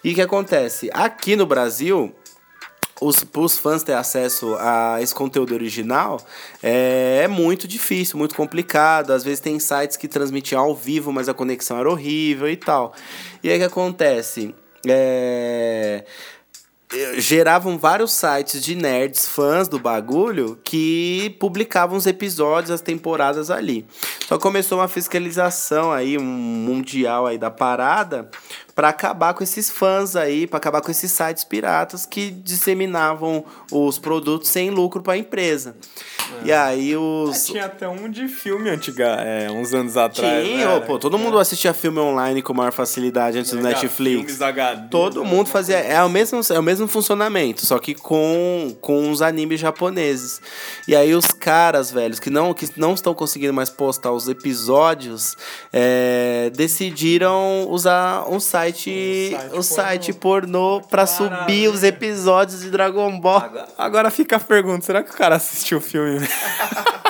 E 0.02 0.12
o 0.12 0.14
que 0.14 0.20
acontece? 0.20 0.90
Aqui 0.92 1.34
no 1.34 1.46
Brasil, 1.46 2.14
os, 3.04 3.24
os 3.34 3.58
fãs 3.58 3.82
ter 3.82 3.92
acesso 3.92 4.56
a 4.58 4.98
esse 5.02 5.14
conteúdo 5.14 5.52
original 5.52 6.20
é, 6.62 7.20
é, 7.24 7.28
muito 7.28 7.68
difícil, 7.68 8.18
muito 8.18 8.34
complicado. 8.34 9.12
Às 9.12 9.22
vezes 9.22 9.40
tem 9.40 9.58
sites 9.58 9.96
que 9.96 10.08
transmitiam 10.08 10.62
ao 10.62 10.74
vivo, 10.74 11.12
mas 11.12 11.28
a 11.28 11.34
conexão 11.34 11.78
era 11.78 11.90
horrível 11.90 12.48
e 12.48 12.56
tal. 12.56 12.94
E 13.42 13.50
aí 13.50 13.56
o 13.56 13.58
que 13.58 13.66
acontece? 13.66 14.54
É 14.86 16.04
geravam 17.16 17.78
vários 17.78 18.12
sites 18.12 18.62
de 18.62 18.74
nerds, 18.74 19.26
fãs 19.26 19.68
do 19.68 19.78
bagulho, 19.78 20.58
que 20.62 21.36
publicavam 21.40 21.96
os 21.96 22.06
episódios, 22.06 22.70
as 22.70 22.80
temporadas 22.80 23.50
ali. 23.50 23.86
Só 24.26 24.38
começou 24.38 24.78
uma 24.78 24.88
fiscalização 24.88 25.92
aí, 25.92 26.16
um 26.16 26.22
mundial 26.22 27.26
aí 27.26 27.38
da 27.38 27.50
parada, 27.50 28.30
para 28.74 28.88
acabar 28.88 29.34
com 29.34 29.44
esses 29.44 29.70
fãs 29.70 30.16
aí, 30.16 30.46
para 30.46 30.56
acabar 30.56 30.80
com 30.80 30.90
esses 30.90 31.10
sites 31.12 31.44
piratas 31.44 32.04
que 32.04 32.30
disseminavam 32.30 33.44
os 33.70 33.98
produtos 33.98 34.48
sem 34.48 34.70
lucro 34.70 35.00
para 35.00 35.12
a 35.12 35.16
empresa. 35.18 35.76
É. 36.42 36.46
E 36.46 36.52
aí 36.52 36.96
os. 36.96 37.48
É, 37.48 37.52
tinha 37.52 37.66
até 37.66 37.88
um 37.88 38.10
de 38.10 38.26
filme 38.26 38.68
antiga, 38.68 39.16
é, 39.20 39.48
uns 39.50 39.72
anos 39.72 39.96
atrás. 39.96 40.44
Tinha, 40.44 40.66
né? 40.66 40.80
pô, 40.80 40.98
todo 40.98 41.16
mundo 41.18 41.38
assistia 41.38 41.72
filme 41.72 42.00
online 42.00 42.42
com 42.42 42.52
maior 42.52 42.72
facilidade 42.72 43.38
antes 43.38 43.52
do 43.52 43.60
Netflix. 43.60 44.42
HD, 44.42 44.88
todo 44.90 45.22
né? 45.22 45.30
mundo 45.30 45.48
fazia. 45.48 45.76
É 45.76 46.02
o, 46.02 46.08
mesmo, 46.08 46.40
é 46.50 46.58
o 46.58 46.62
mesmo 46.62 46.88
funcionamento, 46.88 47.64
só 47.64 47.78
que 47.78 47.94
com, 47.94 48.76
com 48.80 49.10
os 49.10 49.22
animes 49.22 49.60
japoneses. 49.60 50.40
E 50.88 50.96
aí 50.96 51.14
os 51.14 51.26
caras, 51.26 51.92
velhos, 51.92 52.18
que 52.18 52.30
não, 52.30 52.52
que 52.52 52.68
não 52.76 52.94
estão 52.94 53.14
conseguindo 53.14 53.52
mais 53.52 53.70
postar 53.70 54.12
os 54.12 54.28
episódios, 54.28 55.36
é, 55.72 56.50
decidiram 56.54 57.68
usar 57.68 58.28
um 58.28 58.40
site 58.40 58.63
site, 58.72 59.36
o 59.52 59.62
site, 59.62 60.12
pornô, 60.12 60.80
pornô 60.80 60.88
pra 60.88 61.06
subir 61.06 61.68
os 61.68 61.82
episódios 61.82 62.60
de 62.60 62.70
Dragon 62.70 63.18
Ball. 63.20 63.38
Agora, 63.38 63.68
agora 63.76 64.10
fica 64.10 64.36
a 64.36 64.40
pergunta, 64.40 64.84
será 64.84 65.02
que 65.02 65.10
o 65.10 65.14
cara 65.14 65.36
assistiu 65.36 65.78
o 65.78 65.80
filme? 65.80 66.26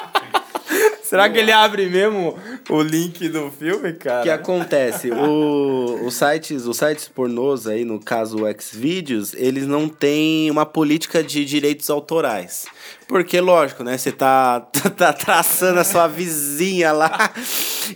Será 1.15 1.31
que 1.31 1.39
ele 1.39 1.53
abre 1.53 1.89
mesmo 1.89 2.37
o 2.69 2.83
link 2.83 3.29
do 3.29 3.49
filme, 3.49 3.93
cara? 3.93 4.19
O 4.19 4.23
que 4.25 4.31
acontece? 4.31 5.13
o, 5.13 6.01
os, 6.05 6.17
sites, 6.17 6.67
os 6.67 6.77
sites 6.77 7.07
pornôs 7.07 7.69
aí, 7.69 7.85
no 7.85 8.01
caso 8.01 8.39
o 8.43 8.61
Xvideos, 8.61 9.33
eles 9.35 9.65
não 9.65 9.89
têm 9.89 10.51
uma 10.51 10.67
política 10.67 11.23
de 11.23 11.45
direitos 11.45 11.89
autorais. 11.89 12.67
Porque, 13.07 13.41
lógico, 13.41 13.85
né? 13.85 13.97
Você 13.97 14.11
tá, 14.11 14.59
tá 14.99 15.13
traçando 15.13 15.79
a 15.79 15.85
sua 15.85 16.09
vizinha 16.09 16.91
lá, 16.91 17.33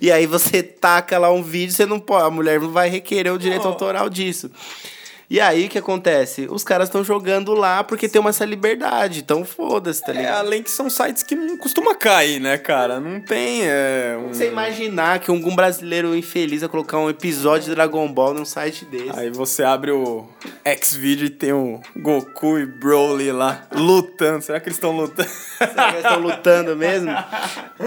e 0.01 0.13
aí 0.13 0.25
você 0.25 0.63
taca 0.63 1.19
lá 1.19 1.33
um 1.33 1.43
vídeo, 1.43 1.75
você 1.75 1.87
não 1.87 1.99
pode, 1.99 2.25
a 2.25 2.31
mulher 2.31 2.61
não 2.61 2.71
vai 2.71 2.89
requerer 2.89 3.33
o 3.33 3.39
direito 3.39 3.65
oh. 3.65 3.69
autoral 3.71 4.09
disso. 4.09 4.49
E 5.31 5.41
aí 5.41 5.67
o 5.67 5.69
que 5.69 5.79
acontece? 5.79 6.47
Os 6.51 6.65
caras 6.65 6.89
estão 6.89 7.05
jogando 7.05 7.53
lá 7.53 7.85
porque 7.85 8.09
tem 8.09 8.21
uma 8.21 8.31
essa 8.31 8.45
liberdade. 8.45 9.21
Então 9.21 9.45
foda-se, 9.45 10.03
tá 10.03 10.13
é, 10.13 10.17
ligado? 10.17 10.35
É, 10.35 10.39
além 10.39 10.63
que 10.63 10.71
são 10.71 10.89
sites 10.89 11.23
que 11.23 11.35
não 11.35 11.57
costuma 11.57 11.95
cair, 11.95 12.41
né, 12.41 12.57
cara? 12.57 12.99
Não 12.99 13.21
tem. 13.21 13.63
É, 13.65 14.19
um... 14.19 14.29
Você 14.29 14.49
imaginar 14.49 15.19
que 15.19 15.31
algum 15.31 15.55
brasileiro 15.55 16.17
infeliz 16.17 16.61
vai 16.61 16.69
colocar 16.71 16.99
um 16.99 17.11
episódio 17.11 17.69
de 17.69 17.75
Dragon 17.75 18.11
Ball 18.11 18.33
num 18.33 18.45
site 18.45 18.85
desse. 18.85 19.19
Aí 19.19 19.31
você 19.31 19.63
abre 19.63 19.91
o 19.91 20.27
X-Video 20.65 21.27
e 21.27 21.31
tem 21.31 21.53
o 21.53 21.81
Goku 21.97 22.59
e 22.59 22.67
Broly 22.67 23.33
lá 23.33 23.67
lutando. 23.73 24.43
Será 24.43 24.61
que 24.61 24.69
eles 24.69 24.77
estão 24.77 24.93
lutando? 24.97 25.29
Será 25.29 25.75
que 25.75 25.97
eles 25.97 26.05
estão 26.05 26.21
lutando 26.21 26.77
mesmo? 26.77 27.11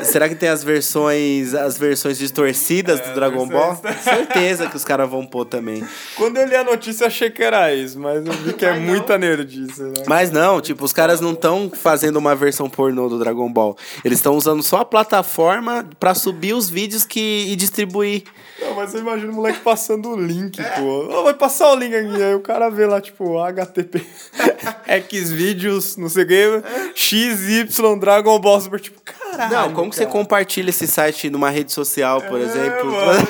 Será 0.04 0.28
que 0.28 0.36
tem 0.36 0.50
as 0.50 0.64
versões 0.64 1.54
as 1.54 1.78
versões 1.78 2.18
distorcidas 2.18 3.00
é, 3.00 3.04
do 3.04 3.16
Dragon 3.16 3.48
Ball? 3.48 3.80
Certeza 4.02 4.68
que 4.68 4.76
os 4.76 4.84
caras 4.84 5.10
vão 5.10 5.26
pôr 5.26 5.46
também. 5.46 5.86
Quando 6.16 6.38
eu 6.38 6.48
li 6.48 6.56
a 6.56 6.64
notícia, 6.64 7.08
achei 7.08 7.30
que 7.30 7.44
era 7.44 7.74
isso, 7.74 8.00
mas 8.00 8.26
eu 8.26 8.34
vi 8.34 8.54
que 8.54 8.66
é 8.66 8.80
muita 8.80 9.18
nerdice, 9.18 9.82
né? 9.84 10.04
Mas 10.08 10.32
não, 10.32 10.60
tipo, 10.60 10.84
os 10.84 10.94
caras 10.94 11.22
não 11.22 11.34
estão 11.34 11.72
fazendo 11.74 12.18
uma 12.18 12.36
versão 12.36 12.70
pornô 12.70 13.08
do 13.08 13.20
Dragon 13.20 13.52
Ball. 13.52 13.78
Eles 14.04 14.20
estão 14.20 14.36
usando 14.36 14.64
só 14.64 14.78
a 14.78 14.86
plataforma 14.86 15.88
para 16.00 16.14
subir 16.14 16.54
os 16.54 16.70
vídeos 16.70 17.06
que, 17.06 17.48
e 17.50 17.56
distribuir. 17.56 18.24
Não, 18.60 18.76
mas 18.76 18.92
você 18.92 19.00
imagina 19.00 19.32
o 19.32 19.36
moleque 19.36 19.60
passando 19.60 20.10
o 20.10 20.16
link, 20.16 20.62
pô. 20.78 21.08
Oh, 21.12 21.24
vai 21.24 21.34
passar 21.34 21.72
o 21.72 21.76
link 21.76 21.96
aqui. 21.96 22.22
Aí 22.22 22.36
o 22.36 22.42
cara 22.42 22.51
vê 22.72 22.86
lá, 22.86 23.02
tipo, 23.02 23.40
HTTP, 23.40 24.06
Xvideos, 25.12 25.98
não 25.98 26.10
sei 26.10 26.24
o 26.24 26.28
que, 26.28 26.64
XY, 26.96 28.00
Dragon 28.00 28.40
Ball 28.40 28.62
Super, 28.62 28.80
tipo, 28.80 29.02
caralho. 29.02 29.52
Não, 29.52 29.74
como 29.74 29.90
que 29.90 29.96
você 29.96 30.06
compartilha 30.06 30.70
esse 30.70 30.88
site 30.88 31.30
numa 31.30 31.50
rede 31.50 31.72
social, 31.72 32.22
por 32.22 32.40
é, 32.40 32.44
exemplo? 32.44 32.92
Mano. 32.92 33.28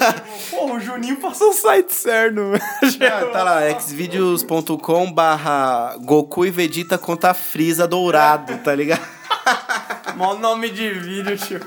Pô, 0.50 0.74
o 0.74 0.80
Juninho 0.80 1.18
passou 1.18 1.50
o 1.50 1.54
site 1.54 1.94
certo. 1.94 2.42
Ah, 2.84 3.26
tá 3.32 3.44
lá, 3.44 3.80
xvideos.com 3.80 5.12
barra 5.12 5.96
Goku 6.00 6.46
e 6.46 6.52
Vegeta 6.52 6.98
contra 6.98 7.34
Freeza 7.34 7.88
dourado, 7.88 8.58
tá 8.60 8.74
ligado? 8.74 9.02
Mó 10.16 10.36
nome 10.36 10.70
de 10.70 10.90
vídeo, 10.90 11.38
tio. 11.38 11.62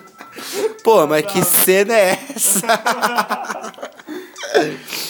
Pô, 0.83 1.07
mas 1.07 1.25
que 1.27 1.43
cena 1.45 1.95
é 1.95 2.19
essa? 2.35 2.67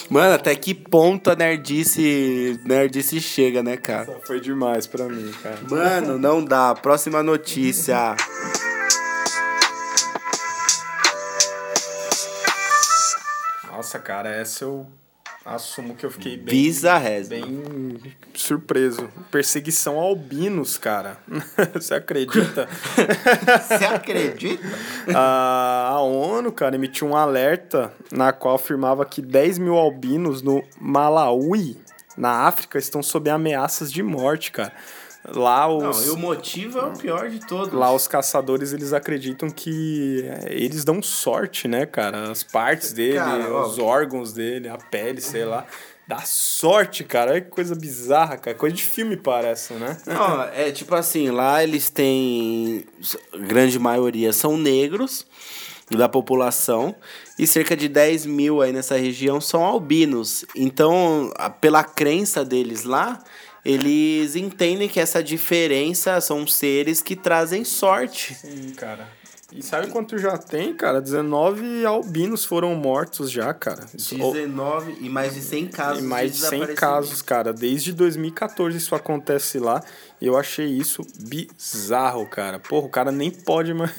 Mano, 0.09 0.35
até 0.35 0.55
que 0.55 0.75
ponto 0.75 1.31
a 1.31 1.35
nerdice, 1.37 2.61
nerdice 2.65 3.21
chega, 3.21 3.63
né, 3.63 3.77
cara? 3.77 4.21
foi 4.27 4.41
demais 4.41 4.87
pra 4.87 5.07
mim, 5.07 5.33
cara. 5.43 5.59
Mano, 5.69 6.19
não 6.19 6.45
dá. 6.45 6.75
Próxima 6.75 7.23
notícia. 7.23 8.15
Nossa, 13.71 13.99
cara, 13.99 14.29
essa 14.31 14.65
eu 14.65 14.87
assumo 15.45 15.95
que 15.95 16.05
eu 16.07 16.11
fiquei 16.11 16.37
bem, 16.37 16.55
Bizarrésimo. 16.55 17.47
bem 17.47 18.15
surpreso. 18.35 19.09
Perseguição 19.31 19.99
a 19.99 20.03
albinos, 20.03 20.79
cara. 20.79 21.19
Você 21.75 21.95
acredita? 21.95 22.69
Você 23.69 23.85
acredita? 23.85 24.63
a, 25.15 25.89
a 25.91 26.01
ONU, 26.01 26.51
cara, 26.53 26.75
emitiu 26.75 27.09
um 27.09 27.17
alerta 27.17 27.93
na 28.11 28.33
qual 28.33 28.55
afirmava 28.55 29.05
que 29.05 29.21
10 29.21 29.59
mil 29.59 29.75
albinos 29.75 30.43
no 30.43 30.63
Malawi, 30.81 31.77
na 32.17 32.47
África, 32.47 32.79
estão 32.79 33.03
sob 33.03 33.29
ameaças 33.29 33.93
de 33.93 34.03
morte, 34.03 34.51
cara. 34.51 34.73
Lá 35.27 35.67
os... 35.67 35.83
Não, 35.83 36.07
e 36.07 36.11
o 36.11 36.17
motivo 36.19 36.79
é 36.79 36.85
o 36.85 36.93
pior 36.93 37.31
de 37.31 37.41
todos. 37.41 37.73
Lá 37.73 37.93
os 37.93 38.07
caçadores, 38.07 38.73
eles 38.73 38.93
acreditam 38.93 39.49
que 39.49 40.23
é, 40.27 40.53
eles 40.53 40.85
dão 40.85 41.03
sorte, 41.03 41.67
né, 41.67 41.87
cara? 41.87 42.31
As 42.31 42.43
partes 42.43 42.93
dele, 42.93 43.19
cara, 43.19 43.67
os 43.67 43.79
ó, 43.79 43.85
órgãos 43.85 44.33
dele, 44.33 44.69
a 44.69 44.77
pele, 44.77 45.21
sei 45.21 45.45
lá. 45.45 45.67
Dá 46.07 46.21
sorte, 46.21 47.03
cara. 47.03 47.31
Olha 47.31 47.41
que 47.41 47.49
coisa 47.49 47.75
bizarra, 47.75 48.37
cara. 48.37 48.55
Coisa 48.55 48.77
de 48.77 48.83
filme 48.83 49.17
parece, 49.17 49.73
né? 49.75 49.97
Não, 50.07 50.43
é 50.43 50.71
tipo 50.71 50.95
assim, 50.95 51.31
lá 51.31 51.63
eles 51.63 51.89
têm. 51.89 52.85
Grande 53.35 53.79
maioria 53.79 54.31
são 54.31 54.59
negros 54.59 55.27
da 55.91 56.09
população 56.09 56.95
e 57.39 57.47
cerca 57.47 57.77
de 57.77 57.89
10 57.89 58.27
mil 58.27 58.63
aí 58.63 58.73
nessa 58.73 58.97
região 58.97 59.41
são 59.41 59.65
albinos. 59.65 60.45
Então, 60.55 61.33
pela 61.61 61.83
crença 61.83 62.45
deles 62.45 62.85
lá, 62.85 63.23
eles 63.65 64.37
entendem 64.37 64.89
que 64.89 65.01
essa 65.01 65.23
diferença 65.23 66.21
são 66.21 66.47
seres 66.47 67.01
que 67.01 67.17
trazem 67.17 67.65
sorte. 67.65 68.35
Sim, 68.35 68.73
cara. 68.77 69.09
E 69.53 69.63
sabe 69.63 69.87
quanto 69.87 70.19
já 70.19 70.37
tem, 70.37 70.75
cara? 70.75 71.01
19 71.01 71.87
albinos 71.87 72.45
foram 72.45 72.75
mortos 72.75 73.31
já, 73.31 73.55
cara. 73.55 73.87
19 73.95 74.97
e 75.01 75.09
mais 75.09 75.35
de 75.35 75.41
100 75.41 75.69
casos. 75.69 76.03
E 76.03 76.07
mais 76.07 76.33
de 76.33 76.39
100 76.41 76.75
casos, 76.75 77.23
cara. 77.23 77.53
Desde 77.53 77.93
2014 77.93 78.77
isso 78.77 78.97
acontece 78.97 79.61
lá. 79.61 79.81
E 80.21 80.27
eu 80.27 80.37
achei 80.37 80.67
isso 80.67 81.07
bizarro, 81.21 82.27
cara. 82.27 82.59
Porra, 82.59 82.87
o 82.87 82.91
cara 82.91 83.13
nem 83.13 83.31
pode 83.31 83.73
mais. 83.73 83.93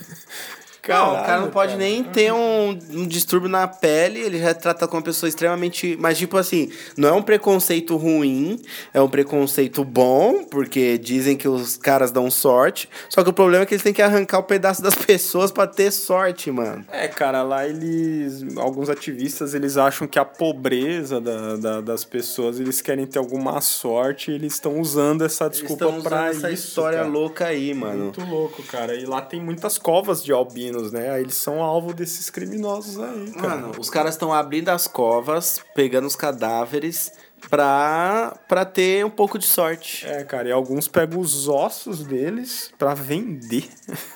Caralho, 0.86 1.14
não, 1.14 1.22
o 1.22 1.26
cara 1.26 1.42
não 1.42 1.50
pode 1.50 1.74
cara. 1.74 1.84
nem 1.84 2.04
ter 2.04 2.32
um, 2.32 2.78
um 2.92 3.08
distúrbio 3.08 3.50
na 3.50 3.68
pele, 3.68 4.20
ele 4.20 4.40
já 4.40 4.54
trata 4.54 4.88
com 4.88 4.98
uma 4.98 5.04
pessoa 5.04 5.28
extremamente. 5.28 5.98
Mas, 6.00 6.18
tipo 6.18 6.38
assim, 6.38 6.70
não 6.98 7.10
é 7.10 7.12
um 7.14 7.22
preconceito 7.22 7.96
ruim, 7.96 8.60
é 8.94 9.02
um 9.02 9.10
preconceito 9.10 9.84
bom, 9.84 10.44
porque 10.44 10.98
dizem 10.98 11.36
que 11.36 11.48
os 11.48 11.78
caras 11.78 12.12
dão 12.12 12.30
sorte. 12.30 12.90
Só 13.10 13.24
que 13.24 13.30
o 13.30 13.34
problema 13.34 13.64
é 13.64 13.66
que 13.66 13.74
eles 13.74 13.84
têm 13.84 13.94
que 13.94 14.02
arrancar 14.02 14.40
o 14.40 14.44
pedaço 14.44 14.82
das 14.82 14.96
pessoas 14.96 15.52
para 15.52 15.68
ter 15.68 15.92
sorte, 15.92 16.52
mano. 16.52 16.86
É, 16.92 17.08
cara, 17.08 17.42
lá 17.42 17.66
eles. 17.68 18.44
Alguns 18.58 18.90
ativistas 18.90 19.54
eles 19.54 19.78
acham 19.78 20.08
que 20.08 20.20
a 20.20 20.26
pobreza 20.26 21.20
da, 21.22 21.56
da 21.56 21.82
das 21.82 22.04
pessoas, 22.04 22.60
eles 22.60 22.82
querem 22.82 23.06
ter 23.06 23.20
alguma 23.20 23.62
sorte 23.62 24.32
e 24.32 24.36
eles 24.36 24.54
estão 24.54 24.80
usando 24.80 25.24
essa 25.24 25.48
desculpa 25.48 25.92
pra 26.02 26.28
essa 26.28 26.38
isso. 26.38 26.46
essa 26.46 26.54
história 26.54 27.00
cara. 27.00 27.10
louca 27.10 27.46
aí, 27.46 27.74
mano. 27.74 28.06
Muito 28.06 28.22
louco, 28.26 28.64
cara. 28.64 28.96
E 28.96 29.06
lá 29.06 29.22
tem 29.22 29.42
muitas 29.42 29.78
covas 29.78 30.24
de 30.24 30.32
albino 30.32 30.75
né? 30.92 31.12
Aí 31.12 31.22
eles 31.22 31.36
são 31.36 31.62
alvo 31.64 31.94
desses 31.94 32.30
criminosos 32.30 33.00
aí, 33.00 33.32
cara. 33.32 33.48
Mano, 33.48 33.72
os 33.80 33.90
caras 33.90 34.16
estão 34.16 34.34
abrindo 34.34 34.70
as 34.70 34.88
covas, 34.88 35.62
pegando 35.74 36.08
os 36.08 36.16
cadáveres, 36.16 37.12
pra, 37.50 38.38
pra 38.48 38.66
ter 38.66 39.06
um 39.06 39.10
pouco 39.10 39.38
de 39.38 39.46
sorte. 39.46 40.06
É, 40.06 40.24
cara, 40.24 40.50
e 40.50 40.52
alguns 40.52 40.88
pegam 40.88 41.20
os 41.20 41.48
ossos 41.48 42.04
deles 42.04 42.72
pra 42.78 42.94
vender. 42.94 43.70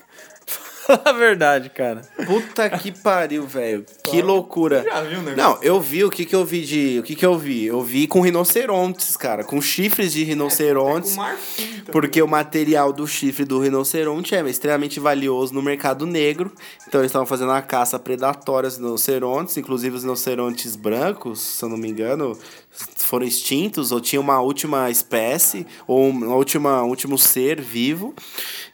a 1.05 1.11
verdade, 1.11 1.69
cara. 1.69 2.01
Puta 2.25 2.69
que 2.69 2.91
pariu, 2.91 3.45
velho. 3.45 3.85
Que 4.03 4.21
loucura. 4.21 4.83
Já 4.83 5.01
viu 5.01 5.21
negócio? 5.21 5.37
Não, 5.37 5.59
eu 5.61 5.79
vi 5.79 6.03
o 6.03 6.09
que 6.09 6.25
que 6.25 6.35
eu 6.35 6.43
vi 6.43 6.65
de. 6.65 6.99
O 6.99 7.03
que 7.03 7.15
que 7.15 7.25
eu 7.25 7.37
vi? 7.37 7.65
Eu 7.65 7.81
vi 7.81 8.07
com 8.07 8.21
rinocerontes, 8.21 9.15
cara. 9.15 9.43
Com 9.43 9.61
chifres 9.61 10.11
de 10.11 10.23
rinocerontes. 10.23 11.15
Porque 11.91 12.21
o 12.21 12.27
material 12.27 12.91
do 12.93 13.07
chifre 13.07 13.45
do 13.45 13.59
rinoceronte 13.59 14.35
é 14.35 14.41
extremamente 14.49 14.99
valioso 14.99 15.53
no 15.53 15.61
mercado 15.61 16.05
negro. 16.05 16.51
Então 16.87 17.01
eles 17.01 17.09
estavam 17.09 17.25
fazendo 17.25 17.49
uma 17.49 17.61
caça 17.61 17.99
predatória 17.99 18.67
aos 18.67 18.77
rinocerontes, 18.77 19.57
inclusive 19.57 19.95
os 19.95 20.03
rinocerontes 20.03 20.75
brancos, 20.75 21.39
se 21.39 21.63
eu 21.63 21.69
não 21.69 21.77
me 21.77 21.89
engano, 21.89 22.37
foram 23.09 23.25
extintos 23.25 23.91
ou 23.91 23.99
tinha 23.99 24.21
uma 24.21 24.39
última 24.39 24.87
espécie 24.91 25.65
ou 25.87 26.09
uma 26.09 26.35
última 26.35 26.83
um 26.83 26.89
último 26.89 27.17
ser 27.17 27.59
vivo. 27.59 28.13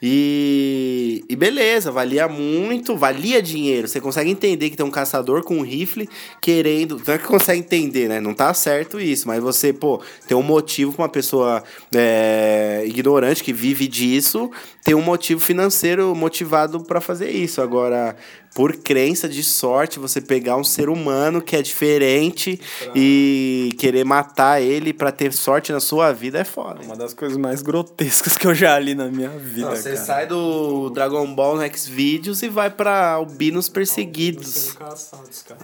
E, 0.02 1.24
e 1.30 1.36
beleza, 1.38 1.90
valia 1.90 2.28
muito, 2.28 2.98
valia 2.98 3.42
dinheiro. 3.42 3.88
Você 3.88 4.02
consegue 4.02 4.30
entender 4.30 4.70
que 4.70 4.76
tem 4.76 4.86
um 4.86 4.92
caçador 4.92 5.42
com 5.42 5.60
um 5.60 5.62
rifle 5.62 6.10
querendo. 6.42 7.02
Não 7.08 7.14
é 7.14 7.18
que 7.18 7.24
consegue 7.24 7.62
entender, 7.62 8.10
né? 8.10 8.20
Não 8.20 8.34
tá 8.34 8.54
certo 8.54 9.00
isso, 9.00 9.26
mas 9.26 9.42
você, 9.42 9.72
pô, 9.72 10.02
tem 10.28 10.36
um 10.36 10.44
motivo 10.44 10.92
pra 10.92 11.04
uma 11.04 11.10
pessoa 11.10 11.64
é, 11.96 12.84
ignorante 12.86 13.42
que 13.42 13.54
vive 13.54 13.88
disso, 13.88 14.52
tem 14.84 14.94
um 14.94 15.02
motivo 15.02 15.40
financeiro 15.40 16.14
motivado 16.14 16.84
para 16.84 17.00
fazer 17.00 17.30
isso. 17.32 17.62
Agora, 17.62 18.18
por 18.56 18.78
crença 18.78 19.28
de 19.28 19.44
sorte, 19.44 20.00
você 20.00 20.22
pegar 20.22 20.56
um 20.56 20.64
ser 20.64 20.88
humano 20.88 21.42
que 21.42 21.58
é 21.58 21.62
diferente 21.62 22.58
e 22.96 23.76
querer 23.78 24.06
matar 24.06 24.62
ele 24.62 24.94
para 24.94 25.12
ter 25.12 25.34
sorte 25.34 25.74
na 25.74 25.82
sua 25.82 26.14
vida 26.14 26.40
é 26.40 26.46
foda. 26.46 26.80
Uma 26.82 26.96
das 26.96 27.14
coisas 27.14 27.38
mais 27.38 27.62
grotescas 27.62 28.38
que 28.38 28.48
eu 28.48 28.56
já 28.56 28.80
li 28.80 28.96
na 28.96 29.08
minha 29.08 29.28
vida, 29.28 29.72
Não, 29.72 29.76
você 29.76 29.98
sai 29.98 30.26
do 30.26 30.90
Dragon 30.92 31.36
Ball 31.36 31.58
Next 31.58 31.92
Videos 31.92 32.42
e 32.44 32.48
vai 32.48 32.70
pra 32.70 33.12
Albinos 33.12 33.68
Perseguidos. 33.68 34.78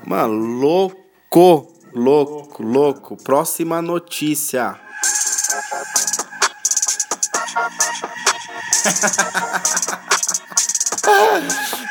Mano, 0.05 0.33
louco, 0.33 1.71
louco, 1.93 2.61
louco. 2.61 3.15
Próxima 3.15 3.81
notícia. 3.81 4.77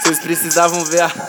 Vocês 0.02 0.18
precisavam 0.20 0.84
ver 0.84 1.02
a. 1.02 1.08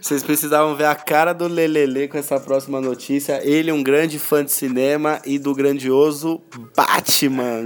Vocês 0.00 0.22
precisavam 0.22 0.74
ver 0.74 0.86
a 0.86 0.94
cara 0.94 1.32
do 1.32 1.46
Lelele 1.46 2.08
com 2.08 2.16
essa 2.16 2.38
próxima 2.40 2.80
notícia. 2.80 3.40
Ele, 3.42 3.70
um 3.72 3.82
grande 3.82 4.18
fã 4.18 4.44
de 4.44 4.52
cinema 4.52 5.20
e 5.24 5.38
do 5.38 5.54
grandioso 5.54 6.40
Batman. 6.74 7.62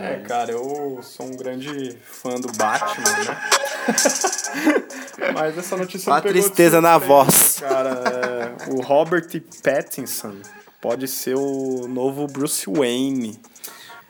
É, 0.00 0.16
cara, 0.26 0.52
eu 0.52 1.00
sou 1.02 1.26
um 1.26 1.36
grande 1.36 1.96
fã 2.02 2.34
do 2.40 2.50
Batman, 2.52 3.24
né? 3.24 3.40
Mas 5.34 5.58
essa 5.58 5.76
notícia 5.76 6.10
Uma 6.10 6.20
de 6.20 6.28
tristeza 6.28 6.80
na 6.80 6.98
voz. 6.98 7.58
Cara, 7.60 8.02
é, 8.06 8.70
o 8.70 8.80
Robert 8.80 9.28
Pattinson 9.62 10.36
pode 10.80 11.06
ser 11.08 11.36
o 11.36 11.86
novo 11.88 12.26
Bruce 12.26 12.64
Wayne. 12.68 13.40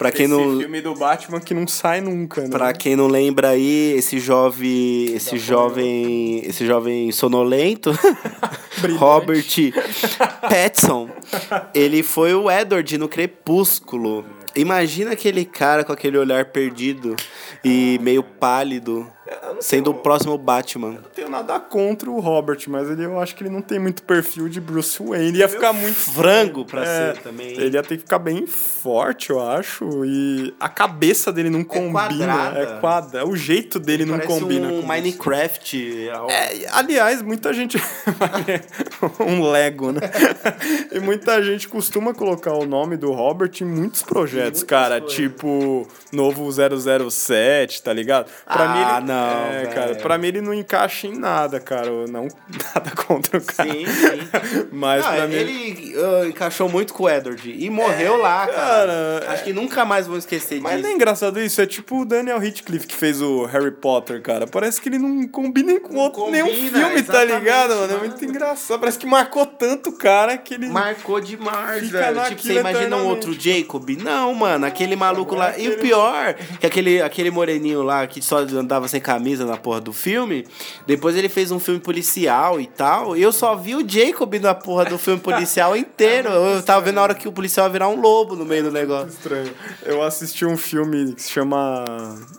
Pra 0.00 0.10
quem 0.10 0.24
Esse 0.24 0.34
não. 0.34 0.58
filme 0.58 0.80
do 0.80 0.94
Batman 0.94 1.40
que 1.40 1.52
não 1.52 1.68
sai 1.68 2.00
nunca, 2.00 2.40
né? 2.40 2.48
Pra 2.48 2.72
quem 2.72 2.96
não 2.96 3.06
lembra 3.06 3.50
aí, 3.50 3.92
esse 3.98 4.18
jovem, 4.18 5.14
esse 5.14 5.36
jovem, 5.36 6.38
esse 6.46 6.64
jovem 6.64 7.12
sonolento, 7.12 7.90
Robert 8.96 9.44
Pattinson, 10.40 11.10
ele 11.74 12.02
foi 12.02 12.32
o 12.32 12.50
Edward 12.50 12.96
no 12.96 13.10
Crepúsculo. 13.10 14.24
Imagina 14.56 15.12
aquele 15.12 15.44
cara 15.44 15.84
com 15.84 15.92
aquele 15.92 16.16
olhar 16.16 16.46
perdido 16.46 17.14
e 17.62 18.00
meio 18.00 18.22
pálido, 18.22 19.06
sendo 19.60 19.90
o 19.90 19.94
próximo 19.94 20.36
Batman. 20.38 20.92
Não 20.92 21.02
tenho 21.14 21.28
nada 21.30 21.58
contra 21.60 22.10
o 22.10 22.18
Robert, 22.20 22.58
mas 22.68 22.88
ele, 22.90 23.04
eu 23.04 23.18
acho 23.20 23.34
que 23.36 23.42
ele 23.42 23.50
não 23.50 23.62
tem 23.62 23.78
muito 23.78 24.02
perfil 24.02 24.48
de 24.48 24.60
Bruce 24.60 25.02
Wayne. 25.02 25.28
Ele 25.28 25.38
ia 25.38 25.48
ficar 25.48 25.72
muito 25.72 25.96
Frango 25.96 26.64
pra 26.64 26.82
É, 26.84 27.14
ser 27.14 27.22
também. 27.22 27.48
Ele 27.48 27.76
ia 27.76 27.82
ter 27.82 27.96
que 27.96 28.02
ficar 28.02 28.18
bem 28.18 28.46
forte, 28.46 29.30
eu 29.30 29.40
acho. 29.40 30.04
E 30.04 30.54
a 30.58 30.68
cabeça 30.68 31.32
dele 31.32 31.50
não 31.50 31.62
combina. 31.64 31.90
quadrada. 31.92 32.58
É 32.58 32.80
quadra. 32.80 33.26
O 33.26 33.36
jeito 33.36 33.78
dele 33.78 34.04
não 34.04 34.18
Parece 34.18 34.40
combina. 34.40 34.68
um 34.68 34.80
com 34.80 34.86
Minecraft. 34.86 36.08
É, 36.28 36.66
aliás, 36.72 37.22
muita 37.22 37.52
gente. 37.52 37.78
um 39.20 39.50
Lego, 39.50 39.92
né? 39.92 40.00
e 40.92 40.98
muita 41.00 41.42
gente 41.42 41.68
costuma 41.68 42.12
colocar 42.14 42.52
o 42.54 42.66
nome 42.66 42.96
do 42.96 43.12
Robert 43.12 43.50
em 43.60 43.64
muitos 43.64 44.02
projetos, 44.02 44.62
cara. 44.62 45.00
Tipo, 45.00 45.86
novo 46.12 46.48
007, 46.50 47.82
tá 47.82 47.92
ligado? 47.92 48.26
Pra 48.44 48.64
Ah, 48.64 48.68
mim 48.68 48.80
ele, 48.98 49.06
não, 49.12 49.19
É, 49.20 49.60
velho. 49.62 49.70
cara. 49.74 49.94
Pra 49.96 50.18
mim 50.18 50.26
ele 50.28 50.40
não 50.40 50.54
encaixa 50.54 51.06
em 51.06 51.16
nada, 51.16 51.60
cara. 51.60 51.86
Eu 51.86 52.06
Não, 52.08 52.28
nada 52.74 52.90
contra 52.96 53.38
o 53.38 53.42
cara. 53.42 53.70
Sim, 53.70 53.86
sim. 53.86 54.68
Mas 54.72 55.04
Não, 55.04 55.12
pra 55.14 55.26
mim. 55.28 55.34
ele 55.34 55.94
uh, 55.96 56.26
encaixou 56.28 56.68
muito 56.68 56.94
com 56.94 57.04
o 57.04 57.10
Edward 57.10 57.50
e 57.56 57.70
morreu 57.70 58.16
lá, 58.16 58.46
cara. 58.46 58.56
cara, 58.56 59.32
Acho 59.32 59.44
que 59.44 59.52
nunca 59.52 59.84
mais 59.84 60.06
vou 60.06 60.16
esquecer 60.18 60.60
Mas 60.60 60.72
disso. 60.72 60.82
não 60.84 60.90
é 60.90 60.94
engraçado 60.94 61.40
isso? 61.40 61.60
É 61.60 61.66
tipo 61.66 62.00
o 62.00 62.04
Daniel 62.04 62.38
Radcliffe 62.38 62.86
que 62.86 62.94
fez 62.94 63.20
o 63.20 63.44
Harry 63.46 63.70
Potter, 63.70 64.20
cara. 64.22 64.46
Parece 64.46 64.80
que 64.80 64.88
ele 64.88 64.98
não 64.98 65.26
combina 65.28 65.78
com 65.80 65.96
outro, 65.96 66.24
combina, 66.24 66.44
nenhum 66.44 66.70
filme, 66.70 67.02
tá 67.02 67.24
ligado, 67.24 67.74
mano? 67.74 67.92
É 67.94 67.98
muito 67.98 68.24
engraçado. 68.24 68.78
Parece 68.80 68.98
que 68.98 69.06
marcou 69.06 69.46
tanto 69.46 69.90
o 69.90 69.92
cara 69.98 70.36
que 70.36 70.54
ele. 70.54 70.68
Marcou 70.68 71.20
demais, 71.20 71.84
Fica 71.86 71.98
velho. 72.12 72.24
Tipo, 72.24 72.42
você 72.42 72.58
imagina 72.60 72.96
um 72.96 73.06
outro 73.06 73.32
Jacob? 73.38 73.88
Não, 74.02 74.34
mano, 74.34 74.66
aquele 74.66 74.96
maluco 74.96 75.34
lá. 75.34 75.56
E 75.58 75.68
o 75.68 75.78
pior, 75.78 76.34
que 76.58 76.66
aquele, 76.66 77.00
aquele 77.02 77.30
moreninho 77.30 77.82
lá 77.82 78.06
que 78.06 78.20
só 78.22 78.38
andava 78.38 78.88
sem 78.88 79.00
camisa 79.10 79.44
na 79.44 79.56
porra 79.56 79.80
do 79.80 79.92
filme, 79.92 80.46
depois 80.86 81.16
ele 81.16 81.28
fez 81.28 81.50
um 81.50 81.58
filme 81.58 81.80
policial 81.80 82.60
e 82.60 82.66
tal. 82.66 83.16
E 83.16 83.22
eu 83.22 83.32
só 83.32 83.56
vi 83.56 83.74
o 83.74 83.84
Jacob 83.88 84.32
na 84.40 84.54
porra 84.54 84.84
do 84.84 84.96
filme 84.98 85.18
policial 85.20 85.76
inteiro. 85.76 86.28
Eu 86.30 86.62
tava 86.62 86.80
vendo 86.82 86.98
a 86.98 87.02
hora 87.02 87.14
que 87.14 87.26
o 87.26 87.32
policial 87.32 87.66
ia 87.66 87.72
virar 87.72 87.88
um 87.88 88.00
lobo 88.00 88.36
no 88.36 88.44
meio 88.44 88.62
do 88.64 88.70
negócio. 88.70 89.08
Estranho. 89.08 89.50
Eu 89.84 90.00
assisti 90.02 90.44
um 90.46 90.56
filme 90.56 91.12
que 91.14 91.22
se 91.22 91.30
chama 91.32 91.84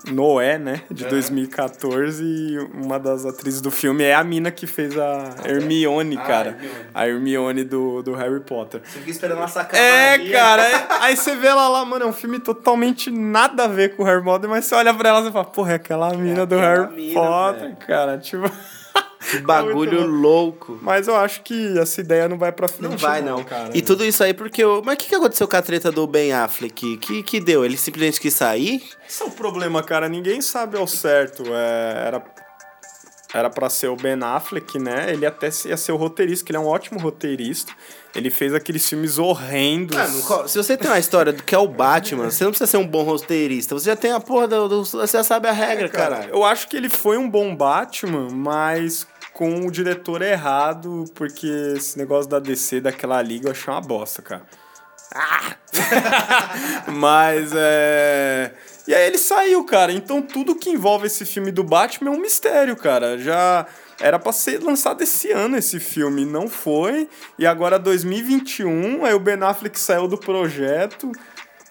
Noé, 0.10 0.58
né? 0.58 0.82
De 0.90 1.06
2014. 1.06 2.24
E 2.24 2.58
uma 2.74 2.98
das 3.00 3.26
atrizes 3.26 3.60
do 3.62 3.70
filme 3.72 4.04
é 4.04 4.14
a 4.16 4.24
mina 4.24 4.50
que 4.52 4.66
fez 4.66 4.98
a 4.98 5.36
Hermione, 5.46 6.18
Ah, 6.18 6.22
cara. 6.22 6.50
Hermione. 6.52 6.76
A 6.94 7.08
Hermione 7.08 7.64
do, 7.64 8.02
do 8.02 8.14
Harry 8.14 8.40
Potter. 8.40 8.82
Você 8.84 9.00
fica 9.00 9.12
esperando 9.12 9.38
uma 9.40 9.48
sacada. 9.48 9.78
É, 9.78 10.18
cara, 10.32 10.64
é- 10.64 10.88
aí 11.02 11.16
você 11.18 11.36
vê 11.36 11.48
ela 11.48 11.68
lá, 11.68 11.84
mano, 11.84 12.06
é 12.06 12.08
um 12.08 12.14
filme 12.14 12.40
totalmente 12.40 13.10
nada 13.12 13.66
a 13.66 13.68
ver 13.68 13.96
com 13.96 14.04
o 14.04 14.06
Harry 14.06 14.24
Potter, 14.24 14.50
mas 14.50 14.66
você 14.66 14.76
olha 14.76 14.94
pra 14.94 15.10
ela 15.10 15.28
e 15.28 15.32
fala, 15.32 15.46
porra, 15.46 15.74
é 15.74 15.76
aquela 15.76 16.14
mina 16.14 16.46
do 16.46 16.56
aquela 16.56 16.61
Harry 16.62 16.96
mina, 16.96 17.14
Potter, 17.20 17.62
velho. 17.62 17.76
cara, 17.78 18.18
tipo... 18.18 18.50
Que 19.30 19.38
bagulho 19.38 20.02
É 20.02 20.04
louco. 20.04 20.80
Mas 20.82 21.08
eu 21.08 21.16
acho 21.16 21.44
que 21.44 21.78
essa 21.78 22.02
ideia 22.02 22.28
não 22.28 22.40
vai 22.40 22.52
pra 22.52 22.68
frente, 22.68 22.90
Não 22.90 22.98
vai, 22.98 23.22
não. 23.22 23.44
cara. 23.44 23.70
e 23.72 23.80
tudo 23.80 24.04
isso 24.04 24.24
aí 24.24 24.34
porque. 24.34 24.66
o 24.66 24.82
Mas 24.84 24.96
o 24.96 24.98
que, 24.98 25.10
que 25.10 25.16
aconteceu 25.16 25.48
com 25.48 25.56
a 25.56 25.62
treta 25.62 25.92
do 25.92 26.08
Ben 26.08 26.34
Affleck? 26.34 26.98
Que, 26.98 27.22
que 27.22 27.40
deu? 27.40 27.64
Ele 27.64 27.78
simplesmente 27.78 28.20
quis 28.20 28.34
sair? 28.34 28.82
Esse 29.08 29.22
é 29.22 29.26
o 29.28 29.32
problema, 29.32 29.84
cara, 29.84 30.10
ninguém 30.10 30.42
sabe 30.42 30.76
ao 30.76 30.88
certo, 30.88 31.44
é, 31.46 32.08
era... 32.08 32.24
Era 33.34 33.50
pra 33.50 33.70
ser 33.70 33.88
o 33.88 33.96
Ben 33.96 34.20
Affleck, 34.22 34.78
né? 34.78 35.06
Ele 35.14 35.26
até 35.26 35.50
ia 35.66 35.78
ser 35.78 35.92
o 35.94 35.96
roteirista, 35.96 36.46
que 36.46 36.52
ele 36.52 36.58
é 36.58 36.60
um 36.60 36.68
ótimo 36.68 37.00
roteirista. 37.00 37.72
Ele 38.14 38.30
fez 38.30 38.54
aqueles 38.54 38.88
filmes 38.90 39.18
horrendos. 39.18 39.96
Mano, 39.96 40.22
qual- 40.24 40.48
se 40.50 40.58
você 40.58 40.76
tem 40.76 40.90
uma 40.92 41.00
história 41.00 41.32
do 41.32 41.42
que 41.42 41.56
é 41.56 41.58
o 41.58 41.68
Batman, 41.68 42.30
você 42.30 42.44
não 42.44 42.52
precisa 42.52 42.70
ser 42.70 42.76
um 42.78 42.86
bom 42.86 43.04
roteirista. 43.04 43.74
Você 43.74 43.86
já 43.86 43.96
tem 43.96 44.12
a 44.12 44.20
porra 44.20 44.48
do. 44.50 44.68
do- 44.68 44.84
você 44.84 45.18
já 45.18 45.24
sabe 45.24 45.48
a 45.48 45.54
regra, 45.54 45.88
cara. 45.88 46.26
Eu 46.30 46.44
acho 46.44 46.68
que 46.68 46.76
ele 46.76 46.90
foi 46.90 47.18
um 47.18 47.30
bom 47.30 47.56
Batman, 47.56 48.28
mas 48.32 49.08
com 49.34 49.66
o 49.66 49.72
diretor 49.72 50.22
errado, 50.22 51.06
porque 51.16 51.48
esse 51.78 51.98
negócio 51.98 52.30
da 52.30 52.38
DC 52.38 52.82
daquela 52.82 53.22
liga 53.22 53.48
eu 53.48 53.52
achei 53.54 53.74
uma 53.74 53.80
bosta, 53.80 54.22
cara. 54.22 54.44
Ah! 55.16 55.56
mas 56.92 57.52
é. 57.56 58.52
E 58.88 58.94
aí 58.94 59.08
ele 59.08 59.18
saiu, 59.18 59.64
cara. 59.64 59.92
Então 59.92 60.22
tudo 60.22 60.56
que 60.56 60.70
envolve 60.70 61.08
esse 61.08 61.26
filme 61.26 61.52
do 61.52 61.64
Batman 61.64 62.12
é 62.12 62.14
um 62.14 62.20
mistério, 62.20 62.76
cara. 62.76 63.18
Já 63.18 63.66
era 64.00 64.18
pra 64.18 64.32
ser 64.32 64.62
lançado 64.62 65.02
esse 65.02 65.32
ano 65.32 65.58
esse 65.58 65.80
filme, 65.80 66.26
não 66.26 66.48
foi. 66.48 67.08
E 67.38 67.46
agora 67.46 67.78
2021, 67.78 69.06
aí 69.06 69.14
o 69.14 69.20
Ben 69.20 69.42
Affleck 69.42 69.80
saiu 69.80 70.08
do 70.08 70.18
projeto. 70.18 71.12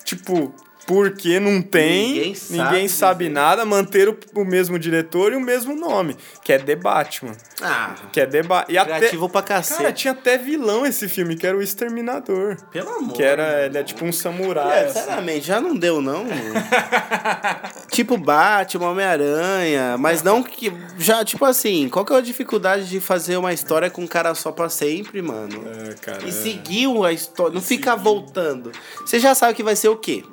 Tipo, 0.04 0.54
porque 0.90 1.38
não 1.38 1.62
tem, 1.62 2.08
Ninguém 2.14 2.34
ninguém 2.50 2.88
sabe 2.88 2.88
sabe, 2.88 3.24
dizer. 3.26 3.34
nada, 3.34 3.64
manter 3.64 4.08
o, 4.08 4.18
o 4.34 4.44
mesmo 4.44 4.76
diretor 4.76 5.32
e 5.32 5.36
o 5.36 5.40
mesmo 5.40 5.76
nome, 5.76 6.16
que 6.42 6.52
é 6.52 6.58
The 6.58 6.74
Batman. 6.74 7.30
Ah, 7.62 7.94
Que 8.10 8.20
é 8.22 8.26
The 8.26 8.42
Ba- 8.42 8.64
e 8.68 8.76
até 8.76 9.08
pra 9.10 9.28
Cara, 9.28 9.42
cacete. 9.42 9.92
tinha 9.92 10.12
até 10.12 10.36
vilão 10.36 10.84
esse 10.84 11.08
filme, 11.08 11.36
que 11.36 11.46
era 11.46 11.56
o 11.56 11.62
Exterminador. 11.62 12.56
Pelo 12.72 12.90
amor. 12.90 13.12
Que 13.14 13.22
era, 13.22 13.66
ele 13.66 13.78
é 13.78 13.84
tipo 13.84 14.04
um 14.04 14.10
samurai. 14.12 14.80
É, 14.80 14.84
assim. 14.86 14.98
sinceramente, 14.98 15.46
já 15.46 15.60
não 15.60 15.76
deu, 15.76 16.02
não. 16.02 16.26
Tipo 17.90 18.16
Batman, 18.16 18.90
Homem-Aranha, 18.90 19.96
mas 19.98 20.22
não 20.22 20.42
que. 20.42 20.72
Já, 20.98 21.24
tipo 21.24 21.44
assim, 21.44 21.88
qual 21.88 22.04
que 22.04 22.12
é 22.12 22.16
a 22.16 22.20
dificuldade 22.20 22.88
de 22.88 23.00
fazer 23.00 23.36
uma 23.36 23.52
história 23.52 23.90
com 23.90 24.02
um 24.02 24.06
cara 24.06 24.34
só 24.34 24.50
pra 24.52 24.68
sempre, 24.68 25.20
mano? 25.22 25.62
É, 25.90 25.94
cara. 25.94 26.26
E 26.26 26.32
seguir 26.32 26.86
a 27.04 27.12
história, 27.12 27.54
não 27.54 27.60
ficar 27.62 27.94
voltando. 27.96 28.72
Você 29.04 29.18
já 29.18 29.34
sabe 29.34 29.54
que 29.54 29.62
vai 29.62 29.76
ser 29.76 29.88
o 29.88 29.96
quê? 29.96 30.24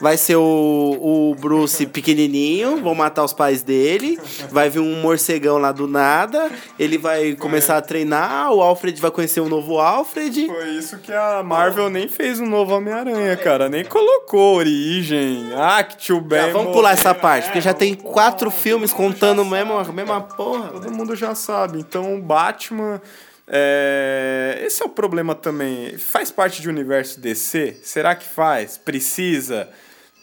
Vai 0.00 0.16
ser 0.16 0.36
o, 0.36 0.42
o 1.32 1.34
Bruce 1.34 1.84
pequenininho, 1.86 2.80
vão 2.80 2.94
matar 2.94 3.24
os 3.24 3.32
pais 3.32 3.62
dele, 3.64 4.16
vai 4.48 4.70
vir 4.70 4.78
um 4.78 5.00
morcegão 5.00 5.58
lá 5.58 5.72
do 5.72 5.88
nada, 5.88 6.48
ele 6.78 6.96
vai 6.96 7.34
começar 7.34 7.76
a 7.76 7.82
treinar, 7.82 8.52
o 8.52 8.62
Alfred 8.62 9.00
vai 9.00 9.10
conhecer 9.10 9.40
um 9.40 9.48
novo 9.48 9.80
Alfred. 9.80 10.46
Foi 10.46 10.68
isso 10.70 10.98
que 10.98 11.12
a 11.12 11.42
Marvel 11.42 11.90
nem 11.90 12.06
fez 12.06 12.38
um 12.38 12.46
novo 12.46 12.76
Homem-Aranha, 12.76 13.36
cara. 13.38 13.68
Nem 13.68 13.84
colocou 13.84 14.54
origem. 14.58 15.48
Ah, 15.56 15.82
que 15.82 15.96
tio 15.96 16.20
Ben. 16.20 16.46
Já, 16.46 16.52
vamos 16.52 16.72
pular 16.72 16.92
essa 16.92 17.12
parte, 17.12 17.46
porque 17.46 17.60
já 17.60 17.74
tem 17.74 17.94
quatro 17.96 18.52
filmes 18.52 18.92
contando 18.92 19.44
mesmo, 19.44 19.78
a 19.78 19.84
mesma 19.92 20.20
porra. 20.20 20.68
Todo 20.68 20.92
mundo 20.92 21.16
já 21.16 21.34
sabe. 21.34 21.80
Então, 21.80 22.14
o 22.14 22.22
Batman. 22.22 23.02
é, 23.48 24.62
Esse 24.64 24.80
é 24.80 24.86
o 24.86 24.88
problema 24.88 25.34
também. 25.34 25.98
Faz 25.98 26.30
parte 26.30 26.62
de 26.62 26.68
universo 26.68 27.18
DC? 27.20 27.78
Será 27.82 28.14
que 28.14 28.26
faz? 28.26 28.78
Precisa? 28.78 29.68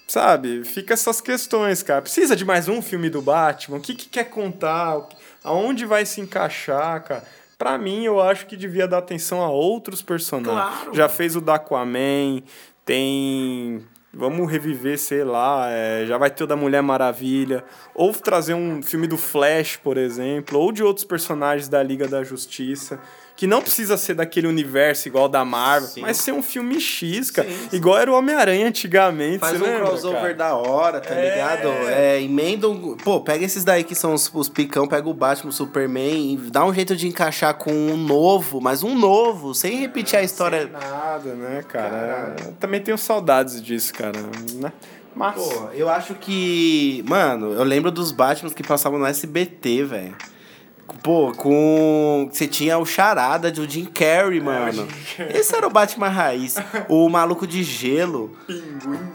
Sabe? 0.08 0.64
Fica 0.64 0.94
essas 0.94 1.20
questões, 1.20 1.82
cara. 1.82 2.02
Precisa 2.02 2.36
de 2.36 2.46
mais 2.46 2.68
um 2.68 2.82
filme 2.82 3.10
do 3.10 3.22
Batman? 3.22 3.78
O 3.78 3.82
que, 3.82 3.96
que 3.96 4.08
quer 4.08 4.26
contar? 4.26 5.08
Aonde 5.44 5.86
vai 5.86 6.06
se 6.06 6.22
encaixar, 6.22 7.04
cara? 7.04 7.24
Pra 7.58 7.78
mim, 7.78 8.04
eu 8.04 8.22
acho 8.22 8.46
que 8.46 8.58
devia 8.58 8.88
dar 8.88 9.00
atenção 9.00 9.42
a 9.42 9.50
outros 9.50 10.02
personagens. 10.02 10.76
Claro, 10.76 10.94
Já 10.94 11.08
fez 11.08 11.36
o 11.36 11.42
da 11.42 11.56
Aquaman, 11.56 12.42
tem. 12.86 13.84
Vamos 14.14 14.50
reviver, 14.50 14.98
sei 14.98 15.26
lá, 15.26 15.68
é, 15.70 16.06
já 16.06 16.18
vai 16.18 16.30
ter 16.30 16.46
o 16.46 16.48
da 16.48 16.56
Mulher 16.56 16.82
Maravilha. 16.82 17.66
Ou 17.94 18.14
trazer 18.14 18.54
um 18.54 18.82
filme 18.82 19.08
do 19.08 19.18
Flash, 19.18 19.76
por 19.76 19.98
exemplo, 19.98 20.58
ou 20.58 20.72
de 20.72 20.82
outros 20.84 21.06
personagens 21.06 21.68
da 21.68 21.84
Liga 21.84 22.08
da 22.08 22.24
Justiça. 22.24 23.00
Que 23.36 23.46
não 23.48 23.62
precisa 23.62 23.98
ser 23.98 24.14
daquele 24.14 24.48
universo 24.48 25.10
igual 25.10 25.28
da 25.28 25.44
Marvel, 25.44 25.90
Sim. 25.90 26.02
mas 26.02 26.16
ser 26.16 26.32
um 26.32 26.42
filme 26.42 26.80
X, 26.80 27.30
cara. 27.30 27.50
Sim, 27.50 27.58
sim. 27.70 27.76
Igual 27.76 27.98
era 27.98 28.10
o 28.10 28.16
Homem-Aranha 28.16 28.66
antigamente. 28.66 29.40
Faz 29.40 29.60
um 29.60 29.66
lembra, 29.66 29.88
crossover 29.88 30.22
cara? 30.22 30.34
da 30.36 30.56
hora, 30.56 31.02
tá 31.02 31.14
É. 31.14 31.30
ligado? 31.32 31.68
É, 31.90 32.22
emenda 32.22 32.70
um... 32.70 32.96
Pô, 32.96 33.20
pega 33.20 33.44
esses 33.44 33.66
daí 33.66 33.84
que 33.84 33.94
são 33.94 34.14
os, 34.14 34.32
os 34.34 34.48
picão, 34.48 34.88
pega 34.88 35.10
o 35.10 35.14
Batman, 35.14 35.50
o 35.50 35.54
Superman, 35.54 36.34
e 36.34 36.38
dá 36.50 36.64
um 36.66 36.74
jeito 36.74 36.96
de 36.96 37.08
encaixar 37.10 37.54
com 37.56 37.74
um 37.74 37.98
novo, 37.98 38.62
mas 38.62 38.84
um 38.84 38.98
novo, 38.98 39.54
sem 39.54 39.80
repetir 39.82 40.18
a 40.18 40.24
história. 40.24 40.68
Nada, 40.72 41.34
né, 41.34 41.62
cara? 41.68 42.38
Eu 42.42 42.54
também 42.54 42.80
tenho 42.80 42.98
saudades 42.98 43.62
disso, 43.62 43.94
cara. 43.94 44.18
Né? 44.54 44.72
Mas. 45.14 45.36
Pô, 45.36 45.70
eu 45.74 45.90
acho 45.90 46.14
que. 46.16 47.04
Mano, 47.06 47.52
eu 47.52 47.64
lembro 47.66 47.92
dos 47.92 48.14
Batmans 48.14 48.54
que 48.54 48.64
passavam 48.64 48.98
no 48.98 49.06
SBT, 49.06 49.84
velho. 49.84 50.16
Pô, 51.06 51.32
com. 51.38 52.28
Você 52.32 52.48
tinha 52.48 52.80
o 52.80 52.86
Charada 52.86 53.52
do 53.52 53.70
Jim 53.70 53.86
Carrey, 53.86 54.42
mano. 54.42 54.88
Esse 55.34 55.56
era 55.56 55.68
o 55.68 55.70
Batman 55.70 56.08
Raiz. 56.10 56.56
O 56.90 57.08
Maluco 57.08 57.46
de 57.46 57.62
Gelo. 57.64 58.36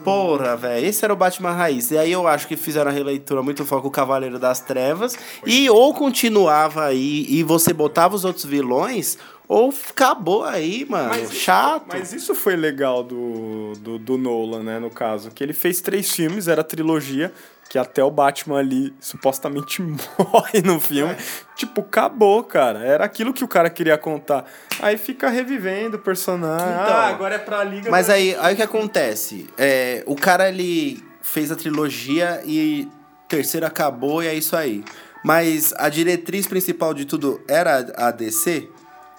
Porra, 0.03 0.55
velho. 0.55 0.85
Esse 0.87 1.03
era 1.03 1.13
o 1.13 1.17
Batman 1.17 1.51
Raiz. 1.51 1.91
E 1.91 1.97
aí 1.97 2.11
eu 2.11 2.27
acho 2.29 2.47
que 2.47 2.55
fizeram 2.55 2.89
a 2.89 2.93
releitura 2.93 3.43
muito 3.43 3.65
foco 3.65 3.89
o 3.89 3.91
Cavaleiro 3.91 4.39
das 4.39 4.61
Trevas. 4.61 5.17
E 5.45 5.69
ou 5.69 5.93
continuava 5.93 6.85
aí 6.85 7.25
e 7.27 7.43
você 7.43 7.73
botava 7.73 8.15
os 8.15 8.23
outros 8.23 8.45
vilões, 8.45 9.17
ou 9.45 9.73
acabou 9.89 10.45
aí, 10.45 10.85
mano. 10.89 11.13
isso- 11.21 11.33
Chato. 11.33 11.83
Mas 11.89 12.13
isso 12.13 12.33
foi 12.33 12.55
legal 12.55 13.03
do, 13.03 13.73
do, 13.79 13.99
do 13.99 14.17
Nolan, 14.17 14.63
né, 14.63 14.79
no 14.79 14.89
caso. 14.89 15.29
Que 15.29 15.43
ele 15.43 15.51
fez 15.53 15.81
três 15.81 16.09
filmes, 16.09 16.47
era 16.47 16.63
trilogia, 16.63 17.33
que 17.71 17.79
até 17.79 18.03
o 18.03 18.11
Batman 18.11 18.59
ali 18.59 18.93
supostamente 18.99 19.79
morre 19.81 20.61
no 20.61 20.77
filme. 20.77 21.15
Tipo, 21.55 21.79
acabou, 21.79 22.43
cara. 22.43 22.79
Era 22.79 23.05
aquilo 23.05 23.31
que 23.33 23.45
o 23.45 23.47
cara 23.47 23.69
queria 23.69 23.97
contar. 23.97 24.43
Aí 24.81 24.97
fica 24.97 25.29
revivendo 25.29 25.95
o 25.95 25.99
personagem. 25.99 26.67
Então, 26.67 26.93
ah, 26.97 27.07
agora 27.07 27.35
é 27.35 27.37
pra 27.37 27.63
Liga 27.63 27.89
Mas 27.89 28.07
da- 28.07 28.15
aí, 28.15 28.35
aí 28.41 28.55
o 28.55 28.57
que 28.57 28.61
acontece? 28.61 29.47
É, 29.57 30.03
o 30.05 30.17
cara, 30.17 30.49
ele 30.49 31.01
fez 31.21 31.49
a 31.49 31.55
trilogia 31.55 32.41
e 32.45 32.89
terceiro 33.29 33.65
acabou 33.65 34.21
e 34.21 34.27
é 34.27 34.33
isso 34.33 34.53
aí. 34.57 34.83
Mas 35.23 35.71
a 35.77 35.87
diretriz 35.87 36.45
principal 36.47 36.93
de 36.93 37.05
tudo 37.05 37.39
era 37.47 37.89
a 37.95 38.11
DC? 38.11 38.67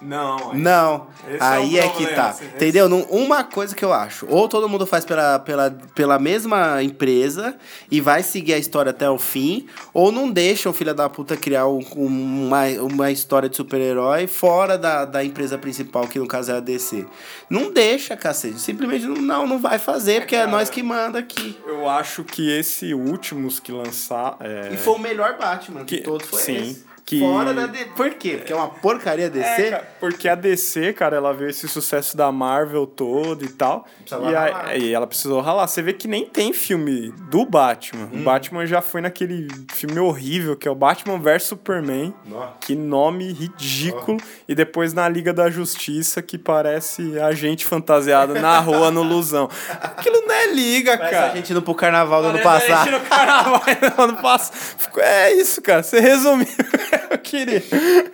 Não, 0.03 0.51
aí- 0.51 0.59
Não. 0.59 1.07
Esse 1.27 1.37
é 1.37 1.43
aí 1.45 1.75
o 1.75 1.79
é, 1.79 1.87
que 1.89 2.07
tá. 2.07 2.29
esse- 2.31 2.43
Entendeu? 2.45 2.89
Não- 2.89 3.01
Uma 3.03 3.43
coisa 3.43 3.73
que 3.75 3.83
eu 3.85 3.93
acho. 3.93 4.25
Ou 4.29 4.47
todo 4.49 4.67
mundo 4.67 4.85
faz 4.85 5.05
pela, 5.05 5.39
pela, 5.39 5.71
pela 5.95 6.19
mesma 6.19 6.81
empresa 6.83 7.55
e 7.89 8.01
vai 8.01 8.21
seguir 8.23 8.53
a 8.53 8.57
história 8.57 8.89
até 8.89 9.09
o 9.09 9.17
fim, 9.17 9.67
ou 9.93 10.11
não 10.11 10.29
deixa 10.29 10.69
o 10.69 10.73
filho 10.73 10.93
da 10.93 11.07
puta 11.09 11.37
criar 11.37 11.67
um- 11.67 11.79
um- 11.95 12.47
uma, 12.47 12.65
uma 12.81 13.11
história 13.11 13.47
de 13.47 13.55
super-herói 13.55 14.27
fora 14.27 14.77
da, 14.77 15.05
da 15.05 15.23
empresa 15.23 15.57
principal, 15.57 16.07
que 16.07 16.19
no 16.19 16.27
caso 16.27 16.51
é 16.51 16.57
a 16.57 16.59
DC. 16.59 17.05
Não 17.49 17.71
deixa, 17.71 18.15
cacete. 18.17 18.59
Simplesmente 18.59 19.05
não, 19.05 19.47
não, 19.47 19.59
vai 19.59 19.79
fazer, 19.79 20.21
porque 20.21 20.35
é 20.35 20.39
cara. 20.39 20.51
nós 20.51 20.69
que 20.69 20.83
manda 20.83 21.19
aqui. 21.19 21.57
Eu 21.65 21.87
acho 21.89 22.23
que 22.23 22.49
esse 22.51 22.93
últimos 22.93 23.59
que 23.59 23.71
lançar. 23.71 24.35
É... 24.39 24.69
E 24.73 24.77
foi 24.77 24.93
o 24.95 24.99
melhor 24.99 25.37
Batman 25.37 25.85
de 25.85 25.97
Que- 25.97 26.01
todos, 26.03 26.27
foi 26.27 26.39
sim, 26.39 26.57
esse. 26.57 26.85
Que- 27.05 27.19
Fora 27.19 27.53
da 27.53 27.65
DC. 27.67 27.85
Por 27.95 28.09
quê? 28.15 28.35
Porque 28.37 28.53
é 28.53 28.55
uma 28.55 28.67
porcaria 28.69 29.29
DC? 29.29 29.47
É, 29.61 29.69
cara, 29.71 29.89
porque 29.99 30.29
a 30.29 30.35
DC, 30.35 30.93
cara, 30.93 31.17
ela 31.17 31.33
viu 31.33 31.49
esse 31.49 31.67
sucesso 31.67 32.15
da 32.15 32.31
Marvel 32.31 32.87
todo 32.87 33.43
e 33.43 33.49
tal. 33.49 33.85
E, 34.29 34.35
aí, 34.35 34.81
e 34.89 34.93
ela 34.93 35.05
precisou 35.07 35.41
ralar. 35.41 35.67
Você 35.67 35.81
vê 35.81 35.93
que 35.93 36.07
nem 36.07 36.25
tem 36.25 36.53
filme 36.53 37.11
do 37.29 37.45
Batman. 37.45 38.05
Hum. 38.11 38.21
O 38.21 38.23
Batman 38.23 38.65
já 38.65 38.81
foi 38.81 39.01
naquele 39.01 39.47
filme 39.73 39.99
horrível 39.99 40.55
que 40.55 40.67
é 40.67 40.71
o 40.71 40.75
Batman 40.75 41.19
vs 41.19 41.43
Superman. 41.43 42.13
Nossa. 42.25 42.53
Que 42.61 42.75
nome 42.75 43.31
ridículo. 43.33 44.17
E 44.47 44.55
depois 44.55 44.93
na 44.93 45.07
Liga 45.09 45.33
da 45.33 45.49
Justiça, 45.49 46.21
que 46.21 46.37
parece 46.37 47.19
a 47.19 47.33
gente 47.33 47.65
fantasiado 47.65 48.33
na 48.35 48.59
rua 48.59 48.91
no 48.91 49.03
Lusão. 49.03 49.49
Aquilo 49.81 50.21
não 50.25 50.33
é 50.35 50.53
liga, 50.53 50.97
cara. 50.97 51.31
a 51.31 51.35
gente 51.35 51.51
indo 51.51 51.61
pro 51.61 51.75
carnaval 51.75 52.21
do 52.21 52.27
ano 52.29 52.39
Parece 52.41 52.71
a 52.71 52.77
passado. 52.77 52.91
gente 52.91 53.01
no 53.03 53.09
carnaval 53.09 53.61
no 53.97 54.03
ano 54.03 54.17
passado. 54.21 54.99
É 54.99 55.33
isso, 55.33 55.61
cara. 55.61 55.83
Você 55.83 55.99
resumiu. 55.99 56.47
Queria. 57.23 57.63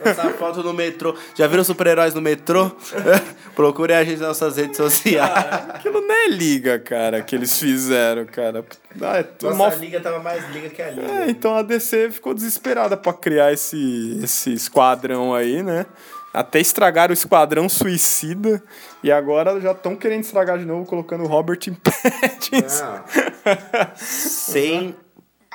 Essa 0.03 0.30
foto 0.32 0.62
no 0.64 0.74
metrô. 0.74 1.16
Já 1.36 1.47
viram 1.47 1.64
super-heróis 1.64 2.14
no 2.14 2.22
metrô? 2.22 2.72
Procure 3.55 3.93
a 3.93 4.03
gente 4.03 4.20
nas 4.20 4.28
nossas 4.30 4.57
redes 4.57 4.78
sociais. 4.78 5.30
Aquilo 5.70 5.99
não 6.01 6.14
é 6.16 6.28
liga, 6.30 6.80
cara, 6.80 7.22
que 7.22 7.36
eles 7.36 7.57
fizeram, 7.60 8.26
cara. 8.26 8.64
Ah, 9.01 9.18
é 9.20 9.26
Nossa, 9.41 9.55
mal- 9.57 9.68
a 9.72 9.76
liga 9.76 9.99
tava 9.99 10.20
mais 10.20 10.47
liga 10.51 10.70
que 10.70 10.82
a 10.82 10.89
liga. 10.91 11.07
É, 11.12 11.30
então 11.30 11.55
a 11.55 11.62
DC 11.62 12.12
ficou 12.12 12.34
desesperada 12.34 12.95
pra 12.95 13.12
criar 13.12 13.51
esse, 13.51 14.20
esse 14.24 14.53
esquadrão 14.53 15.34
aí, 15.34 15.62
né? 15.64 15.86
Até 16.32 16.60
estragaram 16.60 17.10
o 17.10 17.14
Esquadrão 17.14 17.68
Suicida 17.68 18.62
e 19.03 19.12
agora 19.12 19.60
já 19.60 19.72
estão 19.72 19.95
querendo 19.95 20.24
estragar 20.24 20.60
de 20.60 20.66
novo 20.66 20.86
colocando 20.86 21.24
o 21.24 21.28
Robert 21.28 21.57
Pattinson. 21.84 22.86
Não. 23.43 23.89
sem 23.95 24.95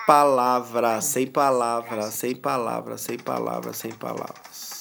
palavras, 0.07 1.05
sem 1.05 1.27
palavras, 1.27 2.15
sem 2.15 2.35
palavras, 2.35 3.01
sem 3.01 3.19
palavras, 3.19 3.77
sem 3.77 3.93
palavras. 3.93 4.75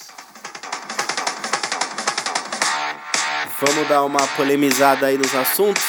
Vamos 3.60 3.88
dar 3.88 4.04
uma 4.04 4.28
polemizada 4.36 5.06
aí 5.06 5.18
nos 5.18 5.34
assuntos? 5.34 5.84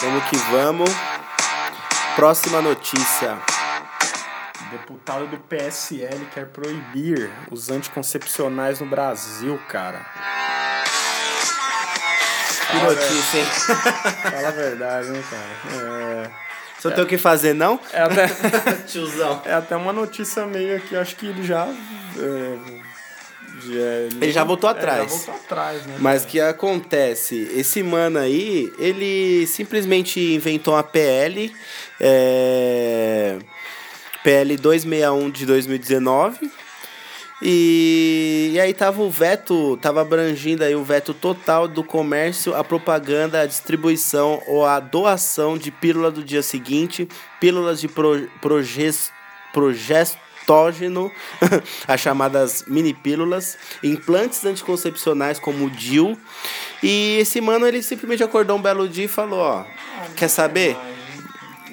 Vamos 0.00 0.24
que 0.28 0.36
vamos. 0.36 0.90
Próxima 2.14 2.62
notícia. 2.62 3.38
Deputado 4.70 5.26
do 5.26 5.38
PSL 5.38 6.26
quer 6.32 6.46
proibir 6.46 7.32
os 7.50 7.70
anticoncepcionais 7.70 8.80
no 8.80 8.86
Brasil, 8.86 9.58
cara. 9.68 10.06
Que 12.70 12.76
notícia, 12.78 13.38
hein? 13.38 13.46
Fala 14.30 14.48
a 14.48 14.50
verdade, 14.50 15.08
hein, 15.08 15.24
cara. 15.30 16.30
Você 16.78 16.88
não 16.88 16.94
tem 16.96 17.04
o 17.04 17.06
que 17.08 17.18
fazer, 17.18 17.54
não? 17.54 17.80
É, 17.92 17.98
é 17.98 18.02
até. 18.02 18.26
Tiozão. 18.86 19.42
É 19.44 19.54
até 19.54 19.76
uma 19.76 19.92
notícia 19.92 20.44
meio 20.46 20.80
que 20.80 20.96
acho 20.96 21.16
que 21.16 21.26
ele 21.26 21.42
já. 21.42 21.66
é, 22.18 22.56
já- 23.66 24.16
Ele 24.20 24.32
já 24.32 24.44
voltou 24.44 24.68
é, 24.68 24.72
atrás. 24.72 25.02
já 25.10 25.16
voltou 25.16 25.34
atrás, 25.34 25.86
né? 25.86 25.96
Mas 25.98 26.24
o 26.24 26.26
que 26.26 26.40
acontece? 26.40 27.48
Esse 27.54 27.82
mano 27.82 28.18
aí, 28.18 28.70
ele 28.78 29.46
simplesmente 29.46 30.20
inventou 30.34 30.74
uma 30.74 30.82
PL, 30.82 31.54
é, 32.00 33.36
PL 34.22 34.56
261 34.56 35.30
de 35.30 35.46
2019. 35.46 36.50
E, 37.42 38.50
e 38.54 38.60
aí 38.60 38.72
tava 38.72 39.02
o 39.02 39.10
veto, 39.10 39.76
tava 39.78 40.00
abrangindo 40.00 40.64
aí 40.64 40.74
o 40.74 40.84
veto 40.84 41.12
total 41.12 41.68
do 41.68 41.82
comércio, 41.82 42.54
a 42.54 42.62
propaganda, 42.64 43.40
a 43.40 43.46
distribuição 43.46 44.42
ou 44.46 44.64
a 44.64 44.80
doação 44.80 45.58
de 45.58 45.70
pílula 45.70 46.10
do 46.10 46.22
dia 46.22 46.42
seguinte, 46.42 47.08
pílulas 47.40 47.80
de 47.80 47.88
pro, 47.88 48.28
proges, 48.40 49.10
proges, 49.52 50.16
patógeno, 50.44 51.10
as 51.88 52.00
chamadas 52.00 52.64
mini 52.66 52.92
pílulas, 52.92 53.56
implantes 53.82 54.44
anticoncepcionais 54.44 55.38
como 55.38 55.64
o 55.64 55.70
DIL. 55.70 56.16
E 56.82 57.16
esse 57.18 57.40
mano, 57.40 57.66
ele 57.66 57.82
simplesmente 57.82 58.22
acordou 58.22 58.58
um 58.58 58.62
belo 58.62 58.88
dia 58.88 59.06
e 59.06 59.08
falou, 59.08 59.40
ó, 59.40 59.64
quer 60.14 60.28
saber? 60.28 60.76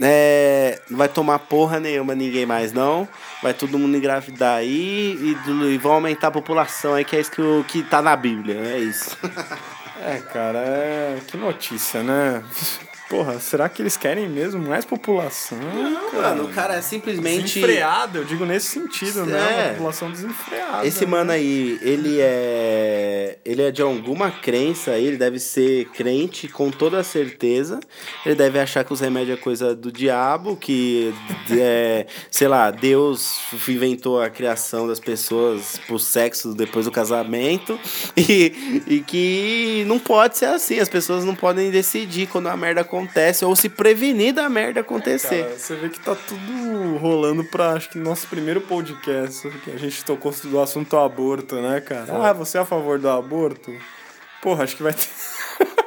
É, 0.01 0.79
não 0.89 0.97
vai 0.97 1.07
tomar 1.07 1.39
porra 1.39 1.79
nenhuma 1.79 2.15
ninguém 2.15 2.45
mais 2.45 2.71
não. 2.71 3.07
Vai 3.41 3.53
todo 3.53 3.77
mundo 3.77 3.95
engravidar 3.95 4.57
aí 4.57 5.17
e, 5.19 5.37
e 5.73 5.77
vão 5.77 5.93
aumentar 5.93 6.27
a 6.27 6.31
população 6.31 6.93
aí, 6.93 7.05
que 7.05 7.15
é 7.15 7.19
isso 7.19 7.31
que, 7.31 7.41
o, 7.41 7.63
que 7.67 7.83
tá 7.83 8.01
na 8.01 8.15
Bíblia, 8.15 8.55
é 8.55 8.79
isso. 8.79 9.17
É, 10.03 10.17
cara, 10.17 10.57
é... 10.57 11.19
que 11.27 11.37
notícia, 11.37 12.01
né? 12.01 12.43
Porra, 13.11 13.41
será 13.41 13.67
que 13.67 13.81
eles 13.81 13.97
querem 13.97 14.29
mesmo 14.29 14.65
mais 14.65 14.85
população? 14.85 15.57
Não, 15.57 16.11
cara. 16.11 16.29
mano, 16.29 16.45
o 16.45 16.47
cara 16.53 16.75
é 16.75 16.81
simplesmente. 16.81 17.59
Desenfreado, 17.59 18.19
eu 18.19 18.23
digo 18.23 18.45
nesse 18.45 18.67
sentido, 18.67 19.25
né? 19.25 19.37
é. 19.37 19.41
né? 19.41 19.63
Uma 19.63 19.73
população 19.73 20.09
desenfreada. 20.09 20.87
Esse 20.87 21.03
né? 21.03 21.11
mano 21.11 21.31
aí, 21.33 21.77
ele 21.81 22.21
é. 22.21 23.37
Ele 23.43 23.63
é 23.63 23.69
de 23.69 23.81
alguma 23.81 24.31
crença 24.31 24.91
aí, 24.91 25.07
ele 25.07 25.17
deve 25.17 25.39
ser 25.39 25.89
crente 25.89 26.47
com 26.47 26.71
toda 26.71 27.03
certeza. 27.03 27.81
Ele 28.25 28.35
deve 28.35 28.57
achar 28.57 28.85
que 28.85 28.93
os 28.93 29.01
remédios 29.01 29.37
é 29.37 29.41
coisa 29.41 29.75
do 29.75 29.91
diabo, 29.91 30.55
que 30.55 31.13
é, 31.51 32.05
sei 32.29 32.47
lá, 32.47 32.71
Deus 32.71 33.41
inventou 33.67 34.21
a 34.21 34.29
criação 34.29 34.87
das 34.87 35.01
pessoas 35.01 35.77
pro 35.85 35.99
sexo 35.99 36.53
depois 36.53 36.85
do 36.85 36.91
casamento. 36.91 37.77
E, 38.15 38.83
e 38.87 38.99
que 39.01 39.83
não 39.87 39.99
pode 39.99 40.37
ser 40.37 40.45
assim, 40.45 40.79
as 40.79 40.87
pessoas 40.87 41.25
não 41.25 41.35
podem 41.35 41.71
decidir 41.71 42.27
quando 42.27 42.47
a 42.47 42.55
merda 42.55 42.81
acontece 42.81 43.00
acontece 43.01 43.45
ou 43.45 43.55
se 43.55 43.69
prevenir 43.69 44.33
da 44.33 44.47
merda 44.49 44.81
acontecer. 44.81 45.35
É, 45.35 45.43
cara, 45.43 45.57
você 45.57 45.75
vê 45.75 45.89
que 45.89 45.99
tá 45.99 46.15
tudo 46.15 46.97
rolando 46.97 47.43
pra, 47.43 47.71
acho 47.71 47.89
que 47.89 47.97
nosso 47.97 48.27
primeiro 48.27 48.61
podcast, 48.61 49.49
que 49.63 49.71
a 49.71 49.77
gente 49.77 50.03
tocou 50.05 50.31
do 50.43 50.59
assunto 50.59 50.97
aborto, 50.97 51.55
né, 51.55 51.81
cara? 51.81 52.05
Ah, 52.09 52.33
você 52.33 52.57
é 52.57 52.61
a 52.61 52.65
favor 52.65 52.99
do 52.99 53.09
aborto? 53.09 53.71
Porra, 54.41 54.63
acho 54.63 54.75
que 54.75 54.83
vai 54.83 54.93
ter. 54.93 55.07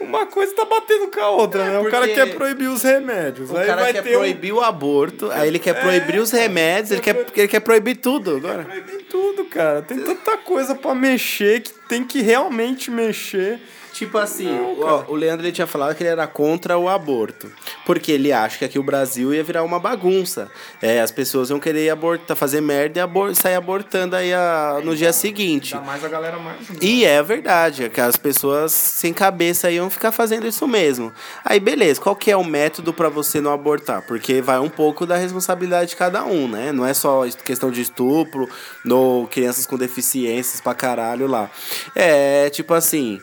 Uma 0.00 0.26
coisa 0.26 0.54
tá 0.54 0.64
batendo 0.64 1.08
com 1.08 1.20
a 1.20 1.30
outra, 1.30 1.64
é, 1.64 1.70
né? 1.70 1.78
O 1.80 1.90
cara 1.90 2.06
quer 2.06 2.34
proibir 2.34 2.68
os 2.68 2.82
remédios. 2.82 3.50
O 3.50 3.56
aí 3.56 3.66
cara 3.66 3.82
vai 3.82 3.92
quer 3.92 4.02
ter 4.02 4.12
proibir 4.12 4.52
um... 4.52 4.56
o 4.56 4.60
aborto, 4.60 5.30
aí 5.30 5.48
ele 5.48 5.58
quer 5.58 5.74
é, 5.76 5.80
proibir 5.80 6.20
os 6.20 6.30
remédios, 6.30 6.92
ele 6.92 7.00
quer, 7.00 7.26
ele 7.34 7.48
quer 7.48 7.60
proibir 7.60 7.96
tudo 7.96 8.36
agora. 8.36 8.64
Quer 8.64 8.82
proibir 8.82 9.04
tudo, 9.06 9.44
cara. 9.46 9.82
Tem 9.82 9.98
tanta 9.98 10.36
coisa 10.38 10.74
para 10.74 10.94
mexer 10.94 11.60
que 11.60 11.72
tem 11.88 12.04
que 12.04 12.22
realmente 12.22 12.90
mexer. 12.90 13.60
Tipo 13.98 14.16
assim, 14.16 14.46
não, 14.46 14.80
ó, 14.80 15.04
o 15.08 15.16
Leandro 15.16 15.44
ele 15.44 15.50
tinha 15.50 15.66
falado 15.66 15.92
que 15.96 16.04
ele 16.04 16.10
era 16.10 16.24
contra 16.24 16.78
o 16.78 16.88
aborto. 16.88 17.50
Porque 17.84 18.12
ele 18.12 18.32
acha 18.32 18.56
que 18.56 18.64
aqui 18.64 18.78
o 18.78 18.82
Brasil 18.82 19.34
ia 19.34 19.42
virar 19.42 19.64
uma 19.64 19.80
bagunça. 19.80 20.48
É, 20.80 21.00
as 21.00 21.10
pessoas 21.10 21.50
iam 21.50 21.58
querer 21.58 21.90
abortar, 21.90 22.36
fazer 22.36 22.60
merda 22.60 23.00
e 23.00 23.02
abor 23.02 23.34
sair 23.34 23.56
abortando 23.56 24.14
aí 24.14 24.32
a, 24.32 24.80
no 24.84 24.94
dia 24.94 25.12
seguinte. 25.12 25.74
Ainda 25.74 25.84
mais 25.84 26.04
a 26.04 26.08
galera 26.08 26.38
mais. 26.38 26.58
E 26.80 27.04
é 27.04 27.20
verdade, 27.24 27.86
é 27.86 27.88
que 27.88 28.00
as 28.00 28.16
pessoas 28.16 28.70
sem 28.70 29.12
cabeça 29.12 29.68
iam 29.68 29.90
ficar 29.90 30.12
fazendo 30.12 30.46
isso 30.46 30.68
mesmo. 30.68 31.12
Aí 31.44 31.58
beleza, 31.58 32.00
qual 32.00 32.14
que 32.14 32.30
é 32.30 32.36
o 32.36 32.44
método 32.44 32.92
para 32.92 33.08
você 33.08 33.40
não 33.40 33.52
abortar? 33.52 34.02
Porque 34.02 34.40
vai 34.40 34.60
um 34.60 34.70
pouco 34.70 35.06
da 35.06 35.16
responsabilidade 35.16 35.90
de 35.90 35.96
cada 35.96 36.24
um, 36.24 36.46
né? 36.46 36.70
Não 36.70 36.86
é 36.86 36.94
só 36.94 37.24
questão 37.44 37.68
de 37.68 37.80
estupro, 37.80 38.48
no 38.84 39.26
crianças 39.28 39.66
com 39.66 39.76
deficiências 39.76 40.60
pra 40.60 40.72
caralho 40.72 41.26
lá. 41.26 41.50
É 41.96 42.48
tipo 42.50 42.74
assim. 42.74 43.20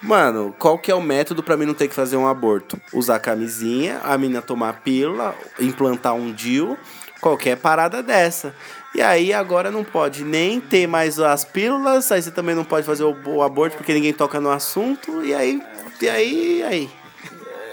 Mano, 0.00 0.54
qual 0.58 0.78
que 0.78 0.90
é 0.90 0.94
o 0.94 1.02
método 1.02 1.42
para 1.42 1.56
mim 1.56 1.66
não 1.66 1.74
ter 1.74 1.88
que 1.88 1.94
fazer 1.94 2.16
um 2.16 2.28
aborto? 2.28 2.80
Usar 2.92 3.18
camisinha, 3.18 4.00
a 4.04 4.16
menina 4.16 4.40
tomar 4.40 4.80
pílula, 4.80 5.34
implantar 5.58 6.14
um 6.14 6.32
DIU, 6.32 6.78
qualquer 7.20 7.56
parada 7.56 8.02
dessa. 8.02 8.54
E 8.94 9.02
aí 9.02 9.32
agora 9.32 9.70
não 9.70 9.82
pode 9.82 10.24
nem 10.24 10.60
ter 10.60 10.86
mais 10.86 11.18
as 11.18 11.44
pílulas, 11.44 12.10
aí 12.12 12.22
você 12.22 12.30
também 12.30 12.54
não 12.54 12.64
pode 12.64 12.86
fazer 12.86 13.02
o, 13.02 13.16
o 13.26 13.42
aborto 13.42 13.76
porque 13.76 13.92
ninguém 13.92 14.12
toca 14.12 14.40
no 14.40 14.50
assunto, 14.50 15.24
e 15.24 15.34
aí, 15.34 15.60
e 16.00 16.08
aí, 16.08 16.58
e 16.58 16.62
aí. 16.62 16.90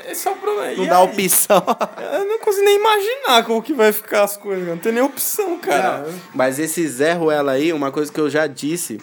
Esse 0.08 0.28
é 0.28 0.32
o 0.32 0.36
problema. 0.36 0.78
Não 0.78 0.86
e 0.86 0.88
dá 0.88 0.98
aí? 1.00 1.04
opção. 1.04 1.64
Eu 2.14 2.26
não 2.26 2.40
consigo 2.40 2.66
nem 2.66 2.76
imaginar 2.76 3.44
como 3.44 3.62
que 3.62 3.74
vai 3.74 3.92
ficar 3.92 4.24
as 4.24 4.38
coisas. 4.38 4.68
Não 4.68 4.78
tem 4.78 4.92
nem 4.92 5.04
opção, 5.04 5.58
cara. 5.60 6.00
Não, 6.00 6.14
mas 6.34 6.60
esse 6.60 6.88
Zé 6.88 7.14
Ruela 7.14 7.54
aí, 7.54 7.74
uma 7.74 7.92
coisa 7.92 8.12
que 8.12 8.20
eu 8.20 8.30
já 8.30 8.46
disse 8.48 9.00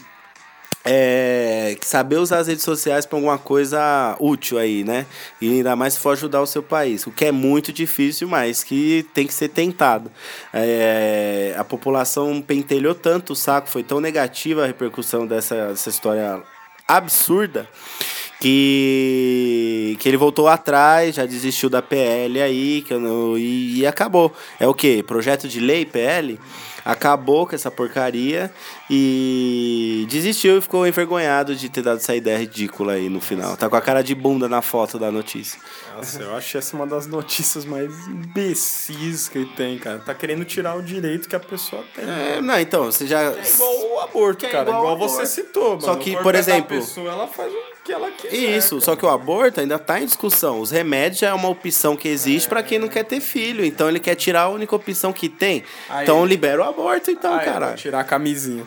é, 0.84 1.76
saber 1.82 2.16
usar 2.16 2.38
as 2.38 2.48
redes 2.48 2.64
sociais 2.64 3.06
para 3.06 3.16
alguma 3.16 3.38
coisa 3.38 4.16
útil 4.18 4.58
aí, 4.58 4.84
né? 4.84 5.06
E 5.40 5.50
ainda 5.50 5.76
mais 5.76 5.94
se 5.94 6.00
for 6.00 6.10
ajudar 6.10 6.42
o 6.42 6.46
seu 6.46 6.62
país, 6.62 7.06
o 7.06 7.10
que 7.10 7.26
é 7.26 7.32
muito 7.32 7.72
difícil, 7.72 8.28
mas 8.28 8.64
que 8.64 9.06
tem 9.14 9.26
que 9.26 9.34
ser 9.34 9.48
tentado. 9.48 10.10
É, 10.52 11.54
a 11.56 11.64
população 11.64 12.42
pentelhou 12.42 12.94
tanto 12.94 13.32
o 13.32 13.36
saco, 13.36 13.68
foi 13.68 13.82
tão 13.82 14.00
negativa 14.00 14.64
a 14.64 14.66
repercussão 14.66 15.26
dessa, 15.26 15.68
dessa 15.68 15.88
história 15.88 16.42
absurda 16.88 17.68
que, 18.42 19.96
que 20.00 20.08
ele 20.08 20.16
voltou 20.16 20.48
atrás, 20.48 21.14
já 21.14 21.24
desistiu 21.24 21.70
da 21.70 21.80
PL 21.80 22.42
aí, 22.42 22.82
que 22.82 22.92
não, 22.94 23.38
e, 23.38 23.78
e 23.78 23.86
acabou. 23.86 24.32
É 24.58 24.66
o 24.66 24.74
que? 24.74 25.00
Projeto 25.04 25.46
de 25.46 25.60
lei, 25.60 25.86
PL? 25.86 26.40
Acabou 26.84 27.46
com 27.46 27.54
essa 27.54 27.70
porcaria 27.70 28.52
e 28.90 30.06
desistiu 30.08 30.58
e 30.58 30.60
ficou 30.60 30.86
envergonhado 30.86 31.54
de 31.54 31.68
ter 31.68 31.82
dado 31.82 31.98
essa 31.98 32.14
ideia 32.14 32.38
ridícula 32.38 32.94
aí 32.94 33.08
no 33.08 33.20
final. 33.20 33.56
Tá 33.56 33.68
com 33.68 33.76
a 33.76 33.80
cara 33.80 34.02
de 34.02 34.14
bunda 34.14 34.48
na 34.48 34.62
foto 34.62 34.98
da 34.98 35.10
notícia. 35.10 35.60
Nossa, 35.96 36.22
eu 36.22 36.34
acho 36.36 36.58
essa 36.58 36.76
uma 36.76 36.86
das 36.86 37.06
notícias 37.06 37.64
mais 37.64 38.06
imbecis 38.08 39.28
que 39.28 39.44
tem, 39.56 39.78
cara. 39.78 39.98
Tá 39.98 40.14
querendo 40.14 40.44
tirar 40.44 40.74
o 40.74 40.82
direito 40.82 41.28
que 41.28 41.36
a 41.36 41.40
pessoa 41.40 41.84
tem. 41.94 42.04
É, 42.04 42.40
não, 42.40 42.58
então, 42.58 42.84
você 42.84 43.06
já. 43.06 43.22
É 43.22 43.42
igual 43.42 43.90
o 43.90 44.00
aborto, 44.00 44.46
é 44.46 44.48
cara. 44.48 44.70
Igual, 44.70 44.94
igual 44.94 45.08
você 45.08 45.26
citou, 45.26 45.70
mano. 45.70 45.82
Só 45.82 45.94
que, 45.96 46.16
por 46.22 46.34
exemplo. 46.34 46.76
A 46.76 46.80
pessoa, 46.80 47.10
ela 47.10 47.26
faz 47.26 47.52
o 47.52 47.71
que 47.84 47.92
ela 47.92 48.10
quer. 48.10 48.32
Isso, 48.32 48.80
só 48.80 48.94
que 48.94 49.04
o 49.04 49.08
aborto 49.08 49.60
ainda 49.60 49.76
está 49.76 50.00
em 50.00 50.06
discussão. 50.06 50.60
Os 50.60 50.70
remédios 50.70 51.20
já 51.20 51.28
é 51.28 51.32
uma 51.32 51.48
opção 51.48 51.96
que 51.96 52.08
existe 52.08 52.46
é. 52.46 52.48
para 52.48 52.62
quem 52.62 52.78
não 52.78 52.88
quer 52.88 53.04
ter 53.04 53.20
filho. 53.20 53.64
Então 53.64 53.88
ele 53.88 53.98
quer 53.98 54.14
tirar 54.14 54.42
a 54.42 54.48
única 54.48 54.74
opção 54.74 55.12
que 55.12 55.28
tem. 55.28 55.64
Aí, 55.88 56.04
então 56.04 56.24
libera 56.24 56.62
o 56.62 56.64
aborto, 56.64 57.10
então, 57.10 57.38
cara. 57.38 57.68
Vou 57.68 57.76
tirar 57.76 58.00
a 58.00 58.04
camisinha. 58.04 58.64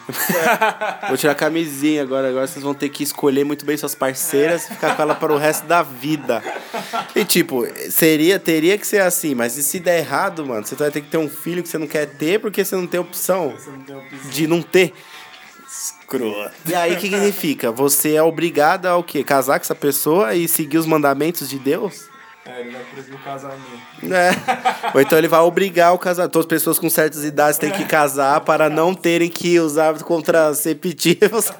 É. 1.03 1.07
Vou 1.07 1.17
tirar 1.17 1.33
a 1.33 1.35
camisinha 1.35 2.01
agora. 2.01 2.29
Agora 2.29 2.47
vocês 2.47 2.63
vão 2.63 2.73
ter 2.73 2.89
que 2.89 3.03
escolher 3.03 3.43
muito 3.43 3.65
bem 3.65 3.77
suas 3.77 3.95
parceiras 3.95 4.65
e 4.65 4.73
ficar 4.73 4.95
com 4.95 5.01
ela 5.01 5.15
para 5.15 5.33
o 5.33 5.37
resto 5.37 5.65
da 5.65 5.81
vida. 5.81 6.43
E 7.15 7.23
tipo, 7.23 7.65
seria, 7.89 8.39
teria 8.39 8.77
que 8.77 8.85
ser 8.85 9.01
assim, 9.01 9.33
mas 9.33 9.57
e 9.57 9.63
se 9.63 9.79
der 9.79 9.99
errado, 9.99 10.45
mano? 10.45 10.65
Você 10.65 10.75
vai 10.75 10.91
ter 10.91 11.01
que 11.01 11.09
ter 11.09 11.17
um 11.17 11.29
filho 11.29 11.63
que 11.63 11.69
você 11.69 11.77
não 11.77 11.87
quer 11.87 12.05
ter 12.07 12.39
porque 12.39 12.63
você 12.63 12.75
não 12.75 12.87
tem 12.87 12.99
opção, 12.99 13.53
não 13.67 13.81
tem 13.81 13.95
opção. 13.95 14.29
de 14.29 14.47
não 14.47 14.61
ter. 14.61 14.93
Escroto. 15.77 16.51
E 16.65 16.73
aí 16.73 16.93
o 16.93 16.95
que 16.95 17.09
significa? 17.09 17.69
Você 17.71 18.15
é 18.15 18.23
obrigado 18.23 18.85
a 18.85 18.95
o 18.95 19.03
quê? 19.03 19.23
Casar 19.23 19.59
com 19.59 19.63
essa 19.63 19.75
pessoa 19.75 20.33
e 20.33 20.47
seguir 20.47 20.77
os 20.77 20.85
mandamentos 20.85 21.49
de 21.49 21.59
Deus? 21.59 22.07
É, 22.45 22.61
ele 22.61 22.71
vai 22.71 22.83
proibir 22.83 23.15
o 23.15 23.17
casamento. 23.19 23.61
É. 24.03 24.31
Ou 24.93 25.01
então 25.01 25.17
ele 25.17 25.27
vai 25.27 25.41
obrigar 25.41 25.93
o 25.93 25.97
casamento. 25.97 26.31
Todas 26.31 26.45
as 26.45 26.49
pessoas 26.49 26.79
com 26.79 26.89
certas 26.89 27.25
idades 27.25 27.57
têm 27.57 27.71
que 27.71 27.83
casar 27.85 28.39
para 28.41 28.69
não 28.69 28.93
terem 28.93 29.29
que 29.29 29.59
usar 29.59 30.01
contraceptivos. 30.03 31.51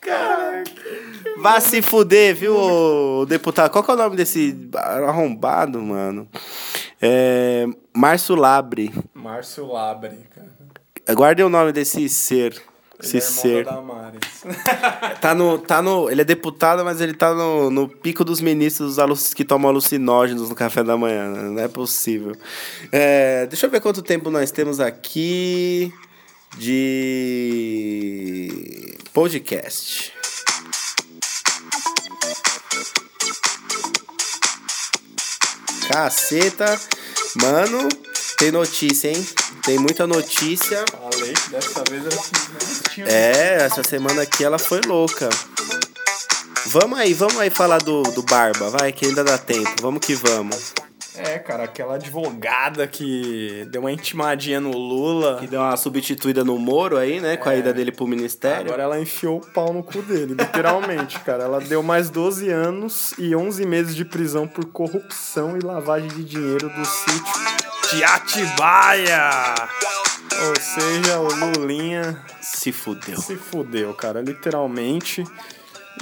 Caraca. 0.00 0.72
Vá 1.36 1.60
se 1.60 1.80
fuder, 1.82 2.34
viu, 2.34 3.24
deputado? 3.28 3.70
Qual 3.70 3.84
que 3.84 3.90
é 3.90 3.94
o 3.94 3.98
nome 3.98 4.16
desse 4.16 4.68
arrombado, 4.74 5.80
mano? 5.80 6.26
É. 7.00 7.66
Márcio 7.94 8.34
Labre. 8.34 8.92
Márcio 9.14 9.66
Labre, 9.66 10.26
cara. 10.34 10.57
Guardem 11.14 11.44
o 11.44 11.48
nome 11.48 11.72
desse 11.72 12.08
ser. 12.08 12.60
Esse 13.00 13.18
é 13.18 13.20
ser. 13.20 13.66
tá 15.20 15.32
no, 15.34 15.58
tá 15.58 15.80
no, 15.80 16.10
ele 16.10 16.22
é 16.22 16.24
deputado, 16.24 16.84
mas 16.84 17.00
ele 17.00 17.14
tá 17.14 17.32
no, 17.32 17.70
no 17.70 17.88
pico 17.88 18.24
dos 18.24 18.40
ministros 18.40 18.96
que 19.34 19.44
tomam 19.44 19.70
alucinógenos 19.70 20.48
no 20.48 20.54
café 20.54 20.82
da 20.82 20.96
manhã. 20.96 21.30
Né? 21.30 21.42
Não 21.42 21.62
é 21.62 21.68
possível. 21.68 22.36
É, 22.90 23.46
deixa 23.46 23.66
eu 23.66 23.70
ver 23.70 23.80
quanto 23.80 24.02
tempo 24.02 24.30
nós 24.30 24.50
temos 24.50 24.80
aqui 24.80 25.92
de 26.56 26.88
podcast. 29.12 30.12
Caceta. 35.88 36.78
Mano, 37.40 37.88
tem 38.38 38.50
notícia, 38.50 39.08
hein? 39.08 39.24
Tem 39.68 39.78
muita 39.78 40.06
notícia. 40.06 40.82
Falei, 40.90 41.34
dessa 41.50 41.84
vez 41.90 42.02
ela 42.02 43.06
É, 43.06 43.64
essa 43.66 43.82
semana 43.82 44.22
aqui 44.22 44.42
ela 44.42 44.58
foi 44.58 44.80
louca. 44.80 45.28
Vamos 46.64 46.98
aí, 46.98 47.12
vamos 47.12 47.38
aí 47.38 47.50
falar 47.50 47.76
do, 47.76 48.02
do 48.02 48.22
Barba, 48.22 48.70
vai, 48.70 48.92
que 48.92 49.04
ainda 49.04 49.22
dá 49.22 49.36
tempo. 49.36 49.70
Vamos 49.82 50.00
que 50.00 50.14
vamos. 50.14 50.72
É, 51.14 51.38
cara, 51.38 51.64
aquela 51.64 51.96
advogada 51.96 52.86
que 52.86 53.66
deu 53.70 53.82
uma 53.82 53.92
intimadinha 53.92 54.58
no 54.58 54.70
Lula. 54.70 55.36
Que 55.38 55.46
deu 55.46 55.60
uma 55.60 55.76
substituída 55.76 56.42
no 56.42 56.58
Moro 56.58 56.96
aí, 56.96 57.20
né? 57.20 57.36
Com 57.36 57.50
a 57.50 57.54
é. 57.54 57.58
ida 57.58 57.70
dele 57.70 57.92
pro 57.92 58.06
ministério. 58.06 58.68
Agora 58.68 58.84
ela 58.84 58.98
enfiou 58.98 59.36
o 59.36 59.46
pau 59.52 59.70
no 59.74 59.82
cu 59.82 60.00
dele, 60.00 60.32
literalmente, 60.32 61.20
cara. 61.26 61.44
Ela 61.44 61.60
deu 61.60 61.82
mais 61.82 62.08
12 62.08 62.48
anos 62.48 63.12
e 63.18 63.36
11 63.36 63.66
meses 63.66 63.94
de 63.94 64.06
prisão 64.06 64.48
por 64.48 64.64
corrupção 64.64 65.58
e 65.58 65.60
lavagem 65.60 66.08
de 66.08 66.24
dinheiro 66.24 66.70
do 66.70 66.84
sítio 66.86 67.57
de 67.90 68.04
Atibaia. 68.04 69.54
Ou 70.46 70.60
seja, 70.60 71.18
o 71.20 71.28
Lulinha 71.34 72.22
Se 72.40 72.70
fudeu. 72.70 73.16
se 73.20 73.36
fudeu, 73.36 73.92
cara, 73.94 74.20
literalmente. 74.20 75.24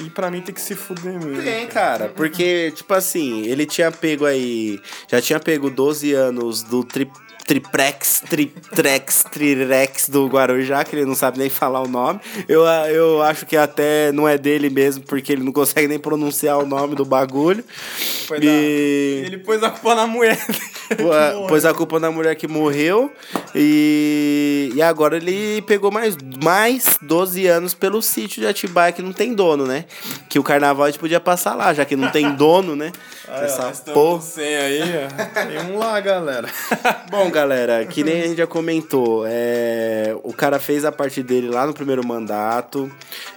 E 0.01 0.11
pra 0.11 0.31
mim 0.31 0.43
tem 0.43 0.55
que 0.55 0.61
se 0.61 0.75
fuder 0.75 1.15
mesmo. 1.15 1.43
Tem, 1.43 1.67
cara, 1.69 2.09
porque, 2.11 2.71
tipo 2.73 2.93
assim, 2.93 3.47
ele 3.47 3.65
tinha 3.65 3.91
pego 3.91 4.27
aí. 4.27 4.79
Já 5.09 5.23
tinha 5.23 5.41
pego 5.41 5.71
12 5.71 6.13
anos 6.13 6.63
do 6.63 6.85
tri, 6.85 7.11
Triprex, 7.47 8.23
Triptrex, 8.29 9.25
Trirex 9.31 10.09
do 10.09 10.27
Guarujá, 10.27 10.83
que 10.85 10.97
ele 10.97 11.05
não 11.05 11.15
sabe 11.15 11.39
nem 11.39 11.49
falar 11.49 11.81
o 11.81 11.87
nome. 11.89 12.21
Eu, 12.49 12.65
eu 12.65 13.23
acho 13.23 13.47
que 13.47 13.57
até 13.57 14.11
não 14.13 14.29
é 14.29 14.37
dele 14.37 14.69
mesmo, 14.69 15.05
porque 15.05 15.33
ele 15.33 15.45
não 15.45 15.53
consegue 15.53 15.87
nem 15.87 15.99
pronunciar 15.99 16.59
o 16.59 16.67
nome 16.67 16.95
do 16.97 17.05
bagulho. 17.05 17.65
Foi 18.27 18.39
E- 18.39 18.41
da- 18.41 19.27
Ele 19.27 19.39
pôs 19.39 19.63
a 19.63 19.71
culpa 19.71 19.95
na 19.95 20.07
mulher. 20.07 20.39
A- 20.91 21.47
Pôs 21.49 21.65
a 21.65 21.73
culpa 21.75 21.99
na 22.01 22.11
mulher 22.11 22.35
que 22.37 22.47
morreu 22.47 23.13
e, 23.55 24.71
e 24.75 24.83
agora 24.83 25.17
ele 25.17 25.61
pegou 25.63 25.91
mais, 25.91 26.17
mais 26.43 26.85
12 27.03 27.47
anos 27.47 27.75
pelo 27.75 28.01
sítio 28.01 28.41
de 28.41 28.47
Atibaia 28.47 28.93
que 28.93 29.03
não 29.03 29.13
tem 29.13 29.35
dono, 29.35 29.67
né? 29.67 29.85
Que 30.29 30.39
o 30.39 30.43
carnaval 30.45 30.85
a 30.87 30.91
gente 30.91 31.01
podia 31.01 31.19
passar 31.21 31.55
lá, 31.55 31.73
já 31.75 31.85
que 31.85 31.97
não 31.97 32.09
tem 32.11 32.31
dono, 32.35 32.77
né? 32.77 32.93
Essa 33.43 33.73
porra. 33.93 34.21
Sem 34.23 34.55
aí, 34.57 34.81
ó. 34.83 35.47
Tem 35.47 35.59
um 35.73 35.79
lá, 35.79 35.99
galera. 36.01 36.49
Bom, 37.11 37.29
galera, 37.37 37.85
que 37.85 38.03
nem 38.03 38.23
a 38.23 38.27
gente 38.27 38.39
já 38.39 38.47
comentou, 38.47 39.27
é, 39.27 40.17
o 40.23 40.33
cara 40.33 40.59
fez 40.59 40.87
a 40.87 40.91
parte 40.91 41.23
dele 41.23 41.51
lá 41.51 41.67
no 41.67 41.75
primeiro 41.75 42.05
mandato, 42.07 42.91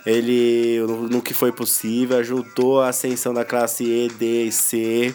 ele, 0.05 0.79
no, 0.87 1.09
no 1.09 1.21
que 1.21 1.33
foi 1.33 1.51
possível, 1.51 2.17
ajudou 2.17 2.81
a 2.81 2.87
ascensão 2.87 3.33
da 3.33 3.43
classe 3.43 3.83
E, 3.83 4.07
D 4.07 4.45
e 4.45 4.51
C, 4.53 5.13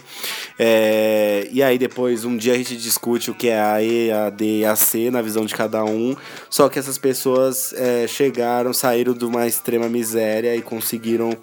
é, 0.58 1.48
e 1.50 1.62
aí 1.62 1.78
depois, 1.78 2.26
um 2.26 2.36
dia 2.36 2.52
a 2.52 2.58
gente 2.58 2.76
discute 2.76 3.30
o 3.30 3.34
que 3.34 3.48
é 3.48 3.58
a 3.58 3.82
E, 3.82 4.12
a 4.12 4.28
D 4.28 4.58
e 4.58 4.64
a 4.66 4.76
C, 4.76 5.10
na 5.10 5.22
visão 5.22 5.46
de 5.46 5.54
cada 5.54 5.82
um, 5.82 6.14
só 6.50 6.68
que 6.68 6.78
essas 6.78 6.98
pessoas 6.98 7.72
é, 7.72 8.06
chegaram, 8.06 8.74
saíram 8.74 9.14
de 9.14 9.24
uma 9.24 9.46
extrema 9.46 9.88
miséria 9.88 10.54
e 10.54 10.60
conseguiram 10.60 11.34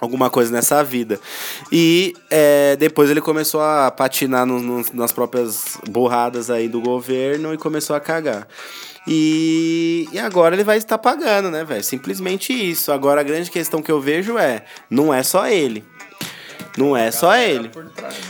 alguma 0.00 0.28
coisa 0.30 0.52
nessa 0.52 0.82
vida. 0.84 1.18
E 1.72 2.14
é, 2.30 2.76
depois 2.76 3.10
ele 3.10 3.20
começou 3.20 3.60
a 3.60 3.90
patinar 3.90 4.44
no- 4.46 4.60
no- 4.60 4.84
nas 4.92 5.12
próprias 5.12 5.78
borradas 5.88 6.50
aí 6.50 6.68
do 6.68 6.80
governo 6.80 7.54
e 7.54 7.58
começou 7.58 7.96
a 7.96 8.00
cagar. 8.00 8.46
E, 9.08 10.08
e 10.12 10.18
agora 10.18 10.54
ele 10.56 10.64
vai 10.64 10.76
estar 10.78 10.98
pagando, 10.98 11.50
né, 11.50 11.64
velho? 11.64 11.82
Simplesmente 11.84 12.52
isso. 12.52 12.90
Agora 12.90 13.20
a 13.20 13.24
grande 13.24 13.50
questão 13.50 13.80
que 13.80 13.90
eu 13.90 14.00
vejo 14.00 14.36
é: 14.36 14.64
não 14.90 15.14
é 15.14 15.22
só 15.22 15.46
ele. 15.46 15.84
Não 16.76 16.96
é 16.96 17.10
só 17.10 17.34
ele. 17.36 17.70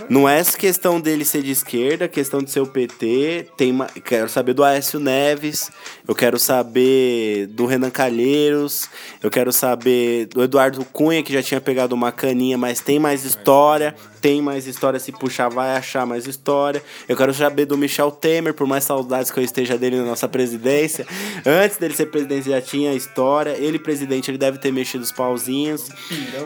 Não 0.08 0.28
é 0.28 0.38
essa 0.38 0.56
questão 0.56 1.00
dele 1.00 1.24
ser 1.24 1.42
de 1.42 1.50
esquerda, 1.50 2.06
questão 2.06 2.40
de 2.42 2.50
ser 2.50 2.60
o 2.60 2.66
PT. 2.66 3.48
Tem 3.56 3.72
ma- 3.72 3.86
quero 4.04 4.28
saber 4.28 4.52
do 4.54 4.62
Aécio 4.62 5.00
Neves, 5.00 5.70
eu 6.06 6.14
quero 6.14 6.38
saber 6.38 7.46
do 7.48 7.66
Renan 7.66 7.90
Calheiros, 7.90 8.88
eu 9.22 9.30
quero 9.30 9.52
saber 9.52 10.26
do 10.26 10.42
Eduardo 10.42 10.84
Cunha, 10.84 11.22
que 11.22 11.32
já 11.32 11.42
tinha 11.42 11.60
pegado 11.60 11.94
uma 11.94 12.12
caninha, 12.12 12.56
mas 12.56 12.80
tem 12.80 12.98
mais 12.98 13.24
história. 13.24 13.94
Tem 14.20 14.42
mais 14.42 14.66
história, 14.66 14.98
se 14.98 15.12
puxar, 15.12 15.48
vai 15.48 15.76
achar 15.76 16.04
mais 16.04 16.26
história. 16.26 16.82
Eu 17.08 17.16
quero 17.16 17.32
saber 17.32 17.64
do 17.64 17.78
Michel 17.78 18.10
Temer, 18.10 18.54
por 18.54 18.66
mais 18.66 18.82
saudades 18.82 19.30
que 19.30 19.38
eu 19.38 19.44
esteja 19.44 19.78
dele 19.78 19.96
na 19.98 20.04
nossa 20.04 20.26
presidência. 20.26 21.06
Antes 21.44 21.76
dele 21.76 21.94
ser 21.94 22.06
presidente, 22.06 22.50
já 22.50 22.60
tinha 22.60 22.92
história. 22.92 23.50
Ele, 23.56 23.78
presidente, 23.78 24.28
ele 24.28 24.38
deve 24.38 24.58
ter 24.58 24.72
mexido 24.72 25.04
os 25.04 25.12
pauzinhos. 25.12 25.88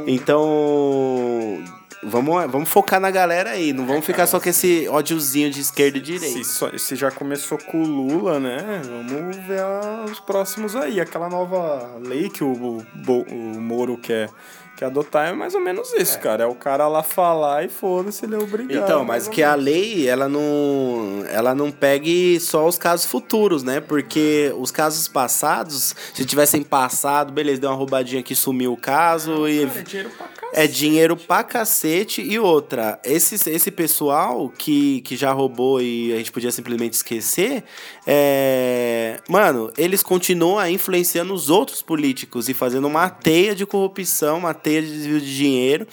Então. 0.07 1.63
Vamos, 2.03 2.51
vamos 2.51 2.69
focar 2.69 2.99
na 2.99 3.11
galera 3.11 3.51
aí, 3.51 3.75
não 3.75 3.87
vamos 3.87 4.07
ficar 4.07 4.27
só 4.27 4.41
com 4.41 4.49
esse 4.49 4.89
ódiozinho 4.89 5.51
de 5.51 5.61
esquerda 5.61 5.99
e 5.99 6.01
direita. 6.01 6.43
Se, 6.45 6.79
se 6.79 6.97
já 6.97 7.11
começou 7.11 7.59
com 7.59 7.83
o 7.83 7.87
Lula, 7.87 8.41
né? 8.41 8.81
Vamos 8.85 9.37
ver 9.37 9.63
os 10.11 10.19
próximos 10.19 10.75
aí. 10.75 10.99
Aquela 10.99 11.29
nova 11.29 11.99
lei 12.03 12.31
que 12.31 12.43
o, 12.43 12.53
o, 12.53 13.13
o 13.13 13.61
Moro 13.61 13.99
quer, 13.99 14.31
quer 14.81 14.87
adotar 14.87 15.29
é 15.29 15.33
mais 15.35 15.55
ou 15.55 15.61
menos 15.61 15.93
isso, 15.93 16.19
cara. 16.21 16.45
É 16.45 16.47
o 16.47 16.55
cara 16.55 16.89
lá 16.89 17.03
falar 17.03 17.67
e 17.67 17.69
foda-se, 17.69 18.25
ele 18.25 18.35
é 18.35 18.39
obrigado. 18.39 18.83
Então, 18.83 19.05
mas 19.05 19.29
que 19.29 19.43
a 19.43 19.55
lei, 19.55 20.09
ela 20.09 20.27
não, 20.27 21.23
ela 21.29 21.55
não 21.55 21.71
pegue 21.71 22.41
só 22.41 22.67
os 22.67 22.79
casos 22.79 23.05
futuros, 23.05 23.63
né? 23.63 23.79
Porque 23.79 24.51
os 24.57 24.71
casos 24.71 25.07
passados, 25.07 25.95
se 26.15 26.25
tivessem 26.25 26.63
passado, 26.63 27.31
beleza, 27.31 27.61
deu 27.61 27.69
uma 27.69 27.77
roubadinha 27.77 28.21
aqui, 28.21 28.35
sumiu 28.35 28.73
o 28.73 28.77
caso 28.77 29.47
e... 29.47 29.67
Cara, 29.67 29.81
é 29.81 29.83
dinheiro 29.83 30.11
pra 30.17 30.27
cacete. 30.27 30.51
É 30.53 30.67
dinheiro 30.67 31.17
pra 31.17 31.45
cacete. 31.45 32.23
E 32.23 32.39
outra, 32.39 32.99
esse, 33.05 33.51
esse 33.51 33.71
pessoal 33.71 34.49
que, 34.49 35.03
que 35.03 35.15
já 35.15 35.31
roubou 35.31 35.81
e 35.81 36.13
a 36.15 36.17
gente 36.17 36.33
podia 36.33 36.51
simplesmente 36.51 36.95
esquecer, 36.95 37.65
é... 38.13 39.19
mano, 39.29 39.71
eles 39.79 40.03
continuam 40.03 40.67
influenciando 40.69 41.33
os 41.33 41.49
outros 41.49 41.81
políticos 41.81 42.49
e 42.49 42.55
fazendo 42.55 42.87
uma 42.89 43.09
teia 43.09 43.55
de 43.55 43.65
corrupção, 43.65 44.39
uma 44.39 44.53
teia 44.53 44.83
de 44.83 44.91
desvio 44.93 45.21
de 45.21 45.37
dinheiro. 45.37 45.87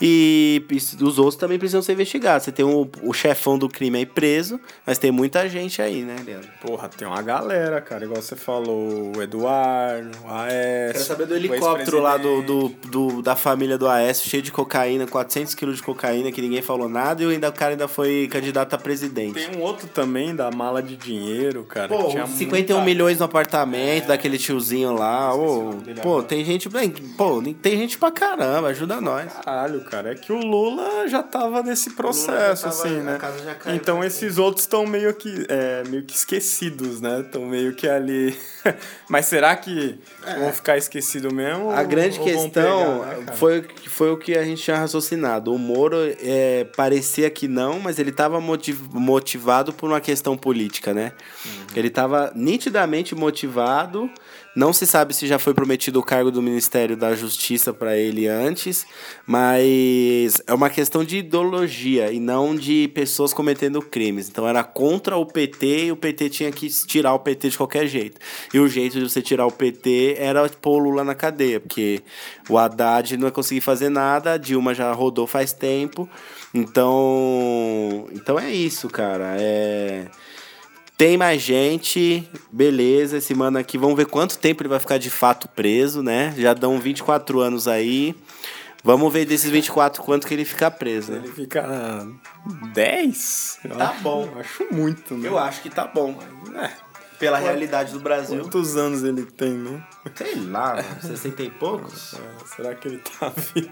E 0.00 0.62
os 1.00 1.18
outros 1.18 1.36
também 1.36 1.58
precisam 1.58 1.82
ser 1.82 1.92
investigados. 1.94 2.44
Você 2.44 2.52
tem 2.52 2.64
o, 2.64 2.88
o 3.02 3.12
chefão 3.12 3.58
do 3.58 3.68
crime 3.68 3.98
aí 3.98 4.06
preso, 4.06 4.60
mas 4.86 4.98
tem 4.98 5.10
muita 5.10 5.48
gente 5.48 5.80
aí, 5.80 6.02
né, 6.02 6.16
Leandro? 6.24 6.48
Porra, 6.60 6.88
tem 6.88 7.06
uma 7.08 7.22
galera, 7.22 7.80
cara. 7.80 8.04
Igual 8.04 8.20
você 8.20 8.36
falou, 8.36 9.12
o 9.16 9.22
Eduardo, 9.22 10.10
o 10.24 10.30
Aécio. 10.30 10.92
Quero 10.92 11.04
saber 11.04 11.26
do 11.26 11.34
helicóptero 11.34 12.00
lá 12.00 12.16
do, 12.16 12.42
do, 12.42 12.68
do- 12.68 13.22
da 13.22 13.34
família 13.34 13.78
do 13.78 13.88
Aécio, 13.88 14.28
cheio 14.28 14.42
de 14.42 14.52
cocaína, 14.52 15.06
400 15.06 15.54
quilos 15.54 15.76
de 15.76 15.82
cocaína, 15.82 16.30
que 16.30 16.40
ninguém 16.42 16.62
falou 16.62 16.88
nada, 16.88 17.22
e 17.22 17.26
ainda, 17.26 17.48
o 17.48 17.52
cara 17.52 17.72
ainda 17.72 17.88
foi 17.88 18.28
candidato 18.30 18.74
a 18.74 18.78
presidente. 18.78 19.34
Tem 19.34 19.56
um 19.56 19.62
outro 19.62 19.88
também 19.88 20.34
da 20.34 20.50
mala 20.50 20.82
de 20.82 20.96
dinheiro, 20.96 21.55
cara. 21.64 21.88
Pô, 21.88 22.08
tinha 22.08 22.26
51 22.26 22.76
muita- 22.76 22.84
milhões 22.84 23.18
no 23.18 23.24
apartamento 23.24 24.06
daquele 24.06 24.38
tiozinho 24.38 24.92
lá. 24.94 25.30
Pô, 25.32 25.70
agora. 26.00 26.22
tem 26.24 26.44
gente. 26.44 26.68
bem, 26.68 26.90
Pô, 26.90 27.42
tem 27.60 27.76
gente 27.76 27.98
pra 27.98 28.10
caramba, 28.10 28.68
ajuda 28.68 29.00
nós. 29.00 29.32
Caralho, 29.44 29.80
cara, 29.84 30.12
é 30.12 30.14
que 30.14 30.32
o 30.32 30.38
Lula 30.38 31.08
já 31.08 31.22
tava 31.22 31.62
nesse 31.62 31.90
processo, 31.90 32.64
tava- 32.64 32.74
assim, 32.74 32.96
né? 33.00 33.16
casa 33.18 33.44
já 33.44 33.54
caiu 33.54 33.76
Então 33.76 33.98
pra 33.98 34.06
esses 34.06 34.38
outros 34.38 34.64
estão 34.64 34.86
meio 34.86 35.12
que, 35.14 35.46
é, 35.48 35.82
meio 35.88 36.02
que 36.04 36.14
esquecidos, 36.14 37.00
né? 37.00 37.20
Estão 37.20 37.44
meio 37.46 37.74
que 37.74 37.88
ali. 37.88 38.36
Mas 39.08 39.26
será 39.26 39.54
que 39.56 39.98
vão 40.38 40.52
ficar 40.52 40.76
esquecidos 40.76 41.32
mesmo? 41.32 41.70
A 41.70 41.80
ou- 41.80 41.86
grande 41.86 42.18
ou 42.18 42.24
questão 42.24 43.00
pegar, 43.00 43.16
né, 43.22 43.32
foi, 43.34 43.64
foi 43.86 44.10
o 44.10 44.16
que 44.16 44.36
a 44.36 44.44
gente 44.44 44.62
tinha 44.62 44.76
raciocinado. 44.76 45.52
O 45.54 45.58
Moro 45.58 45.96
é, 46.20 46.64
parecia 46.76 47.30
que 47.30 47.46
não, 47.46 47.78
mas 47.78 47.98
ele 47.98 48.10
estava 48.10 48.40
motivado 48.40 49.72
por 49.72 49.88
uma 49.90 50.00
questão 50.00 50.36
política, 50.36 50.92
né? 50.92 51.12
Ele 51.74 51.88
estava 51.88 52.32
nitidamente 52.34 53.14
motivado. 53.14 54.10
Não 54.56 54.72
se 54.72 54.86
sabe 54.86 55.12
se 55.12 55.26
já 55.26 55.38
foi 55.38 55.52
prometido 55.52 56.00
o 56.00 56.02
cargo 56.02 56.30
do 56.30 56.40
Ministério 56.40 56.96
da 56.96 57.14
Justiça 57.14 57.74
para 57.74 57.94
ele 57.98 58.26
antes, 58.26 58.86
mas 59.26 60.40
é 60.46 60.54
uma 60.54 60.70
questão 60.70 61.04
de 61.04 61.18
ideologia 61.18 62.10
e 62.10 62.18
não 62.18 62.56
de 62.56 62.88
pessoas 62.94 63.34
cometendo 63.34 63.82
crimes. 63.82 64.30
Então 64.30 64.48
era 64.48 64.64
contra 64.64 65.18
o 65.18 65.26
PT 65.26 65.84
e 65.84 65.92
o 65.92 65.96
PT 65.96 66.30
tinha 66.30 66.50
que 66.50 66.70
tirar 66.70 67.12
o 67.12 67.18
PT 67.18 67.50
de 67.50 67.58
qualquer 67.58 67.86
jeito. 67.86 68.18
E 68.54 68.58
o 68.58 68.66
jeito 68.66 68.98
de 68.98 69.06
você 69.06 69.20
tirar 69.20 69.44
o 69.44 69.52
PT 69.52 70.16
era 70.18 70.48
pôr 70.48 70.80
o 70.80 70.84
Lula 70.84 71.04
na 71.04 71.14
cadeia, 71.14 71.60
porque 71.60 72.00
o 72.48 72.56
Haddad 72.56 73.14
não 73.18 73.28
ia 73.28 73.32
conseguir 73.32 73.60
fazer 73.60 73.90
nada, 73.90 74.32
a 74.32 74.36
Dilma 74.38 74.72
já 74.72 74.90
rodou 74.90 75.26
faz 75.26 75.52
tempo. 75.52 76.08
Então, 76.54 78.08
então 78.14 78.38
é 78.38 78.50
isso, 78.50 78.88
cara. 78.88 79.36
É 79.38 80.06
tem 80.96 81.16
mais 81.16 81.42
gente, 81.42 82.28
beleza, 82.50 83.18
esse 83.18 83.34
mano 83.34 83.58
aqui, 83.58 83.76
vamos 83.76 83.96
ver 83.96 84.06
quanto 84.06 84.38
tempo 84.38 84.62
ele 84.62 84.68
vai 84.70 84.78
ficar 84.80 84.98
de 84.98 85.10
fato 85.10 85.48
preso, 85.48 86.02
né? 86.02 86.34
Já 86.38 86.54
dão 86.54 86.78
24 86.78 87.40
anos 87.40 87.68
aí. 87.68 88.14
Vamos 88.84 89.12
ver 89.12 89.24
desses 89.24 89.50
24 89.50 90.00
quanto 90.02 90.26
que 90.28 90.32
ele 90.32 90.44
fica 90.44 90.70
preso, 90.70 91.10
né? 91.12 91.20
Ele 91.24 91.32
fica 91.32 92.06
10? 92.72 93.58
Eu 93.64 93.76
Tá 93.76 93.90
acho- 93.90 94.00
bom. 94.02 94.28
eu 94.32 94.40
Acho 94.40 94.66
muito, 94.70 95.14
né? 95.14 95.28
Eu 95.28 95.36
acho 95.38 95.60
que 95.60 95.68
tá 95.68 95.86
bom. 95.86 96.16
Pela 97.18 97.38
realidade 97.38 97.92
do 97.92 98.00
Brasil. 98.00 98.40
Quantos 98.42 98.76
anos 98.76 99.02
ele 99.02 99.22
tem, 99.24 99.52
né? 99.52 99.82
Sei 100.14 100.34
lá, 100.36 100.76
mano, 100.76 100.84
60 101.00 101.42
e 101.42 101.50
poucos? 101.50 102.14
É, 102.14 102.44
será 102.56 102.74
que 102.74 102.88
ele 102.88 102.98
tá 102.98 103.32
vivo? 103.54 103.70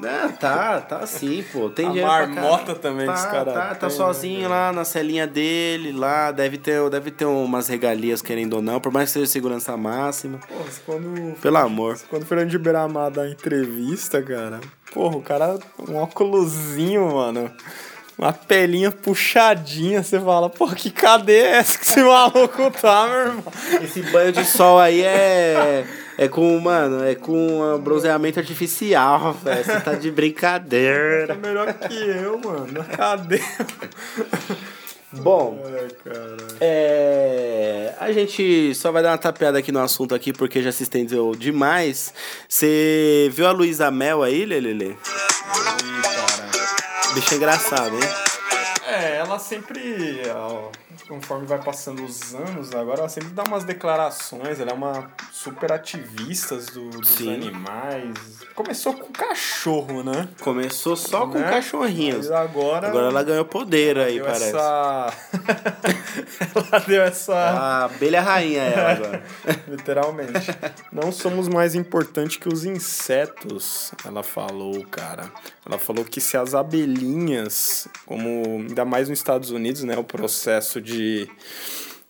Não, 0.00 0.32
tá, 0.32 0.80
tá 0.80 1.06
sim, 1.06 1.44
pô. 1.52 1.70
Tem 1.70 2.00
A 2.00 2.06
marmota 2.06 2.74
também 2.74 3.06
tá, 3.06 3.12
que 3.14 3.18
os 3.20 3.26
caras 3.26 3.54
Tá, 3.54 3.74
tá 3.74 3.86
né, 3.86 3.92
sozinho 3.92 4.48
lá 4.48 4.72
na 4.72 4.84
celinha 4.84 5.26
dele, 5.26 5.92
lá. 5.92 6.32
Deve 6.32 6.58
ter, 6.58 6.88
deve 6.90 7.10
ter 7.10 7.24
umas 7.24 7.68
regalias, 7.68 8.20
querendo 8.20 8.54
ou 8.54 8.62
não, 8.62 8.80
por 8.80 8.92
mais 8.92 9.08
que 9.10 9.14
seja 9.14 9.26
segurança 9.26 9.76
máxima. 9.76 10.38
Porra, 10.38 10.64
quando, 10.84 11.36
Pelo 11.40 11.56
amor. 11.58 11.98
quando 12.10 12.22
o 12.22 12.26
Fernando 12.26 12.50
de 12.50 12.58
Beiramar 12.58 13.10
dá 13.10 13.28
entrevista, 13.28 14.20
cara, 14.22 14.60
porra, 14.92 15.16
o 15.16 15.22
cara, 15.22 15.58
um 15.88 15.96
óculosinho, 15.96 17.12
mano, 17.14 17.50
uma 18.18 18.32
pelinha 18.32 18.90
puxadinha, 18.90 20.02
você 20.02 20.20
fala, 20.20 20.48
porra, 20.50 20.74
que 20.74 20.90
cadeia 20.90 21.46
é 21.46 21.50
essa 21.56 21.78
que 21.78 21.84
esse 21.84 22.00
maluco 22.04 22.70
tá, 22.70 23.06
meu 23.08 23.18
irmão? 23.18 23.44
Esse 23.82 24.02
banho 24.02 24.32
de 24.32 24.44
sol 24.44 24.78
aí 24.78 25.02
é. 25.02 25.84
É 26.18 26.28
com, 26.28 26.60
mano, 26.60 27.02
é 27.02 27.14
com 27.14 27.62
um 27.74 27.78
bronzeamento 27.78 28.38
artificial, 28.38 29.32
velho. 29.32 29.64
Você 29.64 29.80
tá 29.80 29.94
de 29.94 30.10
Tá 30.10 30.14
brincadeira. 30.14 31.34
melhor 31.34 31.72
que 31.72 31.94
eu, 31.94 32.38
mano, 32.38 32.84
cadê? 32.96 33.40
Bom, 35.14 35.62
é, 36.60 37.94
a 38.00 38.10
gente 38.12 38.74
só 38.74 38.90
vai 38.90 39.02
dar 39.02 39.10
uma 39.10 39.18
tapeada 39.18 39.58
aqui 39.58 39.70
no 39.70 39.80
assunto 39.80 40.14
aqui 40.14 40.32
porque 40.32 40.62
já 40.62 40.72
se 40.72 40.84
estendeu 40.84 41.34
demais. 41.34 42.14
Você 42.48 43.30
viu 43.32 43.46
a 43.46 43.50
Luísa 43.50 43.90
Mel 43.90 44.22
aí, 44.22 44.46
Lelele? 44.46 44.96
Bicho 47.14 47.34
engraçado, 47.34 47.94
hein? 47.94 48.00
É, 48.86 49.16
ela 49.16 49.38
sempre, 49.38 50.22
ó, 50.34 50.70
conforme 51.12 51.44
vai 51.44 51.62
passando 51.62 52.02
os 52.04 52.34
anos, 52.34 52.72
agora 52.74 53.00
ela 53.00 53.08
sempre 53.08 53.28
dá 53.30 53.42
umas 53.42 53.64
declarações, 53.64 54.58
ela 54.58 54.70
é 54.70 54.74
uma 54.74 55.10
super 55.30 55.70
ativista 55.70 56.56
do, 56.56 56.88
dos 56.88 57.06
Sim. 57.10 57.34
animais. 57.34 58.14
Começou 58.54 58.94
com 58.94 59.12
cachorro, 59.12 60.02
né? 60.02 60.26
Começou 60.40 60.96
só 60.96 61.26
com 61.26 61.38
Né? 61.38 61.50
cachorrinhos. 61.50 62.28
Mas 62.28 62.30
agora, 62.30 62.88
Agora 62.88 63.08
ela 63.08 63.22
ganhou 63.22 63.44
poder 63.44 63.98
aí, 63.98 64.14
deu 64.14 64.24
parece. 64.24 64.44
essa... 64.56 65.12
ela 66.72 66.78
deu 66.86 67.02
essa... 67.02 67.34
A 67.34 67.84
abelha 67.84 68.22
rainha 68.22 68.62
ela 68.62 68.92
agora. 68.92 69.22
Literalmente. 69.68 70.32
Não 70.90 71.12
somos 71.12 71.46
mais 71.46 71.74
importantes 71.74 72.38
que 72.38 72.48
os 72.48 72.64
insetos, 72.64 73.92
ela 74.02 74.22
falou, 74.22 74.82
cara. 74.86 75.30
Ela 75.66 75.78
falou 75.78 76.06
que 76.06 76.22
se 76.22 76.38
as 76.38 76.54
abelhinhas, 76.54 77.86
como 78.06 78.60
ainda 78.66 78.84
mais 78.86 79.10
nos 79.10 79.18
Estados 79.18 79.50
Unidos, 79.50 79.82
né, 79.84 79.96
o 79.98 80.04
processo 80.04 80.80
de 80.80 81.01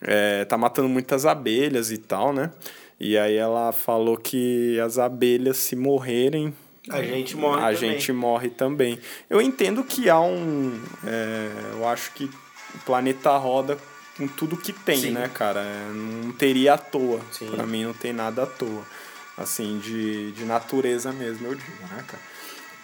é, 0.01 0.45
tá 0.45 0.57
matando 0.59 0.89
muitas 0.89 1.25
abelhas 1.27 1.91
e 1.91 1.99
tal, 1.99 2.33
né? 2.33 2.51
E 2.99 3.17
aí 3.19 3.35
ela 3.37 3.73
falou 3.73 4.17
que 4.17 4.79
as 4.81 4.99
abelhas 4.99 5.57
se 5.57 5.75
morrerem 5.75 6.55
A 6.89 7.03
gente 7.03 7.37
morre 7.37 7.61
a 7.61 7.75
também. 7.75 7.77
gente 7.93 8.13
morre 8.13 8.51
também. 8.51 8.99
Eu 9.29 9.41
entendo 9.41 9.83
que 9.85 10.09
há 10.09 10.21
um. 10.21 10.81
é, 11.05 11.51
eu 11.73 11.89
acho 11.89 12.13
que 12.13 12.25
o 12.75 12.79
planeta 12.87 13.37
roda 13.37 13.77
com 14.17 14.27
tudo 14.29 14.57
que 14.57 14.73
tem, 14.73 14.97
Sim. 14.97 15.11
né, 15.13 15.29
cara? 15.33 15.61
É, 15.61 15.91
Não 15.93 16.33
teria 16.33 16.75
à 16.75 16.79
toa. 16.79 17.21
Sim. 17.33 17.47
Pra 17.51 17.67
mim 17.67 17.85
não 17.85 17.93
tem 17.95 18.13
nada 18.13 18.43
à 18.45 18.47
toa. 18.47 18.83
Assim, 19.37 19.79
de, 19.79 20.31
de 20.33 20.45
natureza 20.45 21.11
mesmo, 21.13 21.47
eu 21.47 21.55
digo, 21.55 21.83
né, 21.91 22.05
cara? 22.07 22.23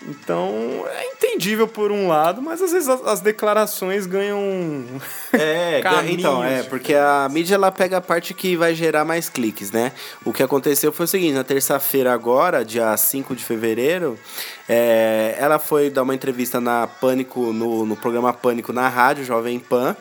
Então, 0.07 0.84
é 0.86 1.07
entendível 1.12 1.66
por 1.66 1.90
um 1.90 2.07
lado, 2.07 2.40
mas 2.40 2.62
às 2.62 2.70
vezes 2.70 2.88
as, 2.88 3.05
as 3.05 3.20
declarações 3.20 4.07
ganham. 4.07 4.38
É, 5.30 5.80
Caminhos, 5.82 6.20
então, 6.20 6.42
é, 6.42 6.62
porque 6.62 6.94
a 6.94 7.28
mídia 7.30 7.55
ela 7.55 7.70
pega 7.70 7.99
a 7.99 8.01
parte 8.01 8.32
que 8.32 8.57
vai 8.57 8.74
gerar 8.74 9.05
mais 9.05 9.28
cliques, 9.28 9.70
né? 9.70 9.92
O 10.24 10.32
que 10.32 10.42
aconteceu 10.42 10.90
foi 10.90 11.05
o 11.05 11.09
seguinte, 11.09 11.34
na 11.34 11.44
terça-feira 11.44 12.12
agora, 12.12 12.64
dia 12.64 12.96
5 12.96 13.36
de 13.36 13.44
fevereiro, 13.44 14.18
é, 14.66 15.36
ela 15.38 15.59
foi 15.59 15.90
dar 15.90 16.03
uma 16.03 16.14
entrevista 16.14 16.61
na 16.61 16.86
Pânico, 16.86 17.53
no, 17.53 17.84
no 17.84 17.94
programa 17.94 18.32
Pânico 18.32 18.72
na 18.72 18.88
rádio, 18.88 19.22
Jovem 19.22 19.59
Pan, 19.59 19.94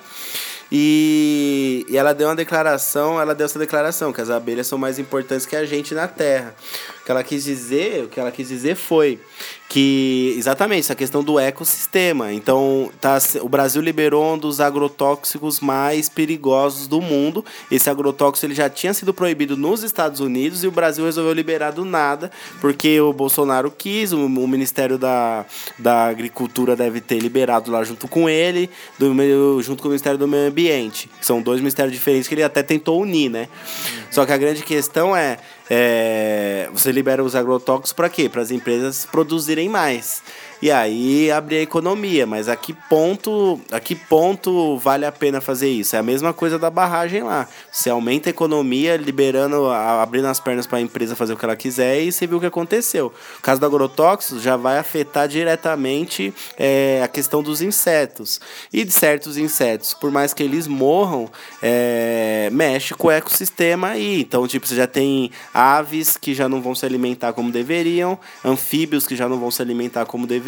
e, 0.72 1.86
e 1.90 1.98
ela 1.98 2.14
deu 2.14 2.28
uma 2.28 2.36
declaração, 2.36 3.20
ela 3.20 3.36
deu 3.36 3.46
essa 3.46 3.60
declaração, 3.60 4.12
que 4.12 4.22
as 4.22 4.30
abelhas 4.30 4.68
são 4.68 4.78
mais 4.78 4.98
importantes 5.00 5.46
que 5.46 5.56
a 5.56 5.66
gente 5.66 5.94
na 5.94 6.08
Terra. 6.08 6.56
Que 7.08 7.12
ela 7.12 7.24
quis 7.24 7.46
dizer, 7.46 8.04
o 8.04 8.10
que 8.10 8.20
ela 8.20 8.34
quis 8.34 8.50
dizer 8.50 8.76
foi 8.76 9.18
que 9.70 10.36
exatamente 10.38 10.82
essa 10.82 10.96
questão 10.96 11.24
do 11.24 11.40
ecossistema. 11.40 12.34
Então, 12.34 12.92
tá, 13.00 13.18
o 13.42 13.48
Brasil 13.48 13.82
liberou 13.82 14.34
um 14.34 14.38
dos 14.38 14.60
agrotóxicos 14.60 15.62
mais 15.62 16.10
perigosos 16.10 16.86
do 16.86 17.00
mundo. 17.02 17.46
Esse 17.72 17.90
agrotóxico 17.90 18.46
ele 18.46 18.56
já 18.56 18.70
tinha 18.70 18.94
sido 18.94 19.14
proibido 19.14 19.56
nos 19.56 19.84
Estados 19.84 20.20
Unidos 20.20 20.66
e 20.66 20.68
o 20.68 20.72
Brasil 20.72 21.06
resolveu 21.06 21.32
liberar 21.32 21.72
do 21.72 21.86
nada, 21.86 22.30
porque 22.60 23.00
o 23.00 23.14
Bolsonaro 23.14 23.72
quis, 23.72 24.12
o, 24.12 24.26
o 24.26 24.48
Ministério 24.48 24.98
da, 24.98 25.46
da 25.80 26.08
Agricultura 26.08 26.76
deve 26.76 27.00
ter 27.00 27.20
liberado 27.20 27.72
lá 27.72 27.86
junto 27.86 28.06
com 28.10 28.30
ele, 28.30 28.70
do, 29.00 29.62
junto 29.62 29.82
com 29.82 29.88
o 29.88 29.92
Ministério 29.92 30.20
do 30.20 30.28
Meio 30.28 30.50
Ambiente. 30.50 31.10
São 31.22 31.42
dois 31.42 31.62
ministérios 31.62 31.94
diferentes 31.94 32.28
que 32.28 32.36
ele 32.36 32.44
até 32.44 32.62
tentou 32.62 33.02
unir, 33.02 33.30
né? 33.30 33.48
Só 34.12 34.26
que 34.26 34.34
a 34.34 34.38
grande 34.38 34.64
questão 34.64 35.16
é, 35.16 35.38
é, 35.70 36.70
você 36.72 36.92
libera 36.92 37.24
os 37.24 37.36
agrotóxicos 37.36 37.94
para 37.94 38.10
quê? 38.10 38.30
Para 38.30 38.42
as 38.42 38.52
empresas 38.52 39.06
produzirem 39.06 39.70
mais. 39.70 40.22
E 40.62 40.72
aí 40.72 41.32
abrir 41.32 41.58
a 41.58 41.62
economia, 41.62 42.26
mas 42.26 42.50
a 42.50 42.56
que 42.56 42.74
ponto, 42.74 43.60
a 43.72 43.80
que 43.80 43.96
ponto 43.96 44.78
vale 44.78 45.06
a 45.06 45.12
pena 45.12 45.40
fazer 45.40 45.70
isso? 45.70 45.96
É 45.96 46.00
a 46.00 46.04
mesma 46.04 46.34
coisa 46.34 46.58
da 46.58 46.70
barragem 46.70 47.22
lá. 47.22 47.48
Você 47.72 47.90
aumenta 47.90 48.30
a 48.30 48.32
economia, 48.32 48.98
liberando, 48.98 49.70
abrindo 49.70 50.26
as 50.28 50.40
pernas 50.40 50.66
para 50.66 50.80
a 50.80 50.82
empresa 50.82 51.16
fazer 51.16 51.34
o 51.34 51.38
que 51.38 51.46
ela 51.46 51.56
quiser 51.56 52.02
e 52.02 52.12
você 52.12 52.26
viu 52.26 52.38
o 52.38 52.40
que 52.40 52.48
aconteceu. 52.48 53.14
O 53.38 53.42
caso 53.42 53.62
do 53.62 53.66
agrotóxico 53.68 54.40
já 54.40 54.58
vai 54.58 54.80
afetar 54.80 55.28
diretamente 55.28 56.34
é, 56.58 57.02
a 57.04 57.08
questão 57.08 57.44
dos 57.44 57.62
insetos. 57.62 58.42
E 58.74 58.84
de 58.84 58.92
certos 58.92 59.38
insetos, 59.38 59.94
por 59.94 60.10
mais 60.10 60.34
que 60.34 60.42
eles 60.42 60.66
morram, 60.66 61.30
é, 61.62 62.50
mexe 62.52 62.96
com 62.96 63.08
o 63.08 63.12
ecossistema 63.12 63.90
aí. 63.90 64.22
Então, 64.22 64.48
tipo, 64.48 64.66
você 64.66 64.76
já 64.76 64.88
tem 64.88 65.32
aves 65.54 66.18
que 66.18 66.34
já 66.34 66.50
não 66.50 66.62
vão 66.62 66.74
se 66.74 66.86
alimentar 66.86 67.34
como 67.34 67.52
deveriam, 67.52 68.18
anfíbios 68.44 69.06
que 69.06 69.16
já 69.16 69.30
não 69.30 69.40
vão 69.40 69.52
se 69.52 69.62
alimentar 69.62 70.06
como 70.06 70.26
deveriam, 70.26 70.47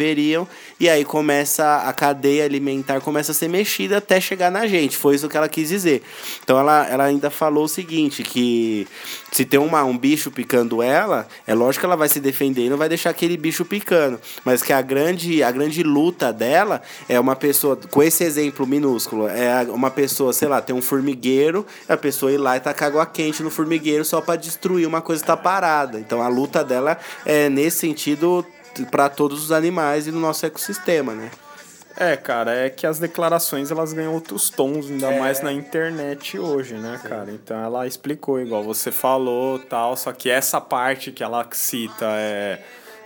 e 0.78 0.88
aí 0.88 1.04
começa 1.04 1.78
a 1.78 1.92
cadeia 1.92 2.44
alimentar 2.44 3.00
começa 3.00 3.32
a 3.32 3.34
ser 3.34 3.48
mexida 3.48 3.98
até 3.98 4.20
chegar 4.20 4.50
na 4.50 4.66
gente. 4.66 4.96
Foi 4.96 5.14
isso 5.14 5.28
que 5.28 5.36
ela 5.36 5.48
quis 5.48 5.68
dizer. 5.68 6.02
Então 6.42 6.58
ela, 6.58 6.86
ela 6.86 7.04
ainda 7.04 7.30
falou 7.30 7.64
o 7.64 7.68
seguinte, 7.68 8.22
que 8.22 8.86
se 9.32 9.44
tem 9.44 9.60
uma, 9.60 9.84
um 9.84 9.96
bicho 9.96 10.30
picando 10.30 10.82
ela, 10.82 11.26
é 11.46 11.54
lógico 11.54 11.80
que 11.80 11.86
ela 11.86 11.96
vai 11.96 12.08
se 12.08 12.20
defender 12.20 12.66
e 12.66 12.70
não 12.70 12.76
vai 12.76 12.88
deixar 12.88 13.10
aquele 13.10 13.36
bicho 13.36 13.64
picando. 13.64 14.20
Mas 14.44 14.62
que 14.62 14.72
a 14.72 14.82
grande, 14.82 15.42
a 15.42 15.50
grande 15.50 15.82
luta 15.82 16.32
dela 16.32 16.82
é 17.08 17.18
uma 17.18 17.36
pessoa, 17.36 17.76
com 17.76 18.02
esse 18.02 18.24
exemplo 18.24 18.66
minúsculo, 18.66 19.28
é 19.28 19.62
uma 19.70 19.90
pessoa, 19.90 20.32
sei 20.32 20.48
lá, 20.48 20.60
tem 20.60 20.74
um 20.74 20.82
formigueiro, 20.82 21.66
a 21.88 21.96
pessoa 21.96 22.32
ir 22.32 22.38
lá 22.38 22.56
e 22.56 22.60
tacar 22.60 22.88
água 22.88 23.06
quente 23.06 23.42
no 23.42 23.50
formigueiro 23.50 24.04
só 24.04 24.20
para 24.20 24.36
destruir 24.36 24.86
uma 24.86 25.00
coisa 25.00 25.22
que 25.22 25.26
tá 25.26 25.36
parada. 25.36 25.98
Então 25.98 26.22
a 26.22 26.28
luta 26.28 26.64
dela 26.64 26.98
é 27.24 27.48
nesse 27.48 27.78
sentido 27.78 28.44
para 28.86 29.08
todos 29.08 29.44
os 29.44 29.52
animais 29.52 30.06
e 30.06 30.12
no 30.12 30.20
nosso 30.20 30.46
ecossistema, 30.46 31.14
né? 31.14 31.30
É, 31.96 32.16
cara, 32.16 32.54
é 32.54 32.70
que 32.70 32.86
as 32.86 32.98
declarações 32.98 33.70
elas 33.70 33.92
ganham 33.92 34.14
outros 34.14 34.48
tons, 34.48 34.88
ainda 34.88 35.10
mais 35.10 35.42
na 35.42 35.52
internet 35.52 36.38
hoje, 36.38 36.74
né, 36.74 36.98
cara? 37.02 37.30
Então 37.30 37.62
ela 37.62 37.86
explicou, 37.86 38.40
igual 38.40 38.62
você 38.62 38.90
falou 38.92 39.58
tal, 39.58 39.96
só 39.96 40.12
que 40.12 40.30
essa 40.30 40.60
parte 40.60 41.12
que 41.12 41.22
ela 41.22 41.46
cita 41.52 42.06
é. 42.06 42.62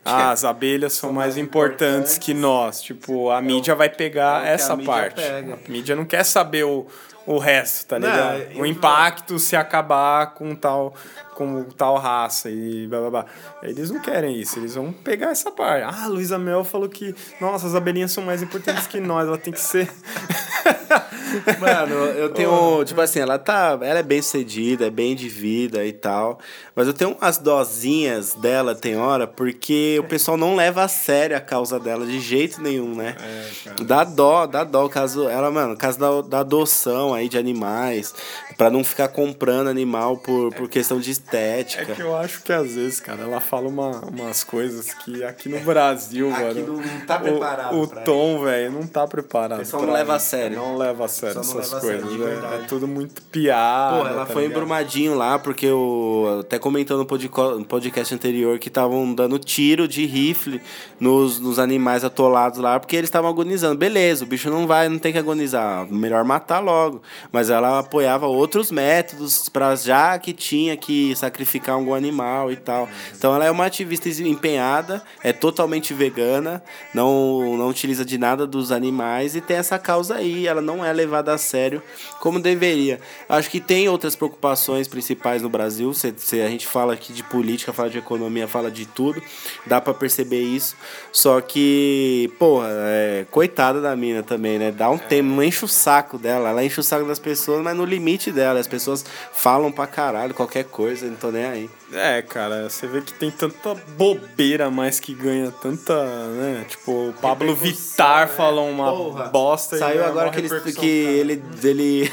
Ah, 0.07 0.33
as 0.33 0.45
abelhas 0.45 0.93
são 0.93 1.15
mais 1.15 1.39
importantes 1.39 2.19
que 2.19 2.35
nós. 2.35 2.83
Tipo, 2.83 3.31
a 3.31 3.41
mídia 3.41 3.75
vai 3.75 3.89
pegar 3.89 4.45
é 4.45 4.51
a 4.51 4.53
essa 4.53 4.77
mídia 4.77 4.93
parte. 4.93 5.23
pega. 5.23 5.55
A 5.55 5.71
mídia 5.71 5.97
não 5.97 6.05
quer 6.05 6.23
saber 6.25 6.65
o, 6.65 6.87
o 7.27 7.39
resto, 7.39 7.87
tá 7.87 7.99
Não, 7.99 8.09
ligado? 8.09 8.53
eu- 8.53 8.61
o 8.63 8.67
impacto 8.67 9.39
se 9.39 9.57
acabar 9.57 10.35
com 10.35 10.55
tal, 10.55 10.95
com 11.35 11.65
tal 11.65 11.97
raça 11.97 12.51
e 12.51 12.87
blá 12.87 13.01
blá 13.01 13.11
blá. 13.11 13.27
Eles 13.63 13.91
não 13.91 14.01
querem 14.01 14.37
isso, 14.41 14.59
eles 14.59 14.75
vão 14.75 14.93
pegar 14.93 15.31
essa 15.31 15.51
parte. 15.51 15.83
Ah, 15.85 16.05
a 16.05 16.07
Luísa 16.09 16.39
Mel 16.39 16.65
falou 16.65 16.89
que, 16.89 17.15
nossa, 17.41 17.67
as 17.67 17.75
abelhinhas 17.75 18.13
são 18.13 18.25
mais 18.25 18.43
importantes 18.43 18.87
que 18.87 19.01
nós, 19.01 19.27
ela 19.27 19.39
tem 19.39 19.53
que 19.53 19.61
ser. 19.61 19.91
Mano, 21.61 21.95
eu 21.95 22.31
tenho, 22.31 22.85
tipo 22.85 23.01
assim, 23.01 23.21
ela 23.21 23.39
tá, 23.39 23.79
ela 23.83 23.99
é 23.99 24.03
bem 24.03 24.21
sucedida, 24.23 24.87
é 24.87 24.91
bem 24.91 25.15
de 25.15 25.29
vida 25.29 25.85
e 25.85 25.93
tal, 25.93 26.39
mas 26.75 26.87
eu 26.87 26.93
tenho 26.95 27.17
umas 27.21 27.39
dozinhas 27.39 28.35
dela, 28.35 28.75
tem 28.75 28.97
hora, 28.97 29.27
porque 29.27 29.97
o 30.01 30.05
pessoal 30.05 30.37
não 30.37 30.55
leva 30.57 30.83
a 30.83 30.89
sério 30.89 31.37
a 31.37 31.41
causa 31.41 31.79
dela 31.81 32.07
de 32.07 32.21
jeito 32.21 32.61
nenhum, 32.61 32.95
né? 32.95 33.17
É, 33.21 33.85
Dá 33.85 34.05
dó, 34.05 34.47
dá 34.47 34.65
dó, 34.65 34.85
o 34.87 34.89
caso, 34.89 35.29
ela, 35.29 35.51
mano, 35.51 35.75
o 35.75 35.77
caso 35.77 35.99
da, 35.99 36.21
da 36.23 36.39
adoção 36.41 37.15
aí 37.15 37.29
de 37.29 37.39
animais, 37.39 38.15
pra 38.57 38.71
não 38.71 38.85
ficar 38.85 39.09
comprando 39.09 39.69
animal 39.69 40.17
por, 40.19 40.53
por 40.55 40.69
questão 40.69 40.99
de 41.01 41.11
É 41.11 41.13
estética. 41.13 41.95
que 41.95 42.03
eu 42.03 42.17
acho 42.17 42.43
que 42.43 42.53
às 42.53 42.75
vezes, 42.75 43.01
cara, 43.01 43.23
ela 43.23 43.41
fala 43.41 43.69
uma, 43.69 44.01
umas 44.07 44.45
coisas 44.45 44.93
que 44.95 45.25
aqui 45.25 45.49
no 45.49 45.61
Brasil, 45.61 46.31
Aqui 46.33 46.43
mano. 46.61 46.83
não 46.83 47.07
tá 47.07 47.19
preparado 47.19 47.75
O, 47.77 47.83
o 47.83 47.87
tom, 47.87 48.45
velho, 48.45 48.71
não 48.73 48.87
tá 48.87 49.07
preparado. 49.07 49.59
O 49.59 49.61
pessoal 49.63 49.83
não 49.83 49.93
leva 49.93 50.15
a 50.15 50.19
sério. 50.19 50.57
Não 50.57 50.77
leva 50.77 51.05
a 51.05 51.09
sério 51.09 51.24
O 51.33 51.35
pessoal 51.35 51.55
não 51.55 51.61
essas 51.61 51.75
a 51.75 51.81
sério, 51.81 52.03
coisas. 52.03 52.19
de 52.19 52.23
é- 52.25 52.65
tudo 52.69 52.87
muito 52.89 53.23
piada. 53.23 54.01
Pô, 54.03 54.07
ela 54.09 54.27
tá 54.27 54.33
foi 54.33 54.43
em 54.43 54.47
ligado? 54.49 54.59
Brumadinho 54.61 55.15
lá, 55.15 55.39
porque 55.39 55.69
o. 55.71 56.39
Até 56.41 56.59
podco- 56.59 57.51
no 57.59 57.65
podcast 57.65 58.15
anterior 58.15 58.59
que 58.59 58.69
estavam 58.69 59.15
dando 59.15 59.39
tiro 59.39 59.87
de 59.87 60.05
rifle 60.07 60.61
nos, 60.99 61.39
nos 61.39 61.59
animais 61.59 62.05
atolados 62.05 62.59
lá, 62.59 62.79
porque 62.81 62.97
eles 62.97 63.09
estavam 63.09 63.31
agonizando. 63.31 63.77
Beleza, 63.79 64.25
o 64.25 64.27
bicho 64.27 64.51
não 64.51 64.67
vai, 64.67 64.89
não 64.89 64.99
tem 64.99 65.13
que 65.13 65.19
agonizar. 65.19 65.87
Melhor 65.91 66.25
matar 66.25 66.61
logo. 66.61 67.03
Mas 67.33 67.51
ela 67.51 67.79
apoiava 67.79 68.27
outros 68.27 68.71
métodos 68.71 69.49
para 69.49 69.75
já 69.77 70.19
que 70.19 70.33
tinha 70.33 70.77
que 70.77 71.15
sacrificar 71.17 71.75
algum 71.77 71.95
animal 71.95 72.51
e 72.51 72.57
tal. 72.57 72.89
Então 73.17 73.35
ela 73.35 73.45
é 73.45 73.51
uma 73.51 73.67
ativista 73.67 74.09
empenhada, 74.09 75.03
é 75.23 75.33
totalmente 75.33 75.95
vegana, 75.95 76.63
não, 76.93 77.57
não 77.57 77.69
utiliza 77.69 78.05
de 78.05 78.19
nada 78.19 78.47
dos 78.47 78.71
animais 78.73 79.35
e 79.37 79.41
tem 79.41 79.57
essa 79.57 79.79
causa 79.79 80.17
aí. 80.17 80.47
Ela 80.47 80.61
não 80.61 80.85
é 80.85 80.93
levada 80.93 81.14
levada 81.15 81.35
a 81.35 81.39
sério 81.39 81.83
como 82.21 82.41
deveria. 82.41 83.01
Acho 83.29 83.51
que 83.51 83.61
tem 83.61 83.89
outras 83.89 84.17
preocupações 84.17 84.89
principais 84.89 85.43
no 85.43 85.49
Brasil. 85.49 85.93
Se, 85.95 86.13
se 86.17 86.41
a 86.41 86.49
gente 86.49 86.67
fala 86.67 86.95
aqui 86.95 87.13
de 87.13 87.23
política, 87.23 87.73
fala 87.73 87.91
de 87.91 87.99
economia, 87.99 88.49
fala 88.49 88.71
de 88.71 88.87
tudo, 88.87 89.23
dá 89.67 89.81
para 89.81 89.95
perceber 89.95 90.41
isso. 90.41 90.77
Só 91.13 91.41
que, 91.41 92.33
porra, 92.39 92.69
é, 92.71 93.27
coitada 93.31 93.81
da 93.81 93.95
mina 93.95 94.23
também, 94.23 94.59
né? 94.59 94.73
Dá 94.73 94.91
um 94.91 94.99
tempo, 94.99 95.29
não 95.29 95.43
enche 95.43 95.65
o 95.65 95.69
saco 95.69 96.19
dela. 96.19 96.49
Ela 96.49 96.65
enche 96.65 96.81
o 96.81 96.83
saco 96.83 97.07
das 97.07 97.19
pessoas, 97.19 97.63
mas 97.63 97.77
no 97.77 97.85
limite 97.85 98.33
dela. 98.33 98.59
As 98.59 98.67
pessoas 98.67 99.05
falam 99.33 99.71
pra 99.71 99.87
caralho 99.87 100.35
qualquer 100.35 100.65
coisa, 100.65 101.07
não 101.07 101.17
tô 101.17 101.31
nem 101.31 101.45
aí. 101.45 101.71
É, 101.93 102.23
cara, 102.23 102.69
você 102.69 102.87
vê 102.87 103.01
que 103.03 103.13
tem 103.13 103.31
tanta 103.31 103.75
bobeira 103.97 104.71
mais 104.71 104.99
que 104.99 105.15
ganha 105.15 105.51
tanta, 105.51 105.95
né? 106.29 106.65
Tipo, 106.69 107.11
o 107.11 107.13
Pablo 107.13 107.55
Vittar 107.55 108.27
né? 108.27 108.35
falou 108.35 108.69
uma 108.69 108.91
Porra, 108.91 109.25
bosta 109.27 109.79
Saiu 109.79 109.99
ganha 109.99 110.09
agora 110.09 110.27
mó 110.27 110.33
que 110.33 110.41
ele, 110.41 110.49
que 110.49 110.73
cara. 110.73 110.87
ele, 111.17 111.43
ele 111.63 112.13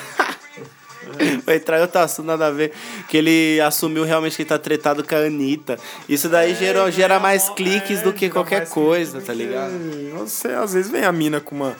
Vai 1.45 1.56
entrar 1.56 1.80
em 1.80 1.81
outro 1.81 1.99
assunto, 1.99 2.26
nada 2.27 2.48
a 2.48 2.52
ver. 2.52 2.72
Que 3.10 3.18
ele 3.18 3.60
assumiu 3.61 4.03
realmente 4.03 4.35
que 4.35 4.43
ele 4.43 4.49
tá 4.49 4.60
tretado 4.60 5.03
com 5.03 5.15
a 5.15 5.19
Anitta. 5.19 5.77
Isso 6.07 6.30
daí 6.30 6.53
gerou, 6.56 6.89
gera 6.91 7.19
mais 7.19 7.49
cliques 7.49 8.02
do 8.02 8.14
que 8.14 8.26
É, 8.26 8.30
qualquer 8.30 8.69
coisa, 8.69 9.19
tá 9.19 9.34
ligado? 9.34 9.73
Você 10.19 10.49
às 10.49 10.73
vezes 10.73 10.91
vem 10.91 11.03
a 11.03 11.11
mina 11.11 11.39
com 11.41 11.56
uma. 11.56 11.76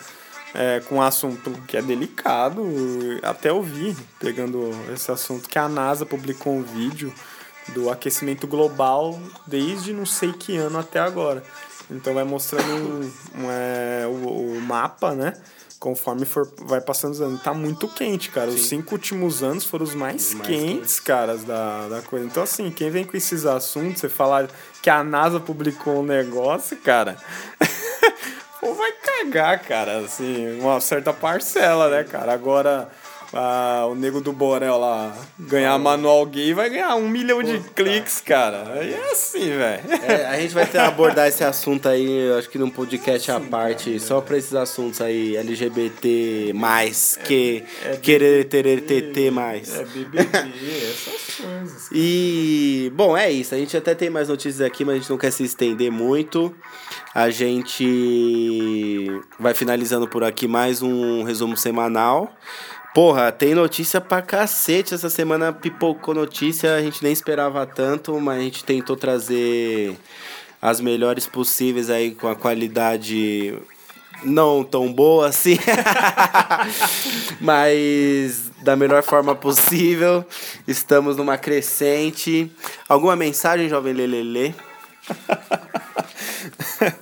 é, 0.56 0.82
com 0.82 0.96
um 0.96 1.02
assunto 1.02 1.52
que 1.68 1.78
é 1.78 1.82
delicado, 1.82 2.62
até 3.22 3.54
ouvi, 3.54 3.96
pegando 4.20 4.72
esse 4.94 5.10
assunto, 5.12 5.48
que 5.48 5.58
a 5.60 5.70
NASA 5.70 6.06
publicou 6.06 6.54
um 6.54 6.64
vídeo 6.64 7.14
do 7.70 7.90
aquecimento 7.90 8.48
global 8.48 9.20
desde 9.48 9.94
não 9.94 10.06
sei 10.06 10.34
que 10.34 10.58
ano 10.58 10.80
até 10.80 11.00
agora. 11.00 11.44
Então 11.90 12.14
vai 12.14 12.24
mostrando 12.24 12.74
um, 12.74 13.12
um, 13.38 13.52
é, 13.52 14.08
o, 14.08 14.58
o 14.58 14.62
mapa, 14.62 15.14
né? 15.14 15.34
Conforme 15.78 16.26
for, 16.26 16.48
vai 16.60 16.80
passando 16.80 17.14
os 17.14 17.22
anos. 17.22 17.42
Tá 17.42 17.54
muito 17.54 17.88
quente, 17.88 18.30
cara. 18.30 18.50
Os 18.50 18.68
cinco 18.68 18.94
últimos 18.94 19.42
anos 19.42 19.66
foram 19.66 19.84
os 19.84 19.96
mais, 19.96 20.28
Os 20.28 20.34
mais 20.36 20.48
quentes, 20.48 21.00
caras, 21.00 21.44
da, 21.44 21.90
da 21.90 22.02
coisa. 22.04 22.26
Então, 22.26 22.44
assim, 22.44 22.70
quem 22.70 22.90
vem 22.92 23.04
com 23.04 23.18
esses 23.18 23.46
assuntos, 23.46 24.00
você 24.00 24.08
falar 24.08 24.48
que 24.82 24.90
a 24.90 25.04
NASA 25.04 25.40
publicou 25.40 26.02
um 26.02 26.06
negócio, 26.06 26.78
cara. 26.78 27.18
Pô, 28.62 28.76
vai 28.76 28.92
cagar, 28.92 29.60
cara, 29.64 30.00
assim, 30.02 30.60
uma 30.60 30.80
certa 30.80 31.12
parcela, 31.12 31.90
né, 31.90 32.04
cara? 32.04 32.32
Agora, 32.32 32.88
ah, 33.34 33.88
o 33.90 33.96
nego 33.96 34.20
do 34.20 34.34
Borel 34.34 34.78
lá 34.78 35.16
ganhar 35.40 35.78
manual 35.80 36.26
gay 36.26 36.54
vai 36.54 36.70
ganhar 36.70 36.96
um 36.96 37.08
milhão 37.08 37.42
de 37.42 37.60
cliques, 37.76 38.20
cara. 38.20 38.74
Aí 38.74 38.94
é 38.94 39.12
assim, 39.12 39.50
velho. 39.58 39.84
É, 40.04 40.26
a 40.26 40.40
gente 40.40 40.54
vai 40.54 40.66
ter 40.66 40.80
abordar 40.84 41.28
esse 41.28 41.44
assunto 41.44 41.88
aí, 41.88 42.30
acho 42.38 42.50
que 42.50 42.58
num 42.58 42.70
podcast 42.70 43.32
à 43.32 43.40
parte, 43.40 44.00
só 44.00 44.20
pra 44.20 44.38
esses 44.38 44.54
assuntos 44.54 45.00
aí, 45.00 45.38
LGBT, 45.38 46.52
mais, 46.54 47.18
que 47.24 47.64
querer 48.02 48.46
ter 48.46 48.82
TT 48.82 49.32
mais. 49.32 49.74
É 49.80 49.86
BBB, 49.86 50.20
essas 50.92 51.38
coisas. 51.38 51.90
E, 51.92 52.92
bom, 52.96 53.16
é 53.16 53.32
isso. 53.32 53.56
A 53.56 53.58
gente 53.58 53.76
até 53.78 53.96
tem 53.96 54.10
mais 54.10 54.28
notícias 54.28 54.62
aqui, 54.62 54.84
mas 54.84 54.96
a 54.96 54.98
gente 55.00 55.10
não 55.10 55.18
quer 55.18 55.32
se 55.32 55.44
estender 55.44 55.92
muito. 55.92 56.54
A 57.14 57.30
gente 57.30 59.10
vai 59.40 59.54
finalizando 59.54 60.08
por 60.08 60.24
aqui 60.24 60.48
mais 60.48 60.82
um 60.82 61.24
resumo 61.24 61.58
semanal. 61.58 62.34
Porra, 62.94 63.32
tem 63.32 63.56
notícia 63.56 64.02
pra 64.02 64.22
cacete. 64.22 64.94
Essa 64.94 65.10
semana 65.10 65.54
pipocou 65.54 66.14
notícia, 66.14 66.76
a 66.76 66.82
gente 66.82 67.02
nem 67.02 67.14
esperava 67.14 67.66
tanto, 67.66 68.20
mas 68.20 68.40
a 68.40 68.44
gente 68.44 68.64
tentou 68.64 68.98
trazer 68.98 69.98
as 70.62 70.82
melhores 70.82 71.26
possíveis 71.26 71.90
aí 71.90 72.12
com 72.12 72.28
a 72.28 72.36
qualidade 72.36 73.58
não 74.24 74.64
tão 74.64 74.92
boa 74.92 75.28
assim, 75.28 75.58
mas 77.42 78.52
da 78.62 78.76
melhor 78.76 79.04
forma 79.04 79.36
possível. 79.36 80.26
Estamos 80.68 81.18
numa 81.18 81.38
crescente. 81.38 82.52
Alguma 82.88 83.16
mensagem, 83.16 83.70
jovem 83.70 83.94
Lelele? 83.94 84.56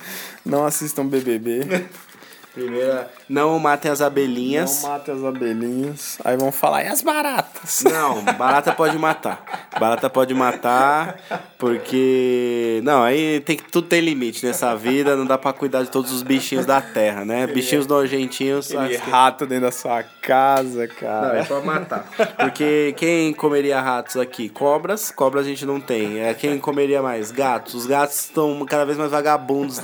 Não 0.44 0.64
assistam 0.64 1.06
BBB. 1.06 1.86
Primeira, 2.54 3.08
não 3.28 3.58
matem 3.58 3.90
as 3.90 4.00
abelhinhas. 4.00 4.82
Não 4.82 4.90
matem 4.90 5.14
as 5.14 5.24
abelhinhas. 5.24 6.18
Aí 6.24 6.36
vão 6.36 6.50
falar, 6.50 6.84
e 6.84 6.88
as 6.88 7.00
baratas? 7.02 7.82
Não, 7.90 8.22
barata 8.34 8.72
pode 8.72 8.98
matar. 8.98 9.68
Barata 9.78 10.10
pode 10.10 10.34
matar, 10.34 11.16
porque. 11.58 12.80
Não, 12.82 13.02
aí 13.02 13.40
tem 13.40 13.56
que 13.56 13.70
tudo 13.70 13.86
tem 13.86 14.00
limite 14.00 14.44
nessa 14.44 14.74
vida, 14.74 15.14
não 15.16 15.24
dá 15.26 15.36
pra 15.38 15.52
cuidar 15.52 15.82
de 15.82 15.90
todos 15.90 16.10
os 16.12 16.22
bichinhos 16.22 16.66
da 16.66 16.80
terra, 16.80 17.24
né? 17.24 17.46
Bichinhos 17.46 17.86
nojentinhos. 17.86 18.70
Aquele 18.74 18.96
acho 18.96 19.04
que- 19.04 19.10
rato 19.10 19.46
dentro 19.46 19.66
da 19.66 19.72
sua 19.72 20.02
casa, 20.02 20.86
Não, 20.86 20.94
cara. 20.94 21.38
é 21.40 21.44
pra 21.44 21.60
matar. 21.60 22.04
Porque 22.38 22.94
quem 22.96 23.32
comeria 23.32 23.80
ratos 23.80 24.16
aqui? 24.16 24.48
Cobras. 24.48 25.10
Cobras 25.10 25.46
a 25.46 25.48
gente 25.48 25.64
não 25.66 25.80
tem. 25.80 26.20
É 26.20 26.34
quem 26.34 26.58
comeria 26.58 27.00
mais? 27.02 27.30
Gatos. 27.30 27.74
Os 27.74 27.86
gatos 27.86 28.16
estão 28.24 28.64
cada 28.66 28.84
vez 28.84 28.98
mais 28.98 29.10
vagabundos. 29.10 29.80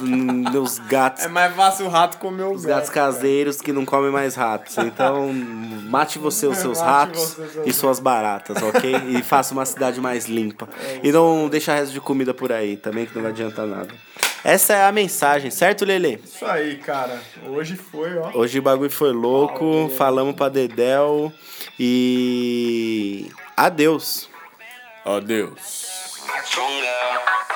Os 0.61 0.79
gatos. 0.79 1.25
É 1.25 1.29
mais 1.29 1.55
fácil 1.55 1.87
o 1.87 1.89
rato 1.89 2.19
comer 2.19 2.45
o 2.45 2.56
Os 2.57 2.65
gatos 2.65 2.91
caseiros 2.91 3.61
que 3.61 3.73
não 3.73 3.85
comem 3.85 4.11
mais 4.11 4.35
ratos. 4.35 4.77
Então, 4.79 5.33
mate 5.33 6.19
você 6.19 6.47
os 6.47 6.57
seus 6.59 6.81
ratos 6.81 7.37
e 7.65 7.73
suas 7.73 8.01
baratas, 8.01 8.63
ok? 8.63 8.97
E 9.17 9.23
faça 9.23 9.53
uma 9.53 9.65
cidade 9.65 10.01
mais 10.01 10.27
limpa. 10.27 10.69
E 11.03 11.13
não 11.13 11.49
deixa 11.49 11.75
resto 11.75 11.93
de 11.93 12.01
comida 12.01 12.33
por 12.35 12.51
aí 12.51 12.77
também, 12.77 13.07
que 13.07 13.15
não 13.15 13.23
vai 13.23 13.31
adiantar 13.31 13.67
nada. 13.67 13.95
Essa 14.43 14.75
é 14.75 14.85
a 14.85 14.93
mensagem, 14.93 15.51
certo, 15.51 15.85
Lele? 15.85 16.21
Isso 16.25 16.45
aí, 16.47 16.77
cara. 16.77 17.21
Hoje 17.49 17.77
foi, 17.77 18.17
ó. 18.17 18.31
Hoje 18.35 18.59
o 18.59 18.63
bagulho 18.63 18.91
foi 18.91 19.13
louco, 19.13 19.91
falamos 19.97 20.35
pra 20.35 20.49
Dedel 20.49 21.33
e. 21.79 23.31
Adeus. 23.57 24.29
Adeus. 25.05 25.97
Stronger. 26.45 27.56